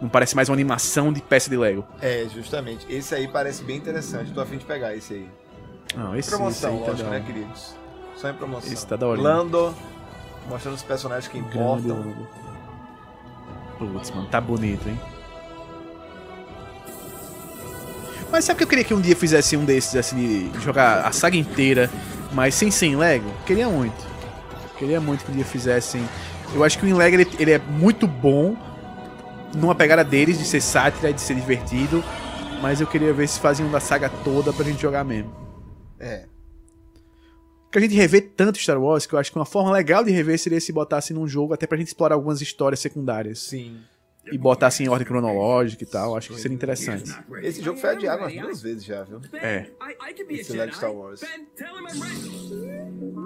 [0.00, 1.84] Não parece mais uma animação de peça de Lego.
[2.00, 2.86] É, justamente.
[2.88, 4.32] Esse aí parece bem interessante.
[4.32, 5.28] Tô a fim de pegar esse aí.
[5.96, 7.74] Não, esse, promoção, esse tá lógico, da né, queridos?
[8.16, 8.72] Só em promoção.
[8.72, 9.20] Esse tá da hora.
[9.20, 9.74] Lando,
[10.48, 11.96] mostrando os personagens que Grande importam.
[11.96, 12.28] logo.
[13.78, 14.98] Putz, mano, tá bonito, hein?
[18.30, 21.12] Mas sabe que eu queria que um dia fizesse um desses, assim, de jogar a
[21.12, 21.90] saga inteira,
[22.32, 23.30] mas sem ser em Lego?
[23.46, 24.06] Queria muito.
[24.76, 26.06] Queria muito que um dia fizessem.
[26.54, 28.54] Eu acho que o em Lego ele, ele é muito bom
[29.54, 32.04] numa pegada deles, de ser sátira, de ser divertido,
[32.60, 35.47] mas eu queria ver se faziam da saga toda pra gente jogar mesmo.
[35.98, 36.26] É.
[37.64, 40.10] Porque a gente revê tanto Star Wars que eu acho que uma forma legal de
[40.10, 43.40] rever seria se botasse num jogo até pra gente explorar algumas histórias secundárias.
[43.40, 43.80] Sim.
[44.30, 46.16] E botasse em ordem cronológica e tal.
[46.16, 47.14] Acho que seria interessante.
[47.42, 49.20] Esse jogo foi adiado umas duas vezes já, viu?
[49.34, 49.70] É.
[50.30, 51.22] Esse Lego Star Wars.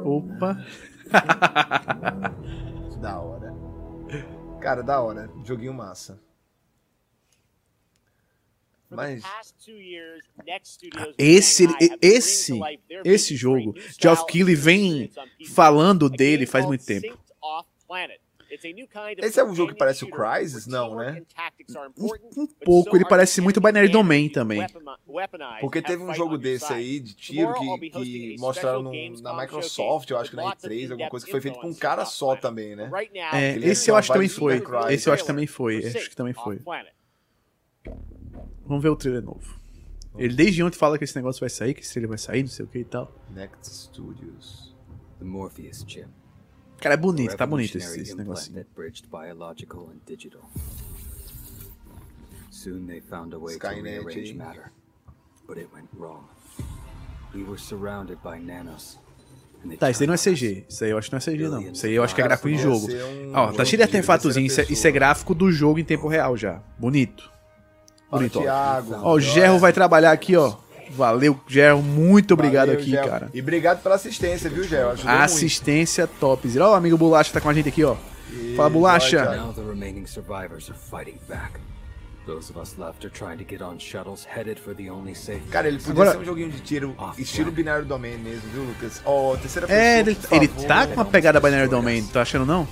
[0.04, 0.64] Opa.
[3.00, 3.52] Da hora.
[4.60, 5.28] Cara, da hora.
[5.44, 6.20] Joguinho massa.
[8.96, 9.22] Mas
[11.18, 11.66] Esse,
[12.00, 12.52] esse,
[13.04, 15.10] esse jogo, Geoff Keighley vem
[15.48, 17.18] falando dele faz muito tempo.
[19.26, 20.66] esse é um jogo que parece o Crysis?
[20.66, 21.22] Não, né?
[22.36, 24.58] Um pouco, ele parece muito Binary Domain também.
[25.60, 28.90] Porque teve um jogo desse aí de tiro que, que mostraram no-
[29.22, 32.04] na Microsoft, eu acho que na E3, alguma coisa que foi feito com um cara
[32.04, 32.88] só também, né?
[33.34, 34.58] É, esse eu acho que também foi.
[34.94, 35.78] Esse eu acho que também foi.
[35.98, 36.58] Acho que também foi.
[38.66, 39.60] Vamos ver o trailer novo.
[40.18, 42.50] Ele desde ontem fala que esse negócio vai sair, que esse trailer vai sair, não
[42.50, 43.10] sei o que e tal.
[43.34, 44.74] Next Studios.
[45.18, 46.08] The Morpheus chip.
[46.78, 48.66] Cara, é bonito, tá bonito esse, esse negocinho.
[52.50, 54.36] Soon they found a way Skynet, to rearrange hein?
[54.36, 54.72] matter,
[55.46, 56.24] but it went wrong.
[57.34, 58.98] We were surrounded by nanos.
[59.78, 60.66] Tá, isso daí não é CG.
[60.68, 61.60] Isso aí eu acho que não é CG, não.
[61.72, 62.88] Isso aí eu acho que é gráfico em podia jogo.
[62.92, 64.46] um Ó, tá cheio de de artefatozinho.
[64.46, 64.92] Isso, é- isso é pessoa.
[64.92, 66.62] gráfico do jogo em tempo real já.
[66.78, 67.30] Bonito.
[68.18, 68.42] Bonito, ó.
[68.42, 68.94] Thiago.
[69.02, 70.54] Ó, o Gerro vai trabalhar aqui, ó.
[70.90, 71.80] Valeu, Gerro.
[71.82, 73.08] Muito obrigado Valeu, aqui, Gel.
[73.08, 73.30] cara.
[73.32, 74.90] E obrigado pela assistência, viu, Gel?
[74.90, 76.48] Ajudou Assistência top.
[76.60, 77.94] Ó, o amigo Bolacha tá com a gente aqui, ó.
[78.30, 78.56] muito.
[78.56, 79.24] Fala, E- Bolacha.
[79.24, 81.52] vai, Now the remaining survivors are fighting back.
[82.26, 85.40] Those of us left are trying to get on shuttles headed for the only safe.
[85.50, 89.00] Cara, ele podia Agora- ser um joguinho de tiro estilo binário domain mesmo, viu, Lucas?
[89.04, 90.66] Ó, terceira pessoa, É, ele, por ele favor.
[90.68, 92.68] tá com uma pegada Binary Domain, tá achando não?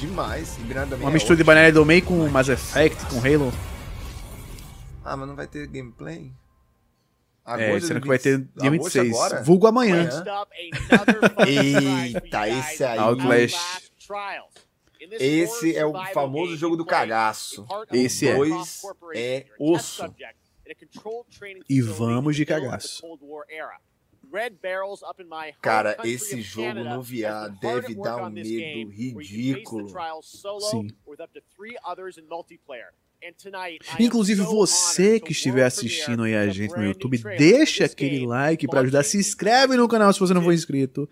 [0.00, 0.56] Demais.
[0.58, 1.54] E binário domain Uma é mistura de ótimo.
[1.54, 3.52] Binary Domain com Mass Effect, com Halo.
[5.06, 6.32] Ah, mas não vai ter gameplay?
[7.62, 9.14] É, sendo que vai ter dia Agosto 26.
[9.14, 9.42] agora?
[9.44, 10.08] Vulgo amanhã.
[11.46, 12.98] Eita, esse aí.
[12.98, 13.92] Outlast.
[15.20, 17.64] Esse é o famoso jogo do cagaço.
[17.92, 18.36] Esse é.
[19.14, 20.02] É osso.
[21.68, 23.00] E vamos de cagaço.
[25.62, 29.88] Cara, esse jogo no VR deve dar um medo ridículo.
[30.70, 30.88] Sim.
[33.98, 39.02] Inclusive você que estiver assistindo aí a gente no YouTube, deixa aquele like pra ajudar,
[39.02, 41.08] se inscreve no canal se você não for inscrito.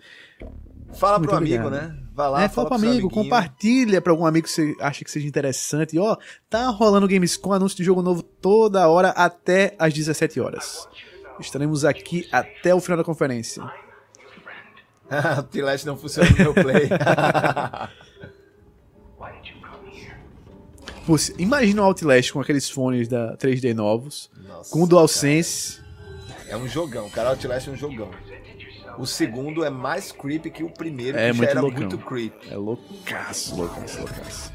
[0.95, 1.89] Fala Muito pro amigo, obrigado.
[1.93, 1.99] né?
[2.15, 3.25] Vai lá, é, fala pro pro amigo, amiguinho.
[3.25, 5.97] compartilha pra algum amigo que você acha que seja interessante.
[5.97, 6.17] E ó,
[6.49, 10.89] tá rolando Gamescom, anúncio de jogo novo toda hora até às 17 horas.
[11.41, 13.65] Estaremos aqui até o final da conferência.
[15.39, 16.89] o Tilete não funciona no meu play.
[21.07, 25.81] Pô, imagina o Outlast com aqueles fones da 3D novos, Nossa, com o DualSense.
[26.49, 27.31] é um jogão, cara.
[27.31, 28.11] Outlast é um jogão.
[28.99, 31.81] O segundo é mais creepy que o primeiro, É que já muito era loucão.
[31.81, 32.49] muito creepy.
[32.51, 34.53] É loucaço, loucaço, loucaço.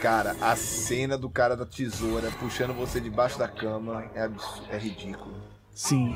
[0.00, 4.30] Cara, a cena do cara da tesoura puxando você debaixo da cama é,
[4.70, 5.34] é ridículo.
[5.74, 6.14] Sim.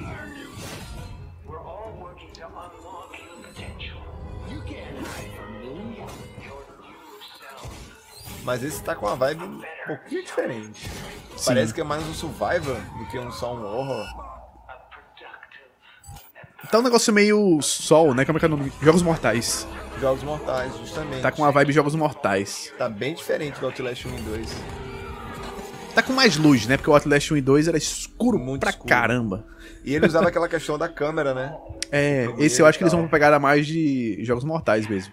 [8.45, 10.91] Mas esse tá com uma vibe um pouquinho diferente.
[11.47, 14.07] Parece que é mais um survivor do que um só um horror.
[16.71, 18.25] Tá um negócio meio sol, né?
[18.25, 18.73] Como é que é o nome?
[18.83, 19.67] Jogos Mortais.
[19.99, 21.23] Jogos Mortais, justamente.
[21.23, 22.73] Tá com uma vibe Jogos Mortais.
[22.77, 24.57] Tá bem diferente do Outlast 1 e 2.
[25.95, 26.77] Tá com mais luz, né?
[26.77, 28.89] Porque o Outlast 1 e 2 era escuro pra escuro.
[28.89, 29.47] caramba.
[29.85, 31.57] E ele usava aquela questão da câmera, né?
[31.91, 35.13] É, esse eu acho que eles vão pegar a mais de Jogos Mortais mesmo.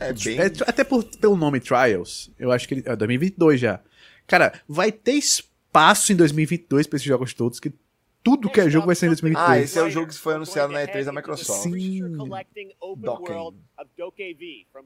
[0.00, 0.38] É bem.
[0.40, 2.82] É, até por, pelo nome Trials, eu acho que ele.
[2.86, 3.80] É 2022 já.
[4.26, 7.72] Cara, vai ter espaço em 2022 pra esses jogos todos, que
[8.22, 9.50] tudo que é jogo vai ser em 2022.
[9.50, 11.62] Ah, esse é o jogo que foi anunciado na E3 da Microsoft.
[11.62, 12.00] Sim.
[12.96, 13.54] Dokken.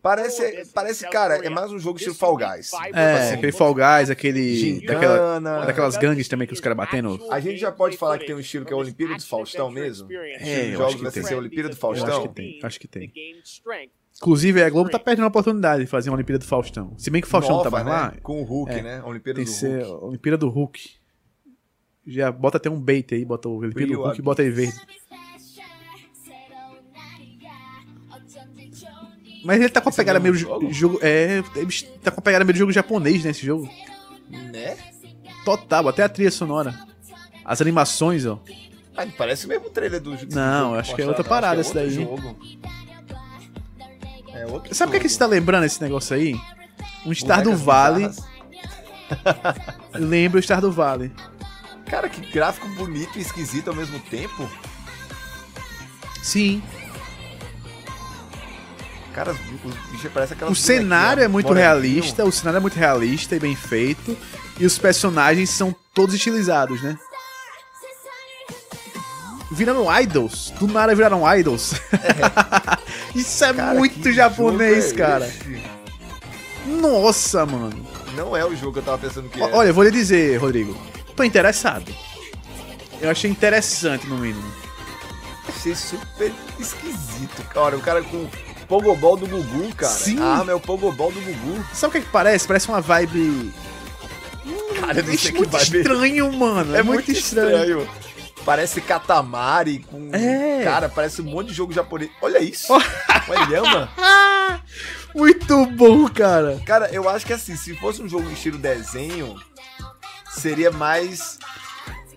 [0.00, 2.70] Parece, parece, cara, é mais um jogo estilo Fall Guys.
[2.92, 4.56] É, aquele Fall Guys, aquele.
[4.56, 5.40] Gincana.
[5.40, 7.18] Daquela, daquelas gangues também que os caras batendo.
[7.30, 9.70] A gente já pode falar que tem um estilo que é a Olimpíada do Faustão
[9.70, 10.08] mesmo?
[10.12, 11.22] É, eu jogos acho que vai tem.
[11.22, 12.08] ser a Olimpíada do Eu Faustão?
[12.08, 13.12] acho que tem, acho que tem.
[14.16, 16.94] Inclusive, a Globo tá perdendo a oportunidade de fazer uma Olimpíada do Faustão.
[16.96, 17.92] Se bem que o Faustão Nova, tá mais né?
[17.92, 18.14] lá.
[18.22, 19.00] Com o Hulk, é, né?
[19.00, 21.03] A Olimpíada tem do que ser a Olimpíada do Hulk.
[22.06, 24.78] Já bota até um bait aí, bota o do Rio Hulk e bota aí verde.
[29.44, 30.72] Mas ele tá com a Esse é o pegada meio jogo?
[30.72, 30.98] jogo.
[31.02, 31.70] É, ele
[32.02, 33.68] tá com a pegada meio jogo japonês nesse jogo.
[34.30, 34.76] Né?
[35.44, 36.74] Total, até a trilha sonora.
[37.44, 38.40] As animações, ó.
[38.96, 40.34] Ah, parece o mesmo trailer do jogo.
[40.34, 41.90] Não, acho que é outra parada esse daí.
[41.90, 42.38] Jogo.
[44.32, 46.34] É outro Sabe o que, é que você tá lembrando esse negócio aí?
[47.04, 48.10] Um Star do Vale.
[49.92, 51.12] Lembra o Star do Vale.
[51.86, 54.48] Cara, que gráfico bonito e esquisito ao mesmo tempo.
[56.22, 56.62] Sim.
[59.12, 61.68] Cara, os, os bichos parecem aquelas O cenário é muito moreninho.
[61.70, 64.16] realista, o cenário é muito realista e bem feito.
[64.58, 66.98] E os personagens são todos estilizados, né?
[69.52, 70.52] Virando idols.
[70.58, 71.74] Do nada viraram idols.
[73.14, 75.32] Isso é Cara, muito japonês, é cara.
[76.66, 77.86] Nossa, mano.
[78.16, 79.54] Não é o jogo que eu tava pensando que era.
[79.54, 80.76] Olha, eu vou lhe dizer, Rodrigo.
[81.16, 81.92] Tô interessado.
[83.00, 84.52] Eu achei interessante, no mínimo.
[85.48, 87.42] Achei super esquisito.
[87.52, 88.28] Cara, o cara com
[88.66, 89.92] Pogobol do Gugu, cara.
[89.92, 90.18] Sim.
[90.20, 91.64] A arma é o Pogobol do Gugu.
[91.72, 92.46] Sabe o que, é que parece?
[92.46, 93.52] Parece uma vibe.
[94.80, 95.78] Cara, eu não É sei que muito vibe.
[95.78, 96.74] estranho, mano.
[96.74, 97.88] É, muito estranho.
[98.44, 100.10] Parece Katamari com.
[100.12, 100.62] É.
[100.64, 102.10] Cara, parece um monte de jogo japonês.
[102.20, 102.72] Olha isso.
[102.72, 103.90] Uma lhama.
[105.14, 106.60] Muito bom, cara.
[106.66, 109.40] Cara, eu acho que assim, se fosse um jogo estilo desenho,
[110.40, 111.38] seria mais.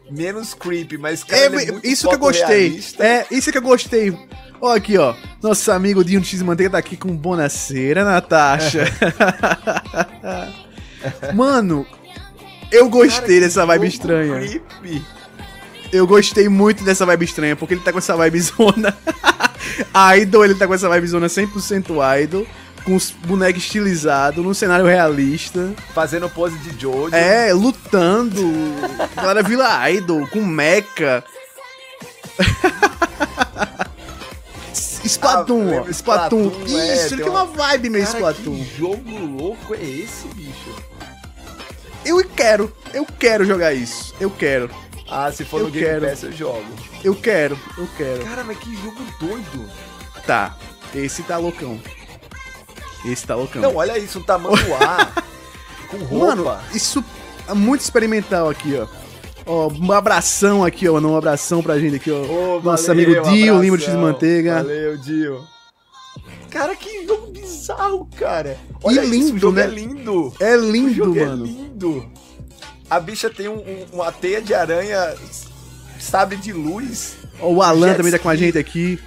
[0.10, 2.82] Menos creepy, mas cara, É, é isso que eu gostei.
[3.00, 4.18] É, isso que eu gostei.
[4.62, 5.14] Ó, aqui, ó.
[5.42, 8.86] Nosso amigo Dinho X Manteiga tá aqui com bonaceira, Natasha.
[11.36, 11.86] Mano,
[12.72, 14.40] eu gostei dessa vibe estranha.
[14.40, 15.06] Creepy.
[15.92, 18.98] Eu gostei muito dessa vibe estranha, porque ele tá com essa vibe zona.
[20.20, 22.46] idol, ele tá com essa vibe zona 100% idol,
[22.88, 25.74] com os bonecos estilizados, num cenário realista.
[25.94, 27.14] Fazendo pose de Jojo.
[27.14, 28.42] É, lutando.
[29.14, 31.22] Galera Vila Idol, com mecha.
[34.74, 36.52] Splatoon, Ah, Splatoon.
[36.62, 38.56] É, Isso, ele tem tem uma uma- vibe meio Cara, Splatoon.
[38.58, 40.76] que jogo louco é esse, bicho?
[42.06, 44.16] Eu quero, eu quero jogar isso.
[44.20, 44.70] Eu quero.
[45.10, 46.08] Ah, se for Eu no Game quero.
[46.08, 46.66] Pass eu jogo.
[47.04, 48.24] Eu quero, eu quero.
[48.26, 49.70] Cara, mas que jogo doido.
[50.26, 50.56] Tá,
[50.96, 51.80] esse tá loucão.
[53.12, 53.62] Esse tá loucão.
[53.62, 55.12] Não, olha isso, um tamanduá.
[55.90, 56.36] com roupa.
[56.36, 57.04] Mano, isso
[57.48, 58.88] é muito experimental aqui, ó.
[59.46, 61.00] Ó, um abração aqui, ó.
[61.00, 62.22] Um abração pra gente aqui, ó.
[62.22, 63.62] Ô, Nosso valeu, amigo Dio, abração.
[63.62, 64.56] Lima X Manteiga.
[64.56, 65.44] Valeu, Dio.
[66.50, 68.58] Cara, que jogo bizarro, cara.
[68.84, 69.64] Olha isso, lindo, o jogo né?
[69.64, 70.34] é lindo.
[70.40, 71.46] É O lindo, jogo mano.
[71.46, 72.10] é lindo.
[72.90, 75.14] A bicha tem um- um- uma teia de aranha,
[76.00, 77.16] sabre de luz.
[77.40, 79.00] Ó, o Alan Jet também tá com a gente aqui.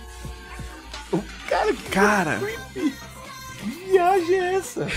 [1.49, 2.39] Cara, que Cara.
[2.39, 2.95] creepy.
[3.91, 4.87] Que viagem é essa?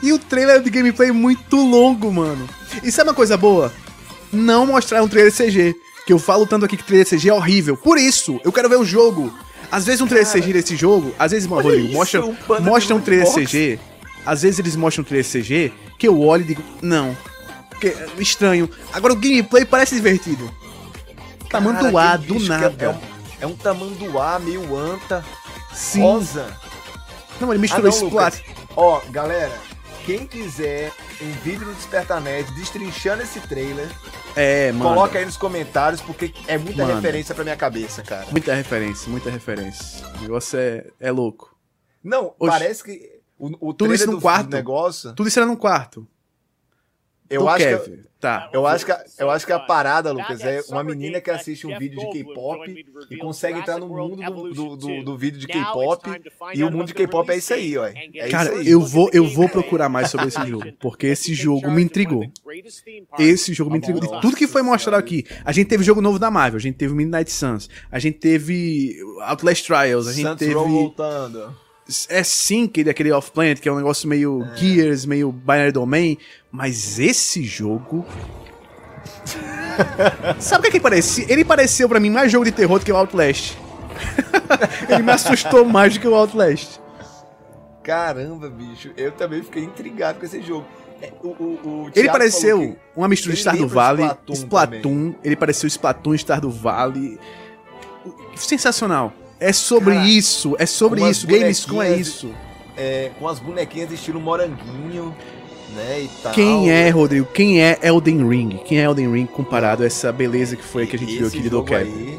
[0.00, 2.48] E o trailer de gameplay muito longo, mano.
[2.84, 3.72] E sabe uma coisa boa?
[4.32, 5.74] Não mostrar um trailer CG.
[6.06, 7.76] Que eu falo tanto aqui que trailer CG é horrível.
[7.76, 9.32] Por isso, eu quero ver o jogo.
[9.72, 12.60] Às vezes um trailer CG desse jogo, às vezes, mano, Rodrigo, isso, mostra, um panda
[12.60, 13.44] mostra um trailer box.
[13.44, 13.80] CG.
[14.24, 17.16] Às vezes eles mostram um trailer CG que eu olho e digo, não.
[17.80, 18.70] Que, é estranho.
[18.92, 20.48] Agora o gameplay parece divertido.
[21.50, 22.84] Tamanduá, Cara, do é- nada.
[22.84, 22.98] É um,
[23.40, 25.24] é um tamanduá meio anta,
[25.78, 26.02] Sim.
[26.02, 26.56] rosa.
[27.40, 28.42] Não, ele Ah, misturou não, isso Lucas.
[28.76, 29.56] Ó, galera,
[30.04, 33.88] quem quiser um vídeo no Desperta Nerd destrinchando esse trailer,
[34.34, 34.90] É, mano.
[34.94, 36.94] coloca aí nos comentários, porque é muita Manda.
[36.96, 38.26] referência pra minha cabeça, cara.
[38.30, 40.04] Muita referência, muita referência.
[40.18, 41.56] O negócio é, é louco.
[42.02, 42.50] Não, Oxe.
[42.50, 44.48] parece que o, o Tudo isso do, no quarto.
[44.48, 45.12] do negócio...
[45.14, 46.06] Tudo isso era num quarto.
[47.30, 48.07] Eu Do acho que...
[48.20, 48.50] Tá.
[48.52, 51.68] Eu acho, que a, eu acho que a parada, Lucas, é uma menina que assiste
[51.68, 55.46] um vídeo de K-pop e consegue entrar no mundo do, do, do, do vídeo de
[55.46, 56.10] K-pop
[56.52, 57.86] e o mundo de K-pop é isso aí, ó.
[57.86, 58.68] É Cara, isso aí.
[58.70, 62.24] eu vou, eu vou procurar mais sobre esse jogo, porque esse jogo me intrigou.
[63.16, 64.00] Esse jogo me intrigou.
[64.00, 66.76] De tudo que foi mostrado aqui, a gente teve jogo novo da Marvel, a gente
[66.76, 71.54] teve Midnight Suns, a gente teve Outlast Trials, a gente Saints teve Row voltando.
[72.08, 76.18] É sim aquele, aquele Off-Planet, que é um negócio meio Gears, meio Binary Domain,
[76.50, 78.04] mas esse jogo.
[80.38, 81.26] Sabe o que, é que parecia?
[81.28, 83.56] Ele pareceu pra mim mais jogo de terror do que o Outlast.
[84.88, 86.78] Ele me assustou mais do que o Outlast.
[87.82, 90.66] Caramba, bicho, eu também fiquei intrigado com esse jogo.
[91.00, 95.14] É, o- o- o Ele pareceu que uma mistura de Stardew lembra Valley, Splatoon Splatoon,
[95.24, 97.18] ele pareceu Splatoon, Stardew Valley.
[98.34, 99.12] Sensacional.
[99.40, 102.34] É sobre Cara, isso, é sobre isso, Gamescom é isso.
[102.76, 105.14] É, com as bonequinhas estilo moranguinho,
[105.74, 106.32] né, e tal.
[106.32, 107.26] Quem é, Rodrigo?
[107.26, 108.60] Quem é Elden Ring?
[108.64, 111.38] Quem é Elden Ring comparado a essa beleza que foi que a gente viu Esse
[111.38, 112.18] aqui de aí,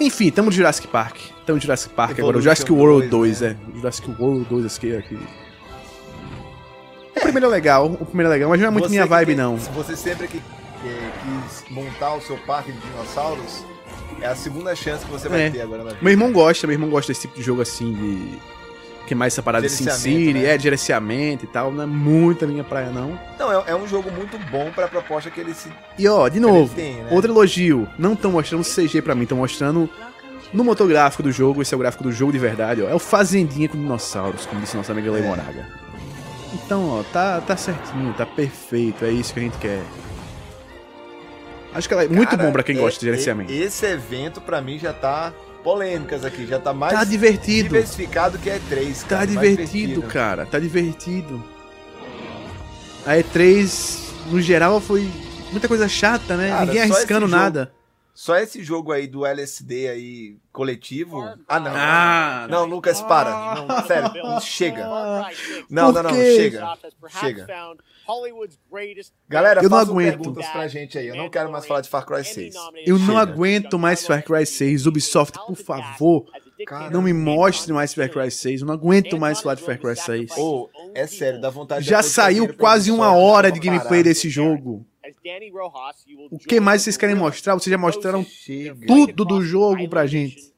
[0.00, 1.16] Enfim, tamo no Jurassic Park.
[1.46, 2.36] Tamo no Jurassic Park agora.
[2.36, 3.56] O Evolution Jurassic World 2, 2, é.
[3.72, 4.96] O Jurassic World 2 aqui.
[4.96, 5.18] aqui.
[7.16, 9.08] O primeiro é legal, o primeiro é legal, mas não é muito você minha que
[9.08, 9.58] vibe, tem- não.
[9.58, 10.42] Se você sempre que, que
[10.82, 13.64] quis montar o seu parque de dinossauros,
[14.20, 15.50] é a segunda chance que você vai É.
[15.50, 16.00] ter agora na vida.
[16.02, 18.38] Meu irmão gosta, meu irmão gosta desse tipo de jogo assim, de.
[19.06, 20.54] Que é mais essa parada de Sin City, né?
[20.54, 21.72] é, gerenciamento e tal.
[21.72, 23.18] Não é muito a minha praia, não.
[23.38, 25.68] Não, é, é um jogo muito bom pra proposta que ele se.
[25.98, 27.08] E ó, de novo, tem, né?
[27.10, 27.88] outro elogio.
[27.98, 29.90] Não estão mostrando CG pra mim, estão mostrando
[30.52, 32.88] no motográfico do jogo, esse é o gráfico do jogo de verdade, ó.
[32.88, 35.26] É o Fazendinha com dinossauros, como disse nossa amiga Lei É.
[35.26, 35.66] Moraga.
[36.54, 39.80] Então, ó, tá, tá certinho, tá perfeito, é isso que a gente quer.
[41.74, 43.52] Acho que ela é muito Cara, bom pra quem é- gosta de gerenciamento.
[43.52, 45.32] Esse evento, pra mim, já tá
[45.64, 47.68] polêmicas aqui, já tá mais Tá divertido.
[47.70, 51.42] diversificado que é 3 Tá cara, mais divertido, cara, tá divertido.
[53.06, 53.98] A E3,
[54.30, 55.08] no geral, foi
[55.50, 56.50] muita coisa chata, né?
[56.50, 57.72] Cara, Ninguém arriscando jogo- nada.
[58.14, 61.26] Só esse jogo aí do LSD aí coletivo.
[61.48, 61.72] Ah, não.
[61.74, 63.30] Ah, não, Lucas, para.
[63.66, 64.10] Não, sério,
[64.42, 64.84] chega.
[65.70, 66.36] Não, Por não, não, quê?
[66.36, 66.76] chega.
[67.18, 67.46] Chega.
[69.28, 70.18] Galera, Eu não aguento.
[70.18, 71.06] perguntas pra gente aí.
[71.08, 72.54] Eu não quero mais falar de Far Cry 6.
[72.86, 73.18] Eu não Chega.
[73.20, 74.86] aguento mais Far Cry 6.
[74.86, 76.26] Ubisoft, por favor,
[76.90, 78.60] não me mostre mais Far Cry 6.
[78.60, 80.30] Eu não aguento mais falar de Far Cry 6.
[80.36, 84.86] Ô, é sério, dá vontade de Já saiu quase uma hora de gameplay desse jogo.
[86.30, 87.54] O que mais vocês querem mostrar?
[87.54, 88.24] Vocês já mostraram
[88.86, 90.52] tudo do jogo pra gente.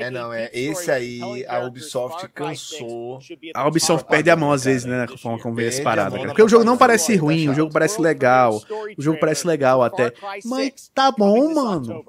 [0.00, 0.50] É, não, é.
[0.52, 3.20] Esse aí, a Ubisoft cansou.
[3.54, 5.06] A Ubisoft perde a mão às vezes, né?
[5.22, 6.22] Com como vê essa parada, cara.
[6.22, 8.62] na Porque o jogo não parece ruim, o jogo parece legal.
[8.96, 10.12] O jogo parece legal até.
[10.44, 12.04] Mas tá bom, mano.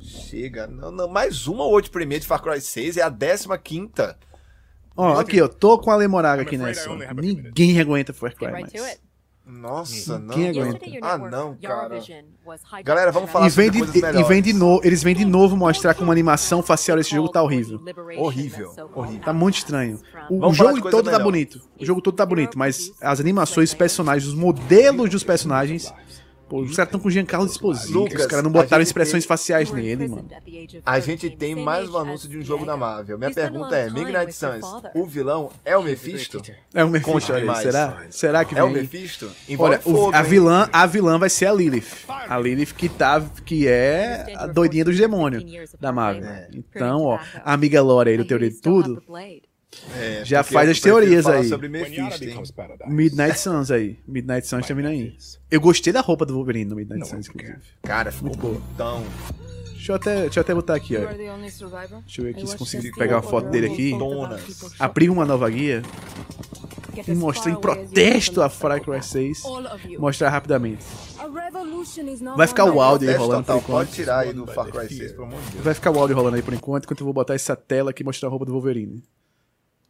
[0.00, 0.66] Chega.
[0.66, 4.18] Não, não, mais uma World Premiere de Far Cry 6 é a 15 quinta.
[4.96, 5.48] Ó, aqui, ó.
[5.48, 6.90] Tô com a Lemoraga aqui nessa.
[7.14, 8.72] Ninguém aguenta Far Cry mais.
[9.52, 10.34] Nossa, não.
[10.34, 10.80] Quem aguenta?
[11.02, 12.00] Ah, não, cara.
[12.82, 15.56] Galera, vamos falar E vem, sobre de, e vem de novo, eles vêm de novo
[15.56, 17.80] mostrar como a animação facial desse jogo tá horrível.
[18.16, 19.22] Horrível, horrível.
[19.22, 20.00] Tá muito estranho.
[20.30, 21.24] O, o jogo todo tá melhor.
[21.24, 21.60] bonito.
[21.78, 25.92] O jogo todo tá bonito, mas as animações, os personagens, os modelos dos personagens.
[26.52, 27.94] Pô, os caras estão com o Giancarlo Esposito.
[27.94, 30.28] Lucas, Os caras não botaram expressões tem- faciais nele, mano.
[30.84, 33.16] A gente tem mais um anúncio de um jogo da Marvel.
[33.16, 34.62] Minha pergunta é: Midnight Suns,
[34.94, 36.42] o vilão é o Mephisto?
[36.74, 37.54] É o Mephisto, olha.
[37.54, 38.04] Será?
[38.10, 38.82] Será que É o vem?
[38.82, 39.30] Mephisto?
[39.48, 42.04] Envolve Olha, o- fogo, a vilã, a vilã vai ser a Lilith.
[42.06, 45.42] A Lilith que tá, que é a doidinha dos demônios
[45.80, 46.28] da Marvel.
[46.52, 49.02] Então, ó, a amiga Lore aí do Teoria de Tudo
[49.96, 51.48] É, já faz as teorias aí.
[51.48, 52.42] sobre Mephisto, hein?
[52.88, 53.98] Midnight Suns aí.
[54.06, 55.16] Midnight Suns termina aí.
[55.50, 57.58] Eu gostei da roupa do Wolverine no Midnight Suns, inclusive.
[57.82, 59.02] Cara, ficou Muito boa.
[59.72, 61.00] Deixa eu até, deixa eu até botar aqui, ó.
[61.00, 61.64] Deixa
[62.20, 63.92] eu ver aqui se consigo pegar uma foto dele aqui.
[64.78, 65.82] Abrir uma nova guia
[67.06, 69.42] e mostrar em protesto a Far Cry 6.
[69.98, 70.84] Mostrar rapidamente.
[72.36, 73.66] Vai ficar o áudio aí rolando por enquanto.
[73.66, 75.64] Pode tirar aí do Far Cry 6, pelo amor de Deus.
[75.64, 78.02] Vai ficar o áudio rolando aí por enquanto, enquanto eu vou botar essa tela aqui
[78.02, 79.02] e mostrar a roupa do Wolverine.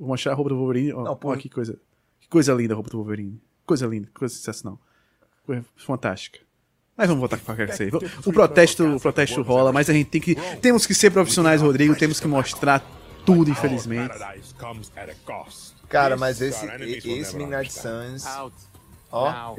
[0.03, 0.93] Vou mostrar a roupa do Wolverine.
[0.95, 1.79] Ó, Não, por- que coisa.
[2.21, 3.41] Que coisa linda a roupa do Wolverine.
[3.65, 4.81] Coisa linda, coisa sensacional.
[5.47, 6.41] Coisa fantástica.
[6.97, 7.91] Mas vamos voltar para aí.
[8.27, 10.35] O protesto, o protesto rola, mas a gente tem que.
[10.61, 11.95] Temos que ser profissionais, Rodrigo.
[11.95, 12.85] Temos que mostrar
[13.25, 14.13] tudo, infelizmente.
[15.89, 18.25] Cara, mas esse, esse Midnight Suns.
[19.13, 19.55] Ó,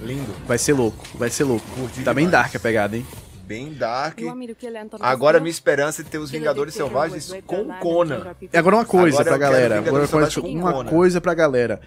[0.00, 0.32] lindo.
[0.46, 1.66] Vai ser louco, vai ser louco.
[2.04, 3.06] Tá bem dark a pegada, hein?
[3.48, 4.18] Bem dark.
[4.20, 8.26] Anton Agora minha esperança é ter os Vingadores Selvagens com o Conan.
[8.52, 9.78] E agora uma coisa Agora pra galera.
[9.78, 10.06] Agora
[10.46, 10.90] uma Conan.
[10.90, 11.80] coisa pra galera.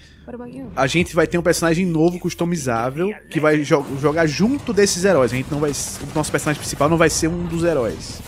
[0.75, 5.31] A gente vai ter um personagem novo, customizável, que vai jo- jogar junto desses heróis.
[5.31, 5.69] A gente não vai.
[5.69, 8.19] O nosso personagem principal não vai ser um dos heróis.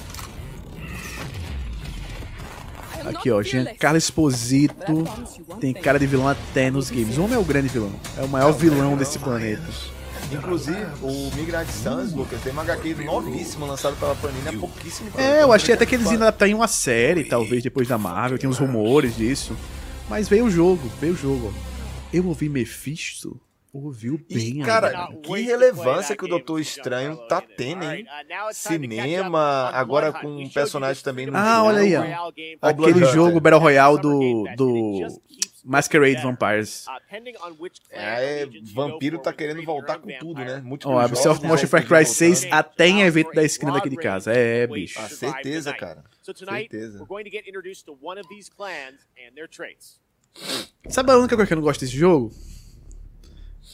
[3.03, 5.03] Aqui, ó, Giancarlo Esposito
[5.59, 7.17] tem cara de vilão até nos games.
[7.17, 7.91] O homem é o grande vilão.
[8.15, 9.63] É o maior vilão desse planeta.
[10.37, 15.21] Inclusive, o Midnight Suns, Lucas, tem uma HQ novíssima lançada pela Panini há pouquíssimo tempo.
[15.21, 18.37] É, eu achei até que eles iam adaptar em uma série, talvez, depois da Marvel.
[18.37, 19.55] Tem uns rumores disso.
[20.09, 21.53] Mas veio o jogo, veio o jogo.
[21.55, 21.73] ó.
[22.11, 23.39] Eu ouvi Mephisto,
[23.73, 24.61] ouviu bem.
[24.61, 25.17] E, cara, agora.
[25.21, 28.05] que relevância que o Doutor Estranho tá tendo, hein?
[28.51, 31.67] Cinema, agora com um personagem também no Ah, jogo.
[31.69, 32.31] olha aí, ó.
[32.61, 33.39] Aquele jogo.
[33.39, 35.07] Battle Royale do, do
[35.63, 36.85] Masquerade Vampires.
[37.89, 40.55] É, vampiro tá querendo voltar com tudo, né?
[40.55, 44.33] A jogos, Ubisoft mostra Far Cry 6 até em evento da esquina daqui de casa.
[44.33, 44.99] É, bicho.
[44.99, 46.03] Ah, certeza, cara.
[46.21, 46.99] Certeza.
[46.99, 50.01] we're going to get introduced to one of these clans and their traits.
[50.89, 52.31] Sabe a única coisa que eu não gosto desse jogo?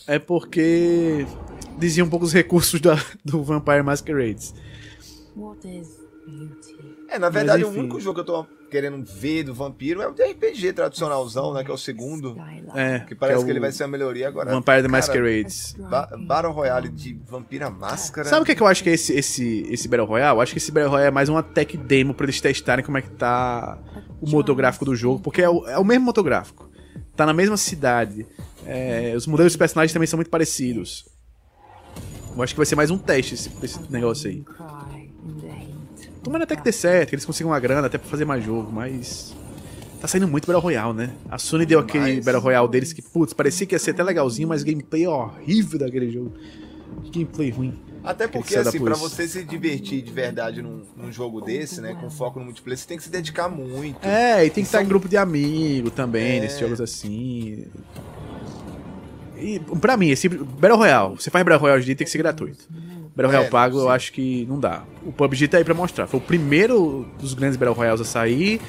[0.06, 1.26] É porque
[1.78, 4.54] dizia um pouco os recursos da, do Vampire Masquerades.
[5.36, 6.00] What is?
[7.12, 10.14] É, na verdade, o único jogo que eu tô querendo ver do vampiro é o
[10.14, 11.64] de RPG tradicionalzão, né?
[11.64, 12.38] Que é o segundo.
[12.76, 14.52] É, Que parece que é que, ele o vai ser a melhoria agora.
[14.52, 15.76] Vampire the Masquerades.
[15.78, 18.28] Ba Battle Royale de Vampira Máscara.
[18.28, 20.38] Sabe o que, é que eu acho que é esse, esse, esse Battle Royale?
[20.38, 22.98] Eu acho que esse Battle Royale é mais uma tech demo pra eles testarem como
[22.98, 23.80] é que tá
[24.22, 26.70] o motográfico do jogo, porque é o, é o mesmo motográfico.
[27.16, 28.26] Tá na mesma cidade.
[28.66, 31.06] É, os modelos dos personagens também são muito parecidos.
[32.36, 34.44] Eu acho que vai ser mais um teste esse, esse negócio aí.
[36.24, 38.72] Tomara até que dê certo, que eles consigam uma grana até pra fazer mais jogo,
[38.72, 39.36] mas.
[40.02, 41.14] Tá saindo muito Battle Royale, né?
[41.30, 42.26] A Sony deu aquele Demais.
[42.26, 46.10] Battle Royale deles que, putz, parecia que ia ser até legalzinho, mas gameplay horrível daquele
[46.10, 46.34] jogo.
[47.14, 47.78] Gameplay ruim.
[48.02, 51.98] Até porque, assim, pra você se divertir de verdade num, num jogo desse, né?
[52.00, 53.98] Com foco no multiplayer, você tem que se dedicar muito.
[54.06, 56.42] É, e tem que estar em grupo de amigo também, É.
[56.42, 57.66] nesses jogos assim.
[59.38, 62.12] E pra mim, esse Battle Royale, você faz Battle Royale hoje em dia tem que
[62.12, 62.64] ser gratuito.
[63.22, 63.90] Battle Royale É, pago, eu sim.
[63.90, 64.84] acho que não dá.
[65.06, 66.08] O PUBG tá aí pra mostrar.
[66.08, 68.62] Foi o primeiro dos grandes Battle Royales a sair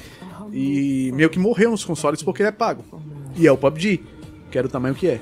[0.52, 2.84] e meio que morreu nos consoles porque é pago.
[3.36, 4.02] E é o PUBG,
[4.50, 5.20] que era o tamanho que é.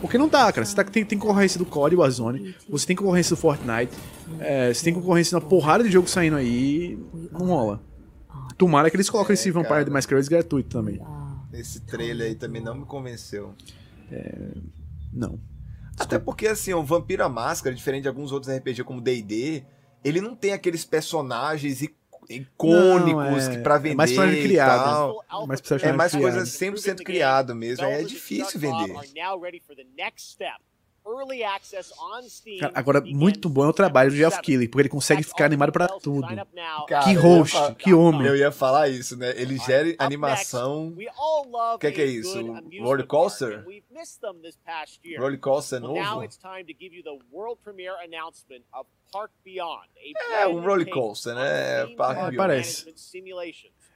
[0.00, 0.64] Porque não dá, cara.
[0.66, 3.90] Você tá, tem, tem concorrência do COD, Warzone, você tem concorrência do Fortnite,
[4.38, 6.98] é, você tem concorrência de uma porrada de jogo saindo aí,
[7.32, 7.80] não rola.
[8.58, 9.84] Tomara que eles coloquem esse Vampire cara.
[9.86, 11.00] the Masquerade gratuito também.
[11.52, 13.54] Esse trailer aí também não me convenceu.
[15.12, 15.38] Não.
[15.98, 19.64] Até porque, assim, o Vampira Máscara, diferente de alguns outros RPG como D&D,
[20.04, 21.96] ele não tem aqueles personagens ic-
[22.28, 24.84] icônicos Não, é- que pra é vender mais personagem e criado.
[24.84, 25.24] tal.
[25.44, 28.92] É mais É mais coisa 100% criado mesmo, é difícil vender.
[32.58, 35.70] Cara, agora, muito bom é o trabalho do Jeff Keighley, porque ele consegue ficar animado
[35.72, 36.22] pra tudo.
[36.86, 38.26] Cara, Que host, falar- que homem.
[38.26, 39.32] Eu ia falar isso, né?
[39.36, 40.94] Ele gera animação.
[41.74, 42.32] O que, que é isso?
[42.82, 43.64] Roller Coaster?
[45.04, 45.20] year.
[45.20, 45.94] Roller Coaster novo?
[50.32, 51.86] É, um roller coaster, né?
[51.96, 52.36] Park Beyond.
[52.36, 52.84] Parece.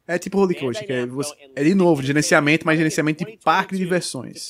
[0.06, 3.72] É tipo Holy Coast, que é, você- é de novo, gerenciamento, mas gerenciamento de parque
[3.72, 4.48] de diversões.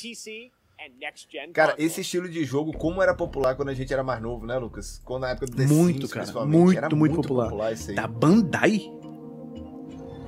[1.52, 4.56] Cara, esse estilo de jogo, como era popular quando a gente era mais novo, né,
[4.59, 5.01] Lucas?
[5.05, 6.23] Quando na época do The Muito, Sims, cara.
[6.24, 7.73] principalmente, Muito, era muito popular.
[7.73, 7.97] isso aí.
[7.97, 8.93] Da Bandai?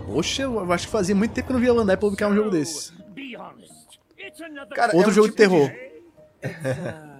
[0.07, 2.35] Poxa, eu acho que fazia muito tempo que eu não via a Bandai publicar um
[2.35, 2.93] jogo desse.
[4.75, 5.71] Cara, Outro é um jogo tipo de terror.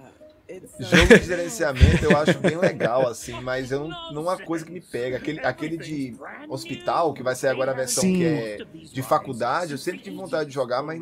[0.81, 4.65] Jogo de gerenciamento eu acho bem legal, assim, mas eu não, não é uma coisa
[4.65, 5.17] que me pega.
[5.17, 6.17] Aquele, aquele de
[6.49, 8.17] hospital, que vai ser agora a versão Sim.
[8.17, 8.59] que é
[8.93, 11.01] de faculdade, eu sempre tive vontade de jogar, mas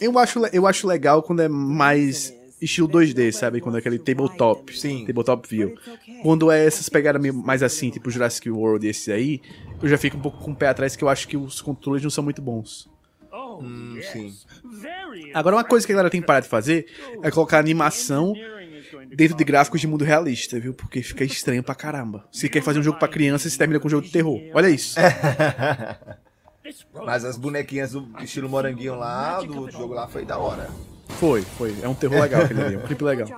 [0.00, 3.60] Eu acho, eu acho legal quando é mais estilo 2D, sabe?
[3.60, 4.78] Quando é aquele tabletop.
[4.78, 5.04] Sim.
[5.06, 5.74] Tabletop view.
[6.22, 9.40] Quando é essas pegadas mais assim, tipo Jurassic World e esse aí,
[9.82, 12.02] eu já fico um pouco com o pé atrás que eu acho que os controles
[12.02, 12.88] não são muito bons.
[13.32, 14.34] hum, sim.
[15.32, 16.86] Agora, uma coisa que a galera tem que parar de fazer
[17.22, 18.34] é colocar animação
[19.14, 20.74] dentro de gráficos de mundo realista, viu?
[20.74, 22.26] Porque fica estranho pra caramba.
[22.32, 24.40] Se quer fazer um jogo pra criança, você termina com um jogo de terror.
[24.52, 24.96] Olha isso.
[27.06, 30.68] Mas as bonequinhas do estilo moranguinho lá, do outro jogo lá, foi da hora.
[31.18, 31.74] Foi, foi.
[31.82, 33.26] É um terror legal aquele ali, é um clipe legal.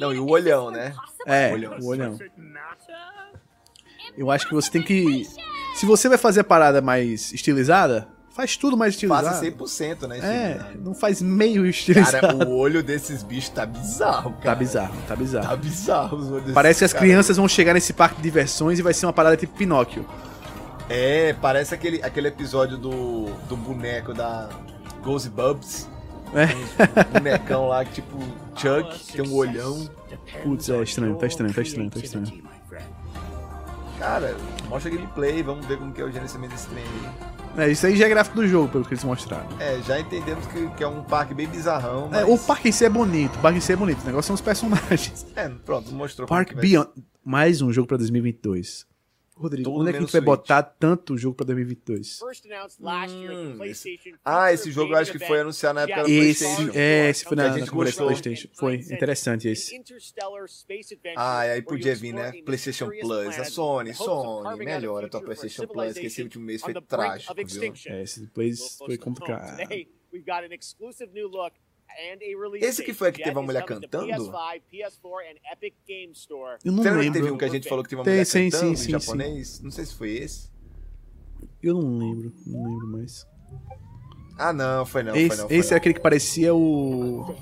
[0.00, 0.94] Não, e o olhão, né?
[1.26, 1.50] É,
[1.80, 2.16] o olhão.
[4.16, 5.24] Eu acho que você tem que.
[5.74, 9.26] Se você vai fazer a parada mais estilizada, faz tudo mais estilizado.
[9.28, 10.18] Faça 100%, né?
[10.18, 10.80] É, estilizado.
[10.84, 12.20] não faz meio estilizado.
[12.28, 14.56] Cara, o olho desses bichos tá bizarro, Tá cara.
[14.56, 15.48] bizarro, tá bizarro.
[15.48, 17.06] Tá bizarro os olhos desses Parece que as caras.
[17.08, 20.06] crianças vão chegar nesse parque de diversões e vai ser uma parada tipo Pinóquio.
[20.88, 24.48] É, parece aquele, aquele episódio do, do boneco da
[25.02, 25.88] Gozy Bubs.
[26.34, 26.46] É.
[27.08, 28.16] Um bonecão lá, que tipo
[28.56, 29.88] Chuck, que tem um olhão.
[30.42, 32.42] Putz, é estranho, tá estranho, tá estranho, tá estranho.
[33.98, 34.34] Cara,
[34.68, 37.41] mostra gameplay, vamos ver como que é o gerenciamento desse trem aí.
[37.56, 39.46] É, isso aí já é gráfico do jogo, pelo que eles mostraram.
[39.60, 42.28] É, já entendemos que, que é um parque bem bizarrão, É, mas...
[42.28, 44.34] o parque em si é bonito, o parque em si é bonito, o negócio são
[44.34, 45.26] os personagens.
[45.36, 46.88] É, pronto, mostrou Park Beyond.
[47.24, 48.86] Mais um jogo pra 2022.
[49.42, 50.24] Rodrigo, Tudo onde é que a gente vai Switch.
[50.24, 52.18] botar tanto jogo pra 2022?
[52.18, 55.40] First announced last year at the Hum, PlayStation Ah, esse jogo eu acho que foi
[55.40, 56.68] anunciado na época do PlayStation.
[56.68, 58.06] Esse, é, esse foi na, na gente conversa do gostou.
[58.06, 58.48] PlayStation.
[58.54, 59.74] Foi interessante esse.
[59.76, 62.32] Interstellar space adventure Ah, e aí podia vir, né?
[62.44, 63.38] PlayStation Plus.
[63.38, 67.72] A Sony, Sony, melhora a tua PlayStation Plus, que esse último mês foi trágico, viu?
[67.86, 69.58] É, esse depois foi complicado.
[71.92, 74.06] A Esse que foi a que teve uma is mulher cantando?
[74.06, 76.58] PS5, PS4 and Epic Game Store.
[76.64, 77.12] Eu não Será lembro.
[77.12, 78.76] teve um que a gente falou que teve uma Tem, mulher sim, cantando sim, em
[78.76, 79.60] sim, japonês?
[79.60, 80.50] Não sei se foi esse.
[81.62, 83.26] Eu não lembro, não lembro mais.
[84.38, 85.48] Ah, não, foi não, esse foi não.
[85.48, 85.76] Foi esse é não.
[85.76, 87.34] aquele que parecia o.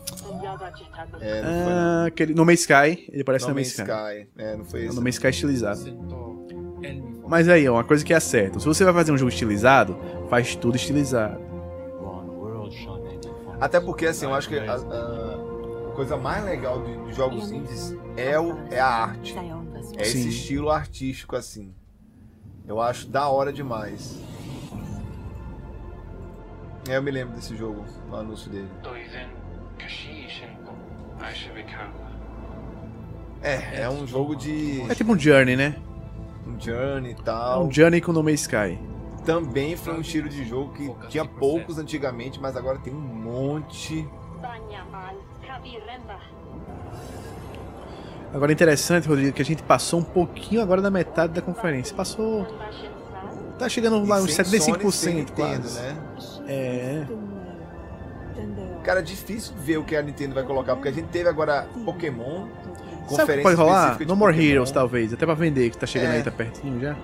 [1.20, 2.34] É, não foi Ah, aquele.
[2.34, 3.08] No Man's Sky.
[3.12, 3.82] Ele parece No no Man's Sky.
[3.82, 4.28] Sky.
[4.36, 4.96] É, não foi É esse.
[4.96, 5.80] No Man's Sky estilizado.
[7.28, 8.58] Mas aí, ó, uma coisa que é certa.
[8.58, 9.96] Se você vai fazer um jogo estilizado,
[10.28, 11.40] faz tudo estilizado.
[13.60, 17.94] Até porque, assim, eu acho que a, a coisa mais legal de, de jogos indies
[18.16, 19.36] é, o, é a arte.
[19.96, 20.28] É esse Sim.
[20.28, 21.74] estilo artístico, assim.
[22.66, 24.18] Eu acho da hora demais.
[26.88, 28.68] É, eu me lembro desse jogo, no anúncio dele.
[33.42, 35.76] É, é um jogo de É tipo um Journey, né?
[36.46, 37.66] um Journey e É tal.
[37.66, 38.78] um Journey com No Man's Sky.
[39.24, 44.06] Também foi um estilo de jogo que tinha poucos antigamente, mas agora tem um monte.
[48.32, 51.94] Agora interessante, Rodrigo, que a gente passou um pouquinho agora da metade da conferência.
[51.96, 52.46] Passou.
[53.58, 55.80] Tá chegando lá uns sem Sony, 75% sem Nintendo, quase.
[55.80, 55.96] né?
[56.48, 57.06] É.
[58.84, 61.68] Cara, é difícil ver o que a Nintendo vai colocar, porque a gente teve agora
[61.84, 62.46] Pokémon.
[62.46, 63.98] Sabe o que conferência pode rolar?
[64.06, 64.50] No More Pokémon.
[64.52, 65.12] Heroes, talvez.
[65.12, 66.16] Até pra vender, que tá chegando É.
[66.16, 66.96] aí, tá pertinho já.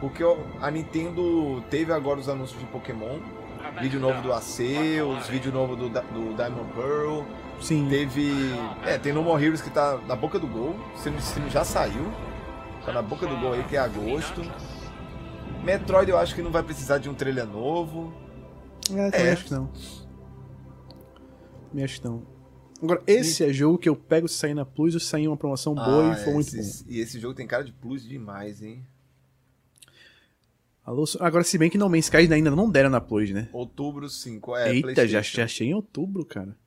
[0.00, 0.22] Porque
[0.60, 3.18] a Nintendo teve agora os anúncios de Pokémon.
[3.80, 7.22] Vídeo novo do Arceus, vídeo novo do, do Diamond Pearl.
[7.60, 7.86] Sim.
[7.88, 8.32] Teve.
[8.84, 10.74] É, tem No More Heroes que tá na boca do gol.
[10.96, 12.10] Se não, já saiu.
[12.84, 14.40] Tá na boca do gol aí, que é agosto.
[15.62, 18.12] Metroid eu acho que não vai precisar de um trailer novo.
[18.90, 19.32] É, também É.
[19.32, 19.70] acho que não.
[21.68, 22.22] Também acho que não.
[22.82, 25.36] Agora, esse é jogo que eu pego se sair na Plus ou sair em uma
[25.36, 26.62] promoção boa Ah, e for muito bom.
[26.88, 28.82] E esse jogo tem cara de plus demais, hein?
[30.90, 33.48] Alô, so- agora, se bem que No Man's Sky ainda não deram na Plus, né?
[33.52, 34.74] Outubro 5, é.
[34.74, 36.58] Eita, já, já achei em outubro, cara.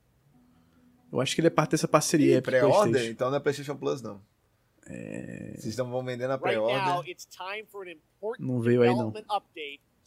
[1.12, 3.10] Eu acho que ele é parte dessa parceria pro pré-order?
[3.10, 4.22] Então não é PlayStation Plus, não.
[4.86, 5.50] É...
[5.58, 7.06] Vocês estão vão vender na pré-order.
[7.06, 9.12] it's time for an important Não veio aí, não.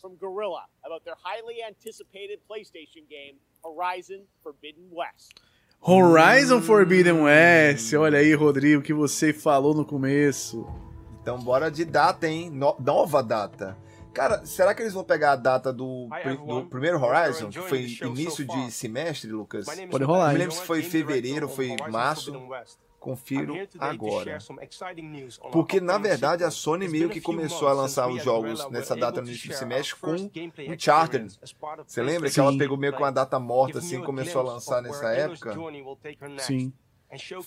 [0.02, 5.42] from Guerrilla about their highly anticipated PlayStation game Horizon Forbidden West.
[5.80, 7.94] Horizon Forbidden West.
[7.94, 10.66] Olha aí, Rodrigo, o que você falou no começo.
[11.22, 12.50] Então bora de data, hein?
[12.50, 13.78] No- nova data.
[14.18, 16.10] Cara, será que eles vão pegar a data do,
[16.44, 19.68] do primeiro Horizon, que foi início de semestre, Lucas?
[19.92, 22.34] Pode rolar, Não me lembro se foi fevereiro, foi março.
[23.00, 24.40] Confiro agora.
[25.52, 29.28] Porque, na verdade, a Sony meio que começou a lançar os jogos nessa data no
[29.28, 30.16] início do semestre com
[30.68, 31.40] Uncharted.
[31.86, 32.58] Você lembra que ela Sim.
[32.58, 35.56] pegou meio com uma data morta assim e começou a lançar nessa época?
[36.40, 36.74] Sim.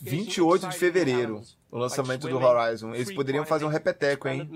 [0.00, 2.94] 28 de fevereiro, o lançamento do Horizon.
[2.94, 4.48] Eles poderiam fazer um repeteco, hein?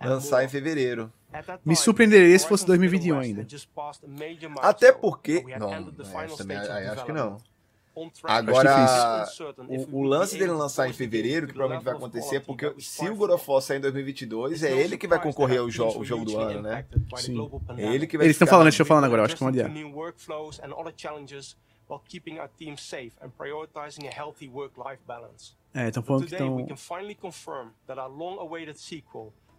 [0.00, 1.12] Lançar em fevereiro.
[1.64, 3.46] Me surpreenderia se fosse 2021 ainda.
[4.60, 5.44] Até porque.
[5.58, 5.92] Não,
[6.36, 7.36] também acho que não.
[8.22, 9.26] Agora,
[9.68, 13.16] o, o lance dele lançar em fevereiro, que provavelmente vai acontecer, é porque se o
[13.16, 16.24] God of War sair em 2022, é ele que vai concorrer ao jo o jogo
[16.24, 16.86] do ano, né?
[17.16, 17.36] Sim.
[17.76, 19.48] É ele que vai Eles estão falando, eles estão falando agora, eu acho que vão
[19.48, 19.68] adiar.
[19.68, 21.56] new workflows and other challenges
[21.90, 25.56] while keeping our team safe and prioritizing a healthy work-life balance.
[25.74, 26.66] É, estão falando que estão.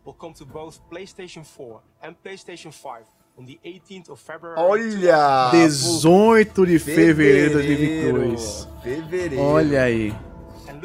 [0.05, 3.05] Will come to both PlayStation 4 and PlayStation 5
[3.37, 4.57] on the 18th of February.
[4.57, 5.51] Olha!
[5.53, 8.67] 18 de fevereiro de 2022.
[8.83, 9.41] Fevereiro.
[9.41, 10.13] Olha aí.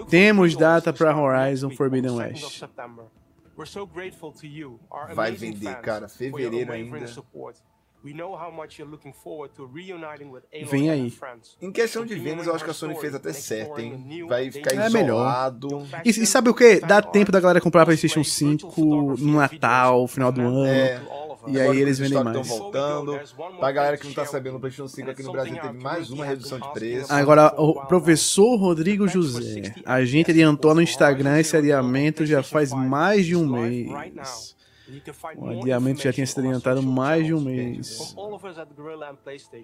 [0.09, 2.59] Temos data para Horizon Forbidden West.
[2.59, 3.05] September.
[3.57, 7.07] We're so grateful to you, our Vai vender, cara, fevereiro ainda.
[8.05, 8.06] Support.
[8.06, 11.12] We know how much you're looking forward to reuniting with Aloy Vem aí.
[11.62, 14.26] Em questão de vendas, eu acho que a Sony fez até certo, hein?
[14.28, 15.20] Vai ficar É melhor.
[15.26, 15.86] isolado.
[16.05, 16.81] E, e sabe o que?
[16.81, 20.66] Dá tempo da galera comprar PlayStation 5 no Natal, final do ano.
[20.66, 21.01] É.
[21.47, 22.39] E Agora aí eles vendem mais.
[22.39, 23.20] estão voltando.
[23.59, 26.24] Pra galera que não tá sabendo, o PlayStation 5 aqui no Brasil teve mais uma
[26.24, 27.12] redução de preço.
[27.12, 33.26] Agora, o professor Rodrigo José, a gente adiantou no Instagram esse adiamento já faz mais
[33.26, 34.53] de um mês.
[35.36, 38.15] O adiamento já tinha sido adiantado mais de um mês.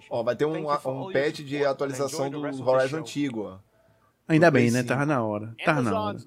[0.09, 2.39] Ó, vai ter um, um patch de atualização do
[2.69, 3.70] Horizon antigo, ó.
[4.31, 4.83] Ainda bem, né?
[4.83, 5.53] Tava na hora.
[5.63, 6.17] Tava na hora.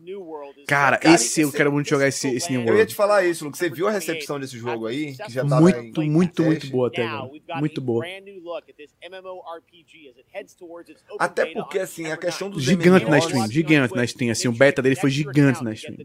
[0.66, 2.72] Cara, esse eu quero muito jogar esse, esse New World.
[2.72, 3.56] Eu ia te falar isso, Luke.
[3.56, 5.14] Você viu a recepção desse jogo aí?
[5.16, 7.30] Que já tava muito, em, muito, muito boa até agora.
[7.58, 8.04] Muito boa.
[11.18, 14.32] Até porque, assim, a questão dos Gigante MMOs, na stream, gigante na stream.
[14.32, 15.98] Assim, o beta dele foi gigante na stream.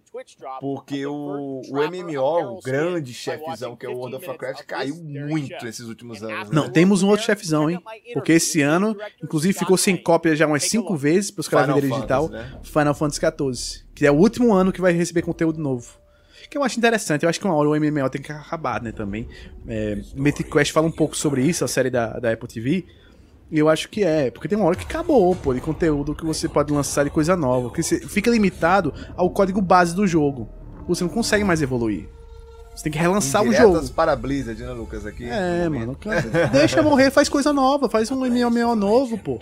[0.59, 5.65] Porque o, o MMO, o grande chefezão que é o World of Warcraft, caiu muito
[5.65, 6.49] esses últimos anos.
[6.49, 6.55] né?
[6.55, 7.79] Não, temos um outro chefzão, hein?
[8.13, 11.88] Porque esse ano, inclusive, ficou sem cópia já umas cinco vezes para os caras venderem
[11.95, 12.27] digital.
[12.27, 12.59] Fantasy, né?
[12.63, 13.83] Final Fantasy XIV.
[13.95, 15.99] Que é o último ano que vai receber conteúdo novo.
[16.49, 17.23] Que eu acho interessante.
[17.23, 19.27] Eu acho que uma hora o MMO tem que acabar, né, também.
[19.67, 22.85] É, Mythic Quest fala um pouco sobre isso, a série da, da Apple TV.
[23.51, 26.25] E eu acho que é, porque tem uma hora que acabou, pô, de conteúdo que
[26.25, 27.69] você pode lançar de coisa nova.
[27.69, 30.49] Porque você fica limitado ao código base do jogo.
[30.87, 32.07] Você não consegue mais evoluir.
[32.75, 33.89] Você tem que relançar o jogo.
[33.89, 35.05] para a Blizzard, né, Lucas?
[35.05, 35.25] Aqui.
[35.25, 35.95] É, mano.
[35.95, 36.21] cara,
[36.53, 39.39] Deixa morrer, faz coisa nova, faz um MMO novo, pô.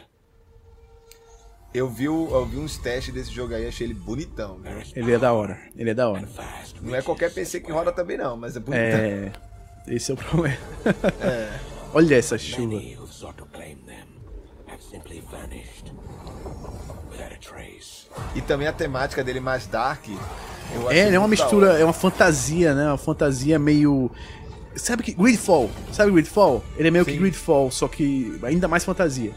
[1.78, 4.58] Eu vi, eu vi uns testes desse jogo aí, achei ele bonitão.
[4.64, 4.82] Viu?
[4.96, 6.28] Ele é da hora, ele é da hora.
[6.82, 9.00] Não é qualquer PC que roda também, não, mas é bonitão.
[9.00, 9.32] É.
[9.88, 10.58] Esse é o problema.
[11.22, 11.50] É.
[11.94, 12.76] Olha essa chuva.
[12.76, 14.08] who sought to claim them
[14.68, 15.92] have simply vanished
[17.12, 18.08] without a trace.
[18.36, 20.08] E também a temática dele mais dark.
[20.74, 21.80] Eu É, é uma mistura, hora.
[21.80, 22.88] é uma fantasia, né?
[22.88, 24.10] Uma fantasia meio.
[24.76, 25.14] Sabe que.
[25.14, 25.70] Gridfall.
[25.94, 26.64] Sabe Gridfall?
[26.76, 27.20] Ele é meio que Sim.
[27.20, 29.32] Gridfall, só que ainda mais fantasia.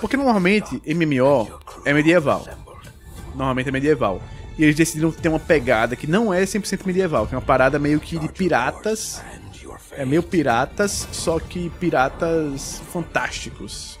[0.00, 2.46] Porque normalmente MMO é medieval.
[3.30, 4.22] Normalmente é medieval.
[4.58, 7.78] E eles decidiram ter uma pegada que não é 100% medieval, que é uma parada
[7.78, 9.22] meio que de piratas.
[9.92, 13.98] É meio piratas, só que piratas fantásticos.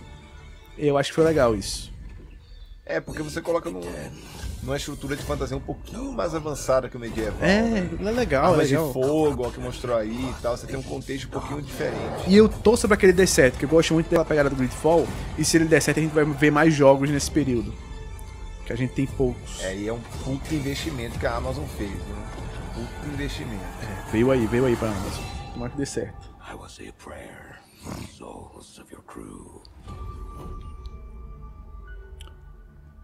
[0.76, 1.92] Eu acho que foi legal isso.
[2.84, 3.80] É, porque você coloca num,
[4.62, 7.38] numa estrutura de fantasia um pouquinho mais avançada que o medieval.
[7.40, 7.90] É, né?
[8.00, 8.86] é legal, é Armas legal.
[8.86, 10.56] de fogo, ó, que mostrou aí e tal.
[10.56, 12.24] Você tem um contexto um pouquinho diferente.
[12.26, 15.06] E eu tô sobre aquele der certo, que eu gosto muito da pegada do Gridfall.
[15.36, 17.72] E se ele der certo, a gente vai ver mais jogos nesse período.
[18.66, 19.62] Que a gente tem poucos.
[19.62, 22.26] É, e é um puto investimento que a Amazon fez, né?
[22.74, 23.64] Puto investimento.
[24.12, 25.24] Veio aí, veio aí pra Amazon.
[25.54, 26.28] Tomara que dê certo.
[26.50, 29.57] I will say a prayer for the souls of your crew.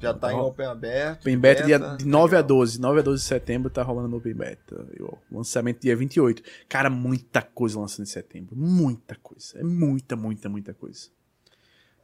[0.04, 1.20] Já tá em Open aberto.
[1.20, 2.80] Open Beta, dia de 9 a 12.
[2.80, 4.86] 9 a 12 de setembro tá rolando no Open Beta.
[4.98, 6.42] E, ó, lançamento dia 28.
[6.68, 8.56] Cara, muita coisa lançando em setembro.
[8.56, 9.58] Muita coisa.
[9.58, 11.08] É muita, muita, muita coisa.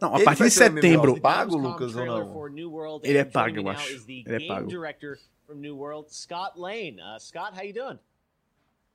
[0.00, 1.20] Não, a Ele partir de ser um setembro.
[1.20, 3.00] pago, Lucas, ou não?
[3.02, 4.04] Ele é pago, eu acho.
[4.08, 4.66] Ele é pago.
[4.66, 6.98] Director from New World, Scott Lane.
[7.00, 7.98] Uh, Scott, how you doing?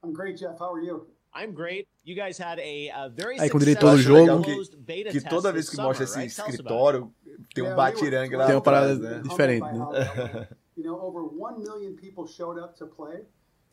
[0.03, 0.59] I'm great, Jeff.
[0.59, 1.07] How are you?
[1.35, 1.87] I'm great.
[2.05, 4.41] You guys had a, uh, very Aí, com o diretor do jogo.
[4.77, 7.13] beta Que test toda vez que mostra esse escritório,
[7.53, 9.21] tem um batirangue lá Tem uma parada né?
[9.21, 9.77] diferente, né?
[9.79, 10.47] well,
[10.77, 13.23] you know, over one million people showed up to play.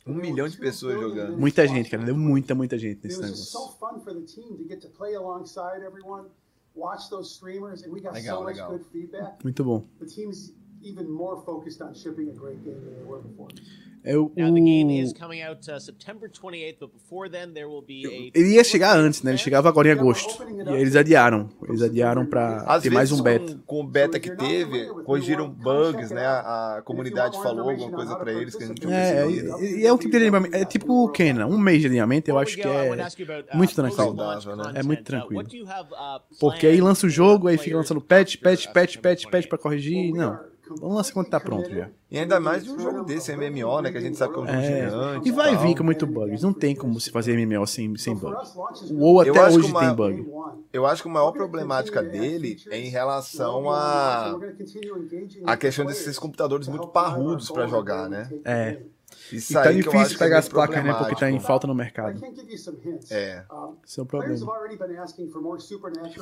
[0.05, 1.37] Um milhão de pessoas jogando.
[1.37, 2.03] Muita gente, cara.
[2.03, 3.45] Deu muita, muita gente It nesse negócio.
[3.45, 6.27] so fun for the team to get to play alongside everyone,
[6.75, 8.71] watch those streamers, and we got Legal, so much legal.
[8.71, 9.41] good feedback.
[9.43, 9.85] Muito bom.
[9.99, 13.47] The team's even more focused on shipping a great game than they were before.
[14.03, 14.31] É o.
[14.35, 17.81] Now, the game o- is coming out uh, September 28th, but before then there will
[17.81, 19.31] be a Ele ia chegar antes, né?
[19.31, 20.43] Ele chegava agora em agosto.
[20.43, 21.49] E aí eles adiaram.
[21.67, 23.59] Eles adiaram pra Às ter vezes, mais um beta.
[23.65, 26.25] Com, o beta que teve, corrigiram bugs, né?
[26.25, 29.85] A, a comunidade falou alguma coisa pra eles que a gente não É, e, e
[29.85, 30.55] é um tipo de alinhamento.
[30.55, 31.47] É tipo o Kenan.
[31.47, 32.95] Um mês de alinhamento eu acho que é
[33.53, 34.03] muito tranquilo.
[34.17, 34.71] Saudável, né?
[34.75, 35.41] É muito tranquilo.
[35.41, 38.67] What do you have uh, Porque aí lança o jogo, aí fica lançando patch, patch,
[38.73, 40.13] patch, patch, patch pra corrigir.
[40.13, 40.52] Não.
[40.79, 41.89] Vamos lançar quando tá pronto já.
[42.11, 43.91] E ainda mais de um jogo desse, MMO, né?
[43.91, 44.85] Que a gente sabe que é um jogo É.
[44.85, 45.29] gigante.
[45.29, 45.61] E vai tal.
[45.63, 46.43] vir com muito bugs.
[46.43, 48.35] Não tem como se fazer MMO sem, sem bug.
[48.91, 50.27] O WoW Eu até hoje uma- tem bug.
[50.71, 54.37] Eu acho que a maior problemática dele é em relação a
[55.45, 58.29] a questão desses computadores muito parrudos pra jogar, né?
[58.45, 58.79] É.
[59.33, 60.93] Isso e tá difícil é pegar as placas, né?
[60.93, 62.17] Porque tá em falta no mercado.
[62.17, 63.11] I can give you some hints.
[63.11, 63.45] É.
[63.51, 64.37] Um, Esse é problema.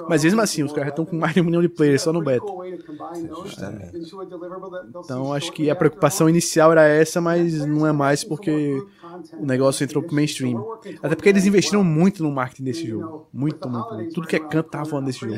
[0.08, 2.24] Mas mesmo assim, os caras estão com mais de um milhão de players só no
[2.24, 2.46] beta.
[3.46, 3.62] See
[5.04, 8.82] Então acho que a preocupação inicial era essa, mas não é mais porque
[9.34, 10.64] o negócio entrou pro mainstream.
[11.02, 13.28] Até porque eles investiram muito no marketing desse jogo.
[13.34, 14.14] Muito, muito, muito.
[14.14, 15.36] Tudo que é canto tava falando desse jogo.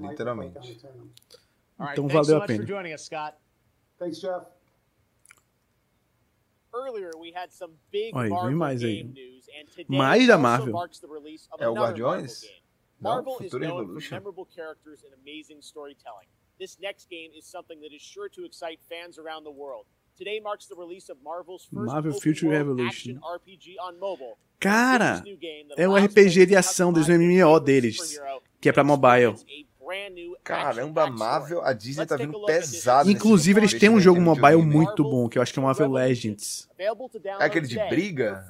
[0.00, 0.80] Literalmente.
[1.92, 2.64] Então valeu a pena.
[3.96, 4.44] Thanks, Jeff.
[4.44, 6.62] Earlier, we had some big
[8.12, 9.02] Olha aí, vem mais aí.
[9.02, 10.72] game news, and today Mais da Marvel.
[10.72, 12.42] marks the release of É o Guardiões?
[12.42, 12.64] Marvel game.
[13.00, 14.14] Não, Marvel is Future known for Revolution.
[14.16, 16.28] memorable characters and amazing storytelling.
[16.58, 19.86] This next game is something that is sure to excite fans around the world.
[20.16, 23.18] Today marks the release of Marvel's first Marvel Future Revolution.
[23.18, 24.36] action RPG on mobile.
[24.60, 25.22] Cara,
[25.76, 28.16] é allows RPG de ação dos MMO deles,
[28.60, 29.34] que é pra mobile.
[29.84, 33.10] Experience a Caramba, Marvel, a Disney tá vindo pesado.
[33.10, 35.90] Inclusive, eles têm um jogo mobile muito bom, que eu acho que é o Marvel
[35.90, 36.68] Legends.
[36.78, 38.46] É aquele de briga?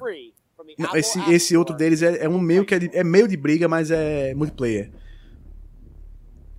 [0.77, 3.37] Não, esse, esse outro deles é, é um meio que é, de, é meio de
[3.37, 4.91] briga, mas é multiplayer.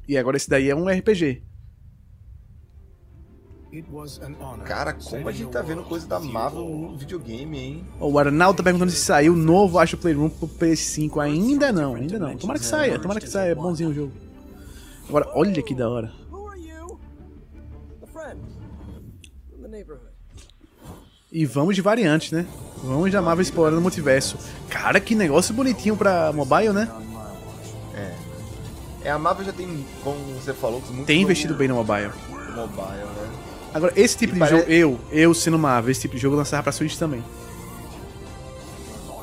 [0.08, 1.42] E agora esse daí é um RPG.
[4.64, 7.84] Cara, como a gente tá vendo coisa da Marvel no videogame, hein?
[8.00, 11.22] O Arnaldo tá perguntando se saiu o novo Astro Playroom pro PS5.
[11.22, 12.36] Ainda não, ainda não.
[12.36, 13.50] Tomara que saia, tomara que saia.
[13.50, 14.25] É bonzinho o jogo.
[15.08, 16.12] Agora, olha que da hora.
[21.30, 22.46] E vamos de variantes, né?
[22.82, 24.38] Vamos de Marvel explorando o multiverso.
[24.68, 26.88] Cara, que negócio bonitinho pra mobile, né?
[27.94, 29.08] É.
[29.08, 32.10] É, a Marvel já tem, como você falou, muito Tem investido bem no mobile.
[32.54, 33.32] Mobile, né?
[33.74, 36.36] Agora, esse tipo E de pare- jogo, eu, eu sendo Marvel, esse tipo de jogo
[36.36, 37.22] lançava pra Switch também.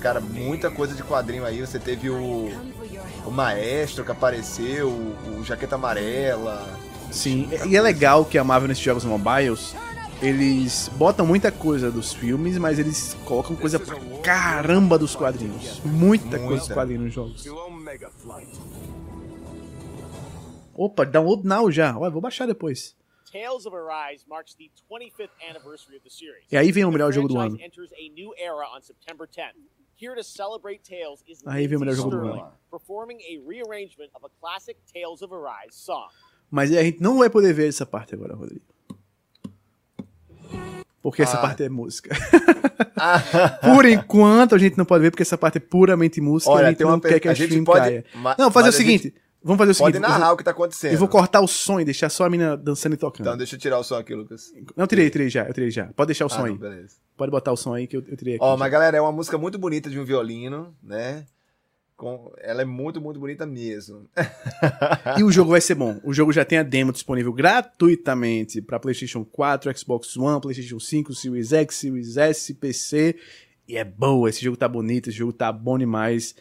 [0.03, 1.61] Cara, muita coisa de quadrinho aí.
[1.61, 2.49] Você teve o,
[3.25, 6.77] o Maestro que apareceu, o, o Jaqueta Amarela.
[7.09, 9.73] Sim, e é legal que a Marvel nesses jogos mobiles,
[10.21, 15.79] eles botam muita coisa dos filmes, mas eles colocam coisa pra caramba dos quadrinhos.
[15.85, 16.73] Muita, coisa dos Muita.
[16.73, 17.45] quadrinhos nos jogos.
[20.73, 21.97] Opa, download now já.
[21.97, 22.93] Olha, vou baixar depois.
[23.31, 26.45] Tales of Arise marks the 25th anniversary of the series.
[26.51, 27.57] E aí vem o melhor jogo do ano.
[30.01, 30.15] Enters a new era on September 10th.
[30.15, 32.51] Here to celebrate Tales is Aí vem o melhor jogo do Sterling, ano.
[32.71, 36.09] performing a rearrangement of a classic Tales of Arise song.
[36.49, 38.61] Mas a gente não vai poder ver essa parte agora, Rodrigo.
[41.01, 41.41] Porque essa Ah.
[41.41, 42.15] parte é música.
[43.61, 46.69] Por enquanto a gente não pode ver, porque essa parte é puramente música Olha, a
[46.69, 48.05] gente tem uma não per- quer que a, a gente stream pode- caia.
[48.15, 49.03] ma- Não, fazer o seguinte.
[49.05, 49.95] gente Vamos fazer o pode seguinte.
[49.95, 50.93] eu narrar o que tá acontecendo.
[50.93, 53.27] Eu vou cortar o som e deixar só a mina dançando e tocando.
[53.27, 54.51] Então deixa eu tirar o som aqui, Lucas.
[54.75, 55.87] Não, eu tirei, tirei já, eu tirei já.
[55.93, 56.57] Pode deixar o Ah, som não, aí.
[56.57, 56.95] beleza.
[57.17, 58.43] Pode botar o som aí que eu, eu tirei aqui.
[58.43, 58.57] Ó, já.
[58.57, 61.25] mas galera, é uma música muito bonita de um violino, né?
[61.97, 62.33] Com...
[62.39, 64.09] Ela é muito, muito bonita mesmo.
[65.17, 65.99] E o jogo vai ser bom.
[66.03, 71.13] O jogo já tem a demo disponível gratuitamente para PlayStation 4, Xbox One, PlayStation 5,
[71.13, 73.15] Series X, Series S, PC.
[73.67, 74.29] E é boa.
[74.29, 76.35] Esse jogo tá bonito, esse jogo tá bom demais.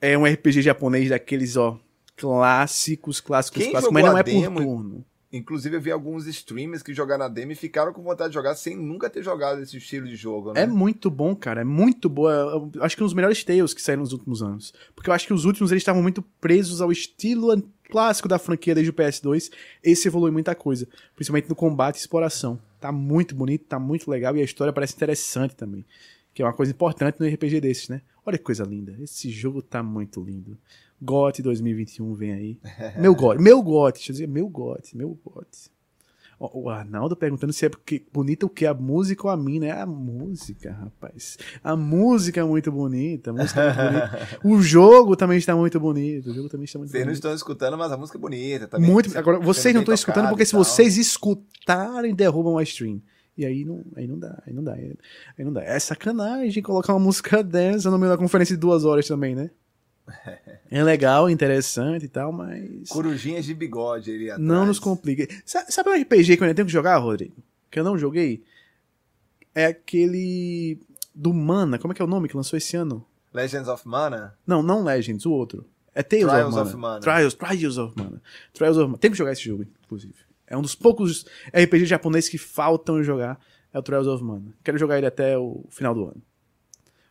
[0.00, 1.78] É um RPG japonês daqueles, ó,
[2.18, 5.04] clássicos, clássicos, Quem clássicos, mas não é por demo- turno.
[5.30, 8.54] Inclusive, eu vi alguns streamers que jogaram a demo e ficaram com vontade de jogar
[8.54, 10.62] sem nunca ter jogado esse estilo de jogo, né?
[10.62, 11.60] É muito bom, cara.
[11.60, 12.70] É muito boa.
[12.74, 14.72] Eu acho que é um dos melhores Tales que saíram nos últimos anos.
[14.94, 18.74] Porque eu acho que os últimos eles estavam muito presos ao estilo clássico da franquia
[18.74, 19.50] desde o PS2.
[19.84, 20.88] Esse evolui muita coisa.
[21.14, 22.58] Principalmente no combate e exploração.
[22.80, 25.84] Tá muito bonito, tá muito legal e a história parece interessante também.
[26.32, 28.00] Que é uma coisa importante no RPG desses, né?
[28.24, 28.96] Olha que coisa linda.
[28.98, 30.56] Esse jogo tá muito lindo.
[31.00, 32.58] GOT 2021 vem aí.
[32.98, 35.70] Meu GOT, meu GOT, deixa eu dizer, meu GOT, meu GOT.
[36.40, 38.64] O Arnaldo perguntando se é porque bonita o que?
[38.64, 39.66] A música ou a mina?
[39.66, 41.36] É a música, rapaz.
[41.64, 43.30] A música é muito bonita.
[43.30, 44.38] A música é muito bonita.
[44.44, 46.30] O jogo também está muito bonito.
[46.30, 47.16] O jogo também está muito Vocês não bonito.
[47.16, 48.68] estão escutando, mas a música é bonita.
[48.68, 49.08] Tá bem- Muito.
[49.08, 53.02] sendo- Agora, vocês não estão escutando porque se vocês escutarem, derrubam a stream.
[53.36, 54.74] E aí não, aí não dá, aí não dá.
[54.74, 54.94] Aí
[55.44, 55.64] não dá.
[55.64, 59.50] É sacanagem colocar uma música dessa no meio da conferência de duas horas também, né?
[60.70, 62.88] É legal, interessante e tal, mas.
[62.88, 64.46] Corujinhas de bigode ali atrás.
[64.46, 65.26] Não nos complique.
[65.46, 67.34] Sa- Sabe um RPG que eu ainda tenho que jogar, Rodrigo?
[67.70, 68.42] Que eu não joguei?
[69.54, 70.78] É aquele.
[71.14, 71.78] Do Mana.
[71.78, 73.04] Como é que é o nome que lançou esse ano?
[73.32, 74.36] Legends of Mana?
[74.46, 75.64] Não, não Legends, o outro.
[75.94, 76.88] É Tales Trials of, of Mana.
[76.88, 77.00] Mana.
[77.00, 78.22] Trials, Trials of Mana.
[78.52, 78.98] Trials of Mana.
[78.98, 80.14] Tem que jogar esse jogo, inclusive.
[80.46, 83.40] É um dos poucos RPG japoneses que faltam jogar.
[83.72, 84.54] É o Trials of Mana.
[84.62, 86.22] Quero jogar ele até o final do ano.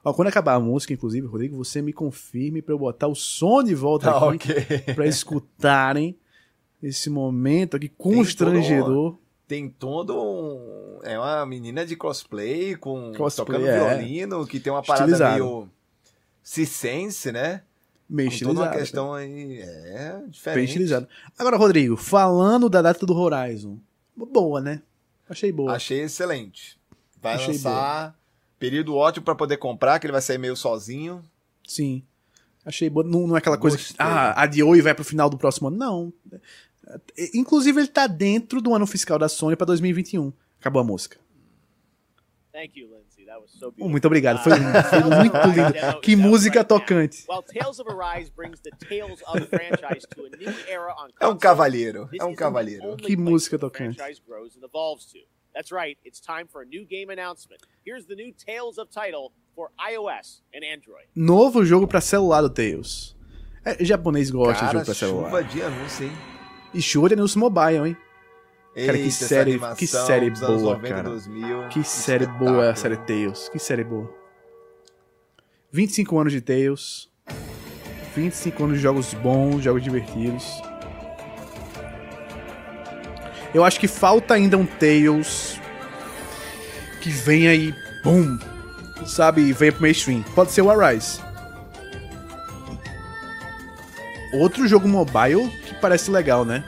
[0.09, 3.61] Ó, quando acabar a música, inclusive, Rodrigo, você me confirme pra eu botar o som
[3.61, 4.51] de volta Tá, aqui.
[4.51, 4.93] ok.
[4.95, 6.17] Pra escutarem
[6.81, 9.17] esse momento aqui Tem constrangedor.
[9.47, 10.99] Tem todo um.
[11.03, 13.97] É uma menina de cosplay com Cosplay, tocando é.
[13.97, 15.33] violino, que tem uma parada Estilizado.
[15.43, 15.69] meio
[16.43, 17.63] circense, né?
[18.09, 19.59] Meio com toda uma questão aí.
[19.59, 20.55] É, diferente.
[20.55, 21.07] Bem estilizado.
[21.37, 23.77] Agora, Rodrigo, falando da data do Horizon.
[24.15, 24.81] Boa, né?
[25.29, 25.73] Achei boa.
[25.73, 26.79] Achei excelente.
[27.21, 28.17] Vai Achei lançar.
[28.59, 31.23] Período ótimo pra poder comprar, que ele vai sair meio sozinho.
[31.67, 32.03] Sim.
[32.65, 33.05] Achei boa.
[33.05, 33.93] Não, não é aquela coisa que.
[33.97, 35.77] Ah, adiou e vai pro final do próximo ano.
[35.77, 36.13] Não.
[37.33, 40.31] Inclusive, ele tá dentro do ano fiscal da Sony pra 2021.
[40.59, 41.17] Acabou a música.
[42.51, 43.25] Thank you, Lindsay.
[43.25, 43.89] That was so Oh, beautiful.
[43.89, 44.43] muito obrigado.
[44.43, 45.99] Foi, lindo, foi muito lindo.
[46.01, 47.25] Que música tocante.
[51.19, 52.09] É um cavalheiro.
[52.19, 52.95] É um cavalheiro.
[52.97, 53.97] Que música tocante.
[55.57, 55.97] That's right.
[56.05, 57.63] It's time for a new game announcement.
[57.83, 61.07] Here's the new Tales of title for iOS and Android.
[61.15, 63.15] Novo jogo pra celular do Tails.
[63.65, 65.29] É, japonês gosta de Cara, jogo pra celular.
[65.29, 66.11] chuva de anúncio, hein?
[66.75, 67.97] E chuva de anúncio mobile, hein?
[68.85, 71.09] Cara, que série, animação que série boa, 90, cara.
[71.09, 72.51] 2000, que série espetáculo.
[72.51, 73.49] boa é a série Tails.
[73.49, 74.13] Que série boa.
[75.71, 77.11] 25 anos de Tails.
[78.15, 80.45] 25 anos de jogos bons, jogos divertidos.
[83.57, 85.59] Eu acho que falta ainda um Tails
[87.01, 87.73] que venha e
[88.03, 88.37] boom,
[89.03, 90.21] sabe, e venha pro mainstream.
[90.35, 91.19] Pode ser o Arise.
[94.31, 96.63] Outro jogo mobile que parece legal, né?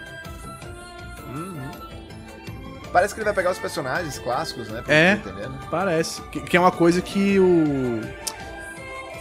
[2.91, 4.81] Parece que ele vai pegar os personagens clássicos, né?
[4.87, 5.59] É, entendendo.
[5.69, 6.19] parece.
[6.23, 8.01] Que, que é uma coisa que o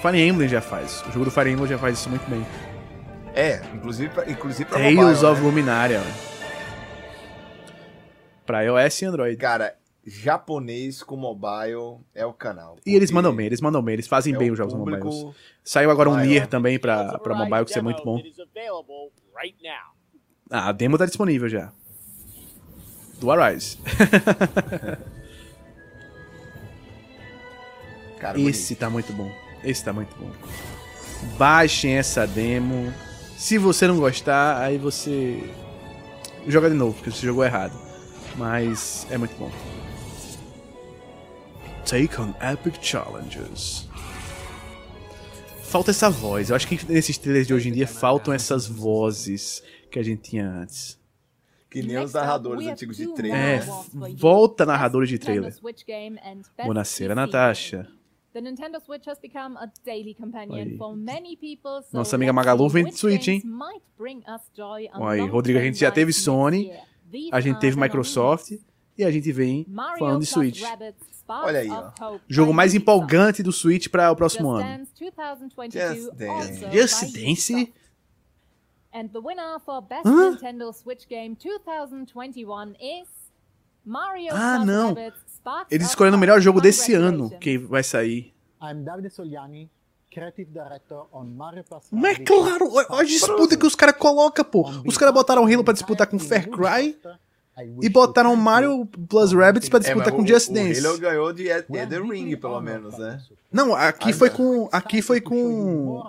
[0.00, 1.04] Fire Emblem já faz.
[1.06, 2.46] O jogo do Fire Emblem já faz isso muito bem.
[3.34, 5.46] É, inclusive pra, inclusive pra Tales mobile, of né?
[5.46, 6.02] Luminaria.
[8.48, 9.36] Pra iOS e Android.
[9.36, 9.76] Cara,
[10.06, 12.78] japonês com mobile é o canal.
[12.86, 15.26] E eles mandam bem, eles mandam bem, eles fazem é bem os jogos mobiles.
[15.62, 16.16] Saiu agora um.
[16.16, 18.18] Nier também pra, pra mobile, que isso é muito bom.
[20.50, 21.70] Ah, a demo tá disponível já.
[23.20, 23.76] Do Arise.
[28.18, 29.30] Cara, Esse tá muito bom.
[29.62, 30.32] Esse tá muito bom.
[31.36, 32.94] Baixem essa demo.
[33.36, 35.52] Se você não gostar, aí você
[36.46, 37.87] joga de novo, porque você jogou errado.
[38.38, 39.50] Mas é muito bom.
[41.84, 43.88] Take on Epic Challenges.
[45.64, 46.50] Falta essa voz.
[46.50, 50.30] Eu acho que nesses trailers de hoje em dia faltam essas vozes que a gente
[50.30, 50.98] tinha antes.
[51.68, 53.36] Que nem os narradores antigos de trailer.
[53.36, 53.60] É,
[54.16, 55.52] volta narradores de trailer.
[56.56, 57.88] PC Natasha.
[58.32, 60.76] The Nintendo Switch has become a daily companion Oi.
[60.76, 61.82] for many people.
[61.82, 63.42] So Nossa amiga Magalu vem de Switch, hein?
[64.94, 66.70] Olha aí, Rodrigo, a gente já teve Sony,
[67.32, 68.52] a gente teve Microsoft
[68.96, 69.66] e a gente vem
[69.98, 70.62] falando de Switch.
[71.28, 72.18] Olha aí, ó.
[72.28, 74.78] Jogo mais empolgante do Switch para o próximo ano.
[74.78, 76.76] Dance 2022 Just Dance.
[76.76, 77.72] Just Dance?
[78.92, 80.30] And the winner for Best Hã?
[80.30, 83.08] Nintendo Switch Game 2021 is
[83.84, 84.94] Mario Ah, não.
[85.70, 88.34] Eles escolheram o melhor jogo desse ano que vai sair.
[88.60, 89.70] I'm Davide Soliani,
[90.18, 94.44] Creative Director on Mario Plus Mas é claro, olha a disputa que os caras colocam,
[94.44, 94.68] pô.
[94.84, 96.98] Os caras botaram o Halo pra disputar com Far Cry
[97.82, 100.86] e botaram Mario Plus Rabbids pra É, disputar mas com o- Just o Dance.
[100.86, 103.20] Halo ganhou de Elden Ring, pelo menos, né?
[103.50, 104.68] Não, aqui foi com.
[104.70, 106.02] Aqui foi com.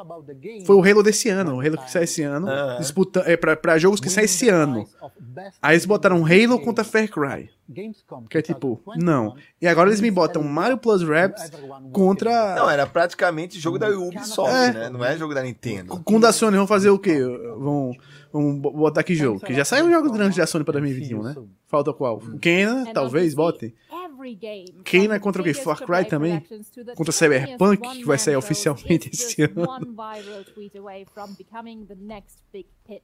[0.65, 2.49] Foi o Halo desse ano, o Halo que sai esse ano.
[2.49, 2.76] Ah.
[2.80, 4.88] Disputa, é pra, pra jogos que saem esse ano.
[5.61, 7.49] Aí eles botaram Halo contra Far Cry.
[8.30, 9.35] Que é tipo, não.
[9.61, 11.51] E agora eles me botam Mario Plus Rabbids
[11.93, 12.55] contra.
[12.55, 14.73] Não, era praticamente jogo da Ubisoft, É.
[14.73, 14.89] né?
[14.89, 16.01] Não é jogo da Nintendo.
[16.03, 17.19] Com da Sony vão fazer o quê?
[17.57, 17.93] Vão,
[18.31, 19.39] vão botar que jogo?
[19.39, 21.35] Que já saiu jogos grandes da Sony pra 2021, né?
[21.68, 22.18] Falta qual?
[22.18, 23.73] O Kena, talvez, botem.
[24.06, 25.53] Every game, Kena é contra o quê?
[25.53, 26.43] Far Cry também?
[26.95, 29.68] Contra Cyberpunk, que vai sair oficialmente esse ano.
[29.68, 33.03] one viral tweet away from becoming the next big hit.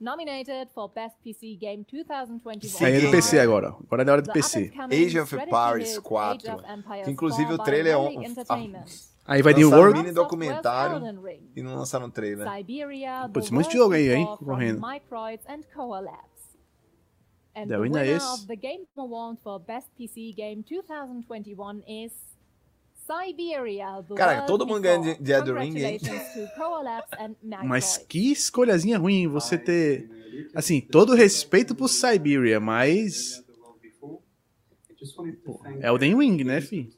[0.00, 2.86] Nominated for Best PC Game 2021.
[2.86, 3.68] Aí é do PC agora.
[3.68, 4.72] Agora é hora do PC.
[4.90, 6.30] Age of Empires hit 4.
[6.32, 8.22] Age of Empires Que inclusive 4 o trailer é um.
[8.22, 8.84] Entertainment.
[9.26, 9.98] Aí vai Lançaram World.
[10.00, 10.96] um mini documentário
[11.54, 12.48] e não lançaram um trailer.
[12.56, 14.80] Siberia, Putz, The muito jogo aí, hein, correndo.
[14.80, 16.30] And.
[17.54, 21.82] And The the winner winner is- of the Game Award for Best PC Game 2021
[21.86, 22.12] is
[23.06, 24.02] Siberia.
[24.08, 25.98] The Cara, World todo mundo ganha de- de Elden Ring, hein?
[27.64, 30.08] Mas que escolhazinha ruim você ter.
[30.54, 33.44] Assim, todo respeito pro Siberia, mas.
[35.44, 36.88] Pô, Elden Ring, né, fi?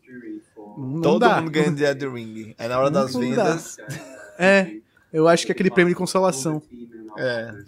[0.79, 1.41] Não Todo dá.
[1.41, 2.55] mundo ganha de Elden Ring.
[2.59, 3.27] Aí na hora das Não dá.
[3.55, 3.77] vendas.
[4.39, 4.77] É,
[5.13, 6.63] eu acho que é aquele prêmio de consolação.
[7.19, 7.65] É.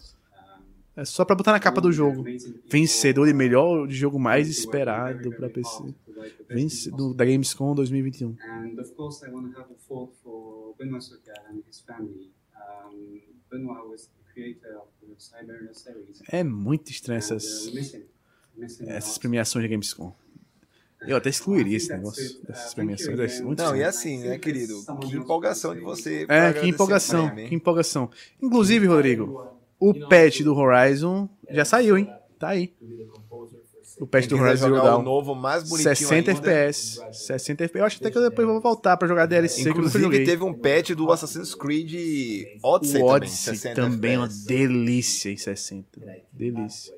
[0.96, 2.24] É só pra botar na capa do jogo.
[2.70, 5.92] Vencedor de melhor jogo mais esperado pra PC.
[6.48, 8.36] Vencedor da Gamescom 2021.
[8.46, 12.30] And of course, I want to have a thought for Benoit Sokal and his family.
[12.56, 13.20] Um,
[13.50, 16.22] Benoit was the creator of the Siberia series.
[16.28, 18.04] É muito estranho essas, uh,
[18.86, 20.14] essas premiações da Gamescom.
[21.06, 23.16] Eu até excluiria esse negócio dessas premiações.
[23.16, 24.74] deve ser muito Não, e assim, né, querido?
[25.00, 26.26] Que empolgação de você.
[26.28, 28.10] É, que empolgação, que empolgação.
[28.42, 29.46] Inclusive, Rodrigo,
[29.78, 32.10] o patch do Horizon já saiu, hein?
[32.38, 32.74] Tá aí.
[34.00, 35.02] O patch do Horizon Zero jogar o Dawn.
[35.02, 36.32] novo, mais bonitinho 60 ainda.
[36.32, 37.00] FPS.
[37.12, 37.78] 60 FPS.
[37.78, 40.24] Eu acho até que eu depois vou voltar pra jogar DLC que eu nunca Inclusive,
[40.24, 41.92] teve um patch do Assassin's Creed
[42.62, 43.16] Odyssey o também.
[43.16, 46.00] Odyssey 60 também é uma delícia em 60.
[46.32, 46.92] Delícia.